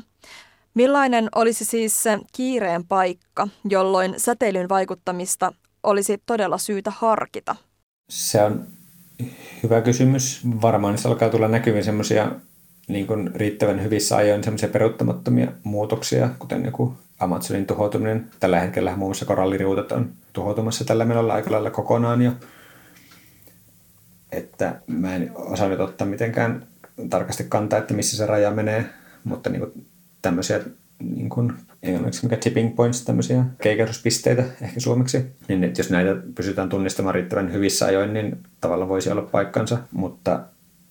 Millainen 0.74 1.30
olisi 1.36 1.66
siis 1.66 2.04
se 2.04 2.20
kiireen 2.34 2.88
paikka, 2.88 3.48
jolloin 3.70 4.14
säteilyn 4.18 4.70
vaikuttamista 4.70 5.54
olisi 5.84 6.18
todella 6.26 6.58
syytä 6.58 6.92
harkita? 6.96 7.56
Se 8.10 8.44
on 8.44 8.68
hyvä 9.64 9.82
kysymys. 9.82 10.42
Varmaan 10.62 10.98
se 10.98 11.08
alkaa 11.08 11.30
tulla 11.30 11.48
näkyviin 11.48 11.84
semmoisia 11.84 12.32
niin 12.88 13.08
kuin 13.08 13.32
riittävän 13.36 13.84
hyvissä 13.84 14.16
ajoin 14.16 14.44
semmoisia 14.44 14.70
peruuttamattomia 14.70 15.52
muutoksia, 15.64 16.30
kuten 16.40 16.66
joku 16.66 16.94
Amazonin 17.20 17.66
tuhoutuminen. 17.66 18.32
Tällä 18.40 18.60
hetkellä 18.60 18.96
muun 18.96 19.10
muassa 19.10 19.26
koralliriutat 19.26 19.92
on 19.92 20.14
tuhoutumassa 20.34 20.86
tällä 20.86 21.06
menolla 21.06 21.34
aika 21.34 21.52
lailla 21.52 21.72
kokonaan 21.72 22.22
jo. 22.22 22.32
Että 24.32 24.82
mä 24.88 25.16
en 25.16 25.32
osaa 25.36 25.70
nyt 25.70 25.80
ottaa 25.80 26.08
mitenkään 26.08 26.68
tarkasti 27.10 27.44
kantaa, 27.50 27.80
että 27.80 27.94
missä 27.94 28.18
se 28.18 28.26
raja 28.26 28.52
menee, 28.52 28.86
mutta 29.24 29.50
niin 29.50 29.60
kuin 29.60 29.86
tämmöisiä 30.24 30.60
niin 31.16 31.30
kuin, 31.30 31.54
englanniksi 31.84 32.26
mikä 32.26 32.38
tipping 32.38 32.76
points, 32.76 33.06
tämmöisiä 33.06 33.46
keikahduspisteitä 33.62 34.44
ehkä 34.62 34.80
suomeksi, 34.80 35.26
niin 35.48 35.64
että 35.64 35.80
jos 35.80 35.90
näitä 35.90 36.16
pysytään 36.36 36.70
tunnistamaan 36.70 37.16
riittävän 37.16 37.54
hyvissä 37.54 37.86
ajoin, 37.86 38.14
niin 38.14 38.38
tavallaan 38.62 38.90
voisi 38.90 39.12
olla 39.12 39.22
paikkansa, 39.22 39.78
mutta 39.92 40.40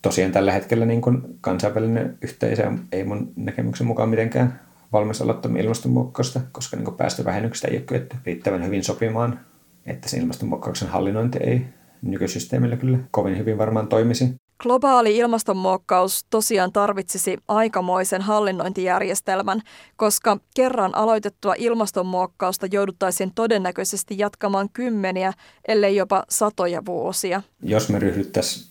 tosiaan 0.03 0.33
tällä 0.33 0.53
hetkellä 0.53 0.87
niin 0.87 1.01
kuin 1.01 1.22
kansainvälinen 1.41 2.18
yhteisö 2.22 2.72
ei 2.93 3.05
mun 3.05 3.33
näkemyksen 3.37 3.87
mukaan 3.87 4.09
mitenkään 4.09 4.61
valmis 4.93 5.22
aloittamaan 5.22 5.61
ilmastonmuokkausta, 5.61 6.41
koska 6.53 6.76
niin 6.76 6.95
päästövähennykset 6.97 7.70
ei 7.70 7.76
ole 7.76 7.85
kyetty 7.85 8.16
riittävän 8.26 8.64
hyvin 8.64 8.85
sopimaan, 8.85 9.41
että 9.87 10.09
se 10.09 10.16
ilmastonmuokkauksen 10.16 10.89
hallinnointi 10.89 11.39
ei 11.39 11.64
nykysysteemillä 12.03 12.76
kyllä 12.76 12.99
kovin 13.11 13.39
hyvin 13.39 13.59
varmaan 13.59 13.87
toimisi. 13.87 14.35
Globaali 14.63 15.17
ilmastonmuokkaus 15.17 16.25
tosiaan 16.31 16.73
tarvitsisi 16.73 17.37
aikamoisen 17.49 18.23
hallinnointijärjestelmän, 18.23 19.61
koska 19.97 20.39
kerran 20.55 20.95
aloitettua 20.95 21.55
ilmastonmuokkausta 21.59 22.67
jouduttaisiin 22.71 23.33
todennäköisesti 23.35 24.19
jatkamaan 24.19 24.69
kymmeniä, 24.73 25.33
ellei 25.69 25.97
jopa 25.97 26.25
satoja 26.29 26.83
vuosia. 26.87 27.43
Jos 27.63 27.89
me 27.89 27.99
ryhdyttäisiin 27.99 28.67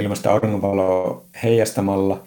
ilmasta 0.00 0.30
auringonvaloa 0.30 1.22
heijastamalla, 1.42 2.22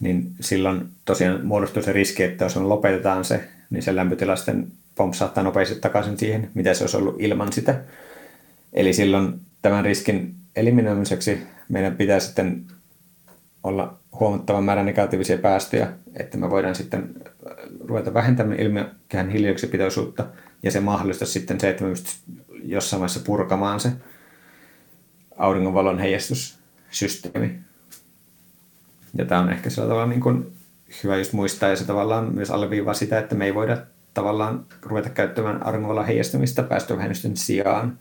niin 0.00 0.32
silloin 0.40 0.88
tosiaan 1.04 1.46
muodostuu 1.46 1.82
se 1.82 1.92
riski, 1.92 2.22
että 2.22 2.44
jos 2.44 2.56
me 2.56 2.62
lopetetaan 2.62 3.24
se, 3.24 3.48
niin 3.70 3.82
se 3.82 3.96
lämpötilasten 3.96 4.72
pompsahtaa 4.94 5.44
nopeasti 5.44 5.74
takaisin 5.74 6.18
siihen, 6.18 6.50
mitä 6.54 6.74
se 6.74 6.82
olisi 6.82 6.96
ollut 6.96 7.16
ilman 7.18 7.52
sitä. 7.52 7.80
Eli 8.72 8.92
silloin 8.92 9.40
tämän 9.62 9.84
riskin 9.84 10.34
eliminoimiseksi 10.58 11.42
meidän 11.68 11.96
pitää 11.96 12.20
sitten 12.20 12.64
olla 13.62 13.98
huomattavan 14.20 14.64
määrän 14.64 14.86
negatiivisia 14.86 15.38
päästöjä, 15.38 15.92
että 16.14 16.38
me 16.38 16.50
voidaan 16.50 16.74
sitten 16.74 17.14
ruveta 17.80 18.14
vähentämään 18.14 18.60
ilmakehän 18.60 19.30
hiilidioksidipitoisuutta 19.30 20.26
ja 20.62 20.70
se 20.70 20.80
mahdollistaa 20.80 21.28
sitten 21.28 21.60
se, 21.60 21.70
että 21.70 21.84
me 21.84 21.90
pystyisimme 21.90 22.42
jossain 22.62 23.00
vaiheessa 23.00 23.20
purkamaan 23.20 23.80
se 23.80 23.92
auringonvalon 25.38 25.98
heijastussysteemi. 25.98 27.58
Ja 29.14 29.24
tämä 29.24 29.40
on 29.40 29.50
ehkä 29.50 29.70
sillä 29.70 29.88
tavalla 29.88 30.06
niin 30.06 30.20
kuin 30.20 30.52
hyvä 31.04 31.16
just 31.16 31.32
muistaa 31.32 31.68
ja 31.68 31.76
se 31.76 31.84
tavallaan 31.84 32.34
myös 32.34 32.50
alleviivaa 32.50 32.94
sitä, 32.94 33.18
että 33.18 33.34
me 33.34 33.44
ei 33.44 33.54
voida 33.54 33.78
tavallaan 34.14 34.66
ruveta 34.82 35.10
käyttämään 35.10 35.66
auringonvalon 35.66 36.06
heijastamista 36.06 36.62
päästövähennysten 36.62 37.36
sijaan, 37.36 37.98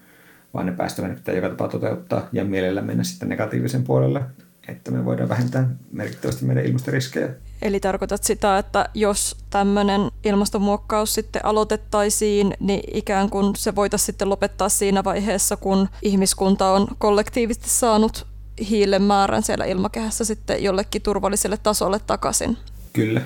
vaan 0.54 0.66
ne 0.66 0.72
päästövähennykset 0.72 1.26
pitää 1.26 1.36
joka 1.36 1.50
tapaa 1.50 1.68
toteuttaa 1.68 2.30
ja 2.32 2.46
mielellä 2.46 2.82
mennä 2.82 3.04
sitten 3.04 3.30
negatiivisen 3.30 3.84
puolelle, 3.84 4.22
että 4.68 4.92
me 4.92 5.06
voidaan 5.06 5.30
vähentää 5.30 5.70
merkittävästi 5.92 6.46
meidän 6.46 6.66
ilmastoriskejä. 6.66 7.30
Eli 7.62 7.80
tarkoitat 7.80 8.24
sitä, 8.24 8.58
että 8.58 8.90
jos 8.94 9.38
tämmöinen 9.50 10.02
ilmastonmuokkaus 10.24 11.14
sitten 11.14 11.46
aloitettaisiin, 11.46 12.54
niin 12.60 12.82
ikään 12.94 13.30
kuin 13.30 13.56
se 13.56 13.76
voitaisiin 13.76 14.06
sitten 14.06 14.30
lopettaa 14.30 14.70
siinä 14.70 15.04
vaiheessa, 15.04 15.58
kun 15.58 15.90
ihmiskunta 16.02 16.72
on 16.72 16.88
kollektiivisesti 16.98 17.70
saanut 17.70 18.28
hiilen 18.70 19.02
määrän 19.02 19.44
siellä 19.44 19.66
ilmakehässä 19.66 20.26
sitten 20.26 20.64
jollekin 20.64 21.02
turvalliselle 21.02 21.58
tasolle 21.58 22.00
takaisin. 22.08 22.58
Kyllä. 22.94 23.22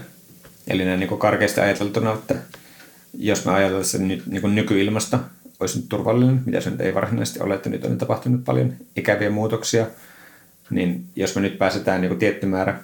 Eli 0.67 0.85
näin 0.85 0.99
niin 0.99 1.17
karkeasti 1.17 1.61
ajateltuna, 1.61 2.13
että 2.13 2.35
jos 3.13 3.45
me 3.45 3.51
ajatellaan 3.51 4.07
nyt 4.07 4.27
niin 4.27 4.55
nykyilmasta 4.55 5.19
olisi 5.61 5.79
nyt 5.79 5.89
turvallinen, 5.89 6.41
mitä 6.45 6.61
se 6.61 6.69
nyt 6.69 6.81
ei 6.81 6.93
varsinaisesti 6.95 7.39
ole, 7.43 7.53
että 7.53 7.69
nyt 7.69 7.85
on 7.85 7.97
tapahtunut 7.97 8.43
paljon 8.43 8.73
ikäviä 8.95 9.29
muutoksia, 9.29 9.87
niin 10.69 11.05
jos 11.15 11.35
me 11.35 11.41
nyt 11.41 11.57
pääsetään 11.57 12.01
niin 12.01 12.19
tietty 12.19 12.45
määrä 12.45 12.79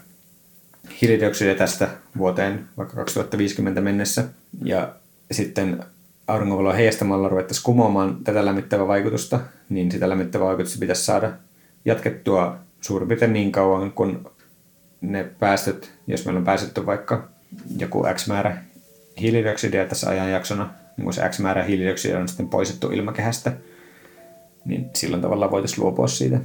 hiilidioksidia 1.01 1.55
tästä 1.55 1.89
vuoteen 2.17 2.67
vaikka 2.77 2.95
2050 2.95 3.81
mennessä 3.81 4.23
ja 4.63 4.95
sitten 5.31 5.83
auringonvaloa 6.27 6.73
heijastamalla 6.73 7.29
ruvettaisiin 7.29 7.63
kumoamaan 7.63 8.23
tätä 8.23 8.45
lämmittävää 8.45 8.87
vaikutusta, 8.87 9.39
niin 9.69 9.91
sitä 9.91 10.09
lämmittävää 10.09 10.47
vaikutusta 10.47 10.79
pitäisi 10.79 11.05
saada 11.05 11.31
jatkettua 11.85 12.57
suurin 12.81 13.07
piirtein 13.07 13.33
niin 13.33 13.51
kauan, 13.51 13.91
kun 13.91 14.31
ne 15.01 15.23
päästöt, 15.39 15.91
jos 16.07 16.25
meillä 16.25 16.39
on 16.39 16.45
päästetty 16.45 16.85
vaikka 16.85 17.29
joku 17.77 18.05
X 18.13 18.27
määrä 18.27 18.57
hiilidioksidia 19.21 19.85
tässä 19.85 20.09
ajanjaksona, 20.09 20.69
kun 21.03 21.13
se 21.13 21.29
X 21.29 21.39
määrä 21.39 21.63
hiilidioksidia 21.63 22.19
on 22.19 22.27
sitten 22.27 22.49
poistettu 22.49 22.87
ilmakehästä, 22.87 23.53
niin 24.65 24.89
silloin 24.93 25.21
tavallaan 25.21 25.51
voitaisiin 25.51 25.83
luopua 25.83 26.07
siitä 26.07 26.39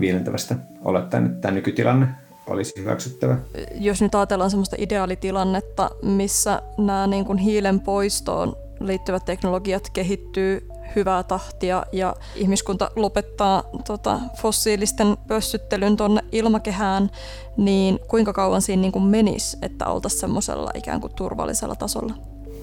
viilentävästä 0.00 0.56
olettaen, 0.84 1.26
että 1.26 1.40
tämä 1.40 1.54
nykytilanne 1.54 2.08
olisi 2.46 2.80
hyväksyttävä. 2.80 3.36
Jos 3.74 4.02
nyt 4.02 4.14
ajatellaan 4.14 4.50
sellaista 4.50 4.76
ideaalitilannetta, 4.78 5.90
missä 6.02 6.62
nämä 6.78 7.06
niin 7.06 7.24
kuin 7.24 7.38
hiilen 7.38 7.80
poistoon 7.80 8.56
liittyvät 8.80 9.24
teknologiat 9.24 9.90
kehittyy 9.92 10.68
hyvää 10.96 11.22
tahtia 11.22 11.86
ja 11.92 12.16
ihmiskunta 12.34 12.90
lopettaa 12.96 13.64
tota, 13.86 14.20
fossiilisten 14.36 15.16
pössyttelyn 15.28 15.96
tuonne 15.96 16.20
ilmakehään, 16.32 17.10
niin 17.56 17.98
kuinka 18.08 18.32
kauan 18.32 18.62
siinä 18.62 18.80
niin 18.80 18.92
kuin 18.92 19.04
menisi, 19.04 19.56
että 19.62 19.86
oltaisiin 19.86 20.20
semmoisella 20.20 20.70
ikään 20.74 21.00
kuin 21.00 21.14
turvallisella 21.14 21.74
tasolla? 21.74 22.14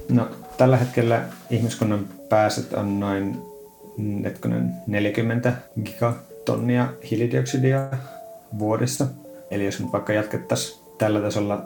No, 0.10 0.28
tällä 0.58 0.78
hetkellä 0.78 1.24
ihmiskunnan 1.50 2.06
päästöt 2.30 2.74
on 2.74 3.00
noin 3.00 3.38
netkonen 3.98 4.74
40 4.88 5.54
gigatonnia 5.84 6.88
hiilidioksidia 7.12 7.90
vuodessa. 8.60 9.08
Eli 9.52 9.66
jos 9.66 9.80
nyt 9.80 9.92
vaikka 9.92 10.14
jatkettaisiin 10.14 10.80
tällä 10.98 11.22
tasolla 11.22 11.66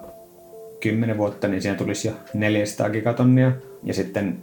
10 0.79 1.17
vuotta, 1.17 1.47
niin 1.47 1.61
siinä 1.61 1.77
tulisi 1.77 2.07
jo 2.07 2.13
400 2.33 2.89
gigatonnia. 2.89 3.51
Ja 3.83 3.93
sitten 3.93 4.37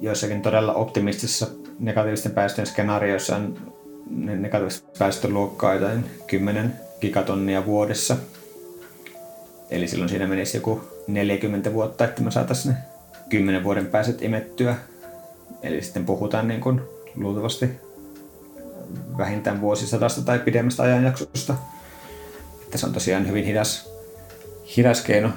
joissakin 0.00 0.42
todella 0.42 0.74
optimistisissa 0.74 1.46
negatiivisten 1.78 2.32
päästöjen 2.32 2.66
skenaarioissa 2.66 3.36
on 3.36 3.72
negatiiviset 4.10 4.84
päästöluokkaa 4.98 5.74
jotain 5.74 6.04
10 6.26 6.72
gigatonnia 7.00 7.66
vuodessa. 7.66 8.16
Eli 9.70 9.88
silloin 9.88 10.08
siinä 10.08 10.26
menisi 10.26 10.56
joku 10.56 10.80
40 11.06 11.72
vuotta, 11.72 12.04
että 12.04 12.22
me 12.22 12.30
saataisiin 12.30 12.74
ne 12.74 12.80
10 13.28 13.64
vuoden 13.64 13.86
pääset 13.86 14.22
imettyä. 14.22 14.76
Eli 15.62 15.82
sitten 15.82 16.04
puhutaan 16.04 16.48
niin 16.48 16.60
kuin 16.60 16.80
luultavasti 17.14 17.70
vähintään 19.18 19.60
vuosisatasta 19.60 20.22
tai 20.22 20.38
pidemmästä 20.38 20.82
ajanjaksosta. 20.82 21.54
Että 22.62 22.78
se 22.78 22.86
on 22.86 22.92
tosiaan 22.92 23.28
hyvin 23.28 23.44
hidas, 23.44 23.92
hidas 24.76 25.00
keino 25.00 25.30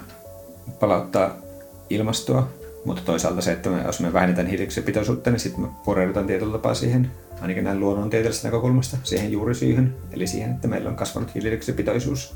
palauttaa 0.80 1.38
ilmastoa 1.90 2.48
mutta 2.86 3.02
toisaalta 3.06 3.42
se, 3.42 3.52
että 3.52 3.70
me, 3.70 3.82
jos 3.86 4.00
me 4.00 4.14
vähennetään 4.14 4.48
hiilidioksidipitoisuutta, 4.48 5.32
niin 5.32 5.40
sitten 5.40 5.62
me 5.62 5.68
pureudutaan 5.86 6.28
tietyllä 6.28 6.52
tapaa 6.52 6.74
siihen, 6.74 7.12
ainakin 7.42 7.64
näin 7.64 7.80
luonnontieteellisestä 7.80 8.48
näkökulmasta, 8.48 8.98
siihen 9.04 9.32
juurisyyhyn, 9.32 9.96
eli 10.12 10.28
siihen, 10.28 10.52
että 10.52 10.68
meillä 10.68 10.90
on 10.90 10.96
kasvanut 10.96 11.36
hiilidioksidipitoisuus. 11.36 12.36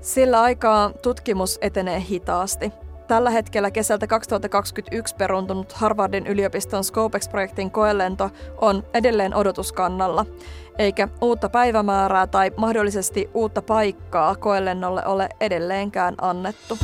Sillä 0.00 0.42
aikaa 0.42 0.92
tutkimus 1.02 1.58
etenee 1.60 2.00
hitaasti. 2.00 2.72
Tällä 3.08 3.30
hetkellä 3.30 3.70
kesältä 3.70 4.06
2021 4.06 5.16
peruntunut 5.16 5.72
Harvardin 5.72 6.26
yliopiston 6.26 6.84
Scopex-projektin 6.84 7.70
koelento 7.70 8.30
on 8.60 8.84
edelleen 8.94 9.34
odotuskannalla, 9.34 10.26
eikä 10.78 11.08
uutta 11.20 11.48
päivämäärää 11.48 12.26
tai 12.26 12.50
mahdollisesti 12.56 13.30
uutta 13.34 13.62
paikkaa 13.62 14.36
koelennolle 14.36 15.06
ole 15.06 15.28
edelleenkään 15.40 16.14
annettu. 16.20 16.78